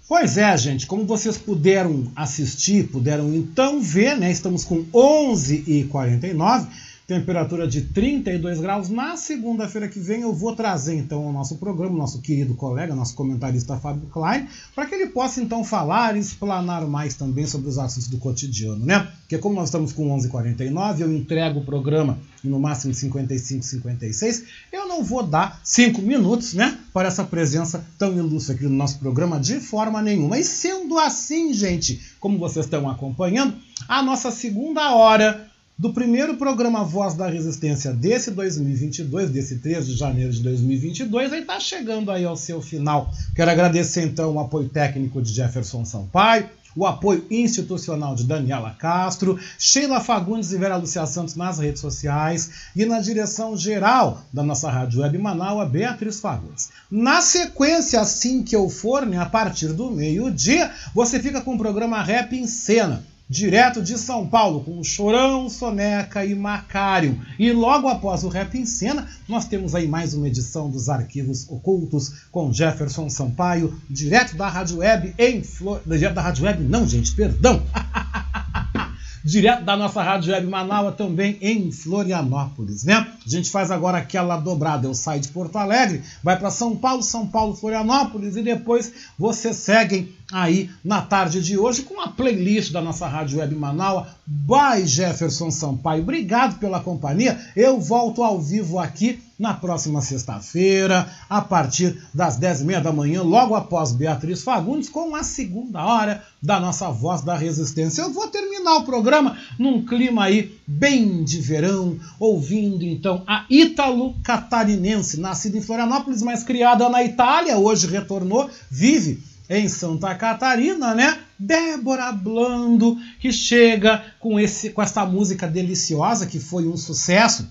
Pois 0.08 0.38
é, 0.38 0.56
gente, 0.56 0.86
como 0.86 1.04
vocês 1.04 1.36
puderam 1.36 2.10
assistir, 2.16 2.88
puderam 2.88 3.34
então 3.34 3.82
ver, 3.82 4.16
né? 4.16 4.30
Estamos 4.30 4.64
com 4.64 4.84
11h49 4.86 6.66
temperatura 7.08 7.66
de 7.66 7.80
32 7.80 8.60
graus. 8.60 8.90
Na 8.90 9.16
segunda-feira 9.16 9.88
que 9.88 9.98
vem 9.98 10.20
eu 10.20 10.32
vou 10.34 10.54
trazer 10.54 10.94
então 10.94 11.24
ao 11.24 11.32
nosso 11.32 11.56
programa, 11.56 11.96
nosso 11.96 12.20
querido 12.20 12.54
colega, 12.54 12.94
nosso 12.94 13.14
comentarista 13.14 13.78
Fábio 13.78 14.10
Klein, 14.12 14.46
para 14.74 14.84
que 14.84 14.94
ele 14.94 15.06
possa 15.06 15.40
então 15.40 15.64
falar 15.64 16.14
e 16.14 16.20
explanar 16.20 16.86
mais 16.86 17.14
também 17.14 17.46
sobre 17.46 17.70
os 17.70 17.78
assuntos 17.78 18.08
do 18.08 18.18
cotidiano, 18.18 18.84
né? 18.84 19.08
Porque 19.20 19.38
como 19.38 19.54
nós 19.54 19.68
estamos 19.68 19.90
com 19.90 20.14
11h49, 20.18 21.00
eu 21.00 21.10
entrego 21.10 21.60
o 21.60 21.64
programa 21.64 22.18
no 22.44 22.60
máximo 22.60 22.92
55, 22.92 23.64
56, 23.64 24.44
eu 24.70 24.86
não 24.86 25.02
vou 25.02 25.22
dar 25.22 25.60
5 25.64 26.02
minutos, 26.02 26.52
né, 26.52 26.78
para 26.92 27.08
essa 27.08 27.24
presença 27.24 27.84
tão 27.98 28.16
ilustre 28.16 28.54
aqui 28.54 28.64
no 28.64 28.70
nosso 28.70 28.98
programa 28.98 29.40
de 29.40 29.60
forma 29.60 30.02
nenhuma. 30.02 30.38
E 30.38 30.44
sendo 30.44 30.98
assim, 30.98 31.54
gente, 31.54 32.00
como 32.20 32.38
vocês 32.38 32.66
estão 32.66 32.88
acompanhando, 32.88 33.54
a 33.88 34.02
nossa 34.02 34.30
segunda 34.30 34.94
hora 34.94 35.47
do 35.78 35.92
primeiro 35.92 36.36
programa 36.36 36.82
Voz 36.82 37.14
da 37.14 37.28
Resistência 37.28 37.92
desse 37.92 38.32
2022, 38.32 39.30
desse 39.30 39.58
3 39.58 39.86
de 39.86 39.94
janeiro 39.94 40.32
de 40.32 40.42
2022, 40.42 41.32
aí 41.32 41.40
está 41.42 41.60
chegando 41.60 42.10
aí 42.10 42.24
ao 42.24 42.36
seu 42.36 42.60
final. 42.60 43.12
Quero 43.32 43.48
agradecer 43.48 44.02
então 44.02 44.34
o 44.34 44.40
apoio 44.40 44.68
técnico 44.68 45.22
de 45.22 45.32
Jefferson 45.32 45.84
Sampaio, 45.84 46.50
o 46.74 46.84
apoio 46.84 47.24
institucional 47.30 48.16
de 48.16 48.24
Daniela 48.24 48.74
Castro, 48.76 49.38
Sheila 49.56 50.00
Fagundes 50.00 50.50
e 50.50 50.58
Vera 50.58 50.74
Lucia 50.74 51.06
Santos 51.06 51.36
nas 51.36 51.60
redes 51.60 51.80
sociais 51.80 52.50
e 52.74 52.84
na 52.84 52.98
direção 52.98 53.56
geral 53.56 54.22
da 54.32 54.42
nossa 54.42 54.68
Rádio 54.68 55.00
Web 55.00 55.16
Manaus, 55.18 55.70
Beatriz 55.70 56.18
Fagundes. 56.18 56.70
Na 56.90 57.20
sequência, 57.20 58.00
assim 58.00 58.42
que 58.42 58.56
eu 58.56 58.68
for, 58.68 59.06
né, 59.06 59.18
a 59.18 59.26
partir 59.26 59.68
do 59.68 59.92
meio-dia, 59.92 60.72
você 60.92 61.20
fica 61.20 61.40
com 61.40 61.54
o 61.54 61.58
programa 61.58 62.02
Rap 62.02 62.32
em 62.36 62.48
Cena 62.48 63.04
direto 63.28 63.82
de 63.82 63.98
São 63.98 64.26
Paulo, 64.26 64.64
com 64.64 64.82
Chorão, 64.82 65.50
Soneca 65.50 66.24
e 66.24 66.34
Macário. 66.34 67.20
E 67.38 67.52
logo 67.52 67.86
após 67.88 68.24
o 68.24 68.28
Rap 68.28 68.56
em 68.56 68.64
Cena, 68.64 69.06
nós 69.28 69.44
temos 69.44 69.74
aí 69.74 69.86
mais 69.86 70.14
uma 70.14 70.28
edição 70.28 70.70
dos 70.70 70.88
Arquivos 70.88 71.46
Ocultos 71.50 72.12
com 72.32 72.52
Jefferson 72.52 73.10
Sampaio, 73.10 73.78
direto 73.90 74.36
da 74.36 74.48
Rádio 74.48 74.78
Web 74.78 75.14
em 75.18 75.42
Flor... 75.42 75.82
Direto 75.86 76.14
da 76.14 76.22
Rádio 76.22 76.44
Web, 76.44 76.64
não, 76.64 76.88
gente, 76.88 77.12
perdão! 77.14 77.62
direto 79.22 79.64
da 79.64 79.76
nossa 79.76 80.02
Rádio 80.02 80.32
Web 80.32 80.46
Manaus, 80.46 80.94
também 80.96 81.36
em 81.42 81.70
Florianópolis, 81.70 82.84
né? 82.84 82.94
A 82.94 83.28
gente 83.28 83.50
faz 83.50 83.70
agora 83.70 83.98
aquela 83.98 84.38
dobrada, 84.38 84.86
eu 84.86 84.94
saio 84.94 85.20
de 85.20 85.28
Porto 85.28 85.56
Alegre, 85.56 86.02
vai 86.22 86.38
para 86.38 86.50
São 86.50 86.74
Paulo, 86.74 87.02
São 87.02 87.26
Paulo, 87.26 87.54
Florianópolis 87.54 88.36
e 88.36 88.42
depois 88.42 88.90
vocês 89.18 89.56
seguem 89.56 90.16
aí 90.30 90.70
na 90.84 91.00
tarde 91.00 91.42
de 91.42 91.58
hoje 91.58 91.82
com 91.82 92.00
a 92.00 92.08
playlist 92.08 92.72
da 92.72 92.82
nossa 92.82 93.06
Rádio 93.06 93.38
Web 93.38 93.54
Manaus, 93.54 94.06
by 94.26 94.86
Jefferson 94.86 95.50
Sampaio. 95.50 96.02
Obrigado 96.02 96.58
pela 96.58 96.80
companhia. 96.80 97.40
Eu 97.56 97.80
volto 97.80 98.22
ao 98.22 98.40
vivo 98.40 98.78
aqui 98.78 99.22
na 99.38 99.54
próxima 99.54 100.02
sexta-feira, 100.02 101.08
a 101.30 101.40
partir 101.40 101.96
das 102.12 102.38
10h30 102.38 102.82
da 102.82 102.92
manhã, 102.92 103.22
logo 103.22 103.54
após 103.54 103.92
Beatriz 103.92 104.42
Fagundes, 104.42 104.88
com 104.88 105.14
a 105.14 105.22
segunda 105.22 105.84
hora 105.84 106.24
da 106.42 106.58
nossa 106.58 106.90
Voz 106.90 107.22
da 107.22 107.36
Resistência. 107.36 108.02
Eu 108.02 108.12
vou 108.12 108.26
terminar 108.26 108.76
o 108.76 108.84
programa 108.84 109.36
num 109.56 109.84
clima 109.84 110.24
aí 110.24 110.58
bem 110.66 111.22
de 111.22 111.40
verão, 111.40 111.96
ouvindo 112.18 112.84
então 112.84 113.22
a 113.26 113.46
Ítalo 113.48 114.14
Catarinense, 114.24 115.20
nascida 115.20 115.56
em 115.56 115.62
Florianópolis, 115.62 116.20
mas 116.20 116.42
criada 116.42 116.88
na 116.88 117.04
Itália, 117.04 117.56
hoje 117.58 117.86
retornou, 117.86 118.50
vive 118.68 119.22
em 119.48 119.68
Santa 119.68 120.14
Catarina, 120.14 120.94
né? 120.94 121.18
Débora 121.38 122.12
Blando, 122.12 122.96
que 123.20 123.32
chega 123.32 124.04
com, 124.18 124.38
esse, 124.38 124.70
com 124.70 124.82
essa 124.82 125.06
música 125.06 125.46
deliciosa 125.46 126.26
que 126.26 126.38
foi 126.38 126.66
um 126.66 126.76
sucesso 126.76 127.48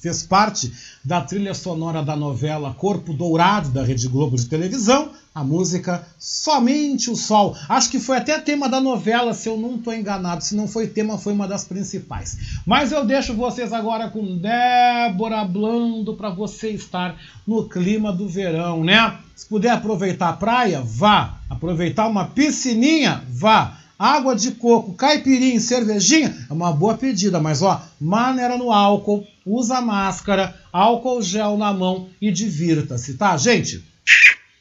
fez 0.00 0.22
parte 0.22 0.72
da 1.04 1.20
trilha 1.20 1.54
sonora 1.54 2.02
da 2.02 2.16
novela 2.16 2.74
Corpo 2.74 3.12
Dourado 3.12 3.70
da 3.70 3.82
Rede 3.82 4.08
Globo 4.08 4.36
de 4.36 4.46
televisão, 4.46 5.10
a 5.34 5.44
música 5.44 6.06
Somente 6.18 7.10
o 7.10 7.16
Sol. 7.16 7.56
Acho 7.68 7.90
que 7.90 8.00
foi 8.00 8.16
até 8.16 8.38
tema 8.40 8.68
da 8.68 8.80
novela, 8.80 9.32
se 9.32 9.48
eu 9.48 9.56
não 9.56 9.76
estou 9.76 9.94
enganado. 9.94 10.42
Se 10.42 10.56
não 10.56 10.66
foi 10.66 10.88
tema, 10.88 11.16
foi 11.16 11.32
uma 11.32 11.46
das 11.46 11.64
principais. 11.64 12.60
Mas 12.66 12.90
eu 12.90 13.04
deixo 13.04 13.34
vocês 13.34 13.72
agora 13.72 14.08
com 14.08 14.36
Débora 14.36 15.44
Blando 15.44 16.14
para 16.14 16.30
você 16.30 16.70
estar 16.70 17.16
no 17.46 17.68
clima 17.68 18.12
do 18.12 18.28
verão, 18.28 18.82
né? 18.82 19.16
Se 19.36 19.46
puder 19.46 19.70
aproveitar 19.70 20.30
a 20.30 20.32
praia, 20.32 20.82
vá. 20.84 21.38
Aproveitar 21.48 22.08
uma 22.08 22.24
piscininha, 22.24 23.22
vá 23.28 23.78
água 23.98 24.36
de 24.36 24.52
coco, 24.52 24.94
caipirinha, 24.94 25.58
cervejinha, 25.58 26.46
é 26.48 26.52
uma 26.52 26.72
boa 26.72 26.96
pedida, 26.96 27.40
mas 27.40 27.62
ó, 27.62 27.82
maneira 28.00 28.56
no 28.56 28.70
álcool, 28.70 29.26
usa 29.44 29.80
máscara, 29.80 30.54
álcool 30.72 31.20
gel 31.20 31.56
na 31.56 31.72
mão 31.72 32.08
e 32.20 32.30
divirta-se, 32.30 33.14
tá, 33.14 33.36
gente? 33.36 33.84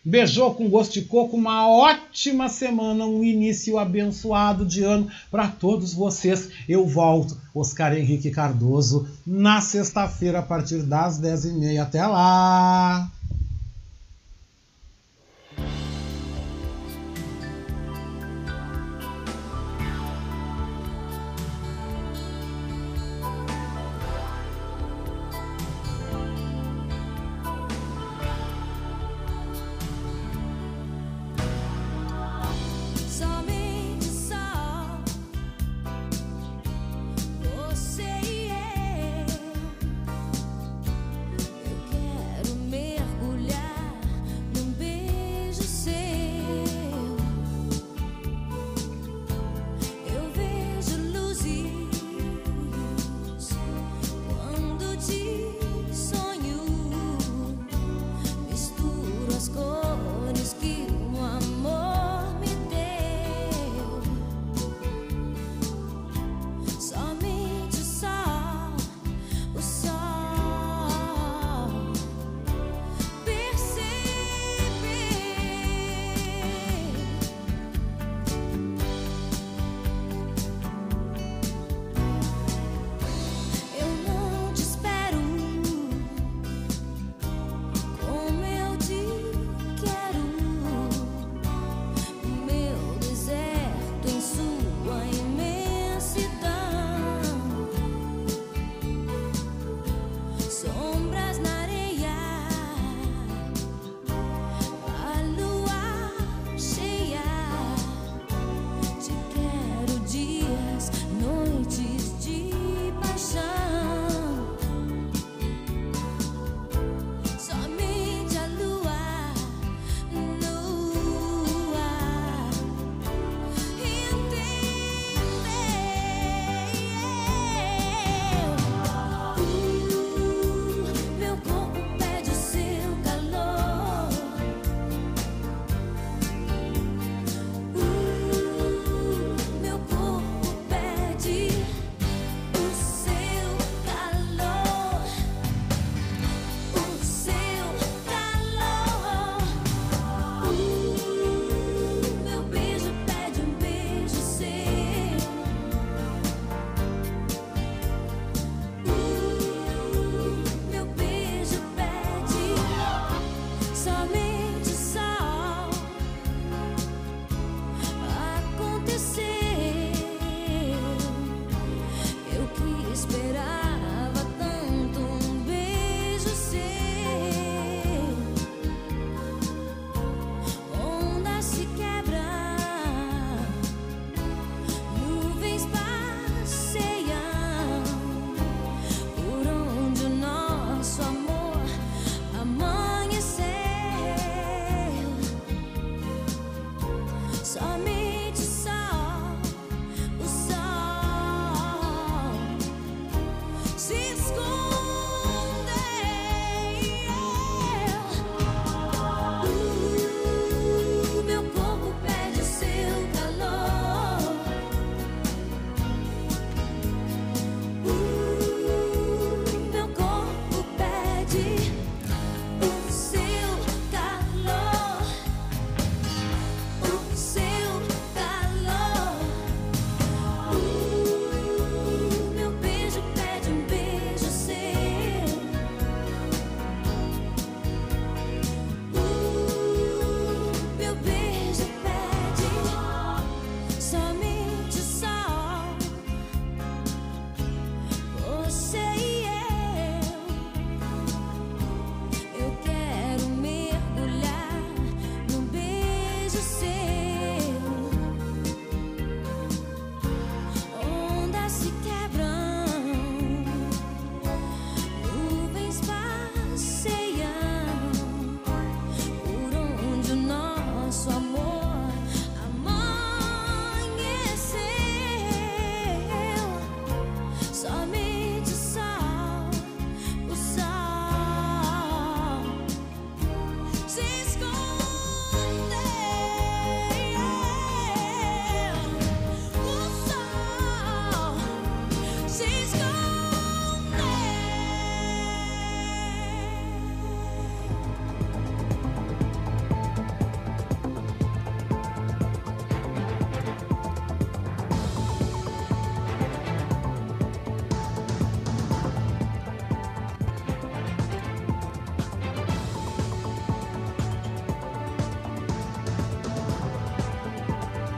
Beijou 0.04 0.56
com 0.56 0.70
gosto 0.70 0.94
de 0.94 1.02
coco, 1.02 1.36
uma 1.36 1.68
ótima 1.68 2.48
semana, 2.48 3.06
um 3.06 3.26
início 3.26 3.78
abençoado 3.78 4.66
de 4.66 4.82
ano 4.82 5.10
para 5.30 5.50
todos 5.50 5.94
vocês. 5.94 6.50
Eu 6.68 6.88
volto, 6.88 7.38
Oscar 7.54 7.94
Henrique 7.94 8.32
Cardoso, 8.32 9.06
na 9.26 9.60
sexta-feira, 9.60 10.40
a 10.40 10.44
partir 10.44 10.82
das 10.84 11.20
10h30. 11.20 11.82
Até 11.82 12.08
lá! 12.08 13.12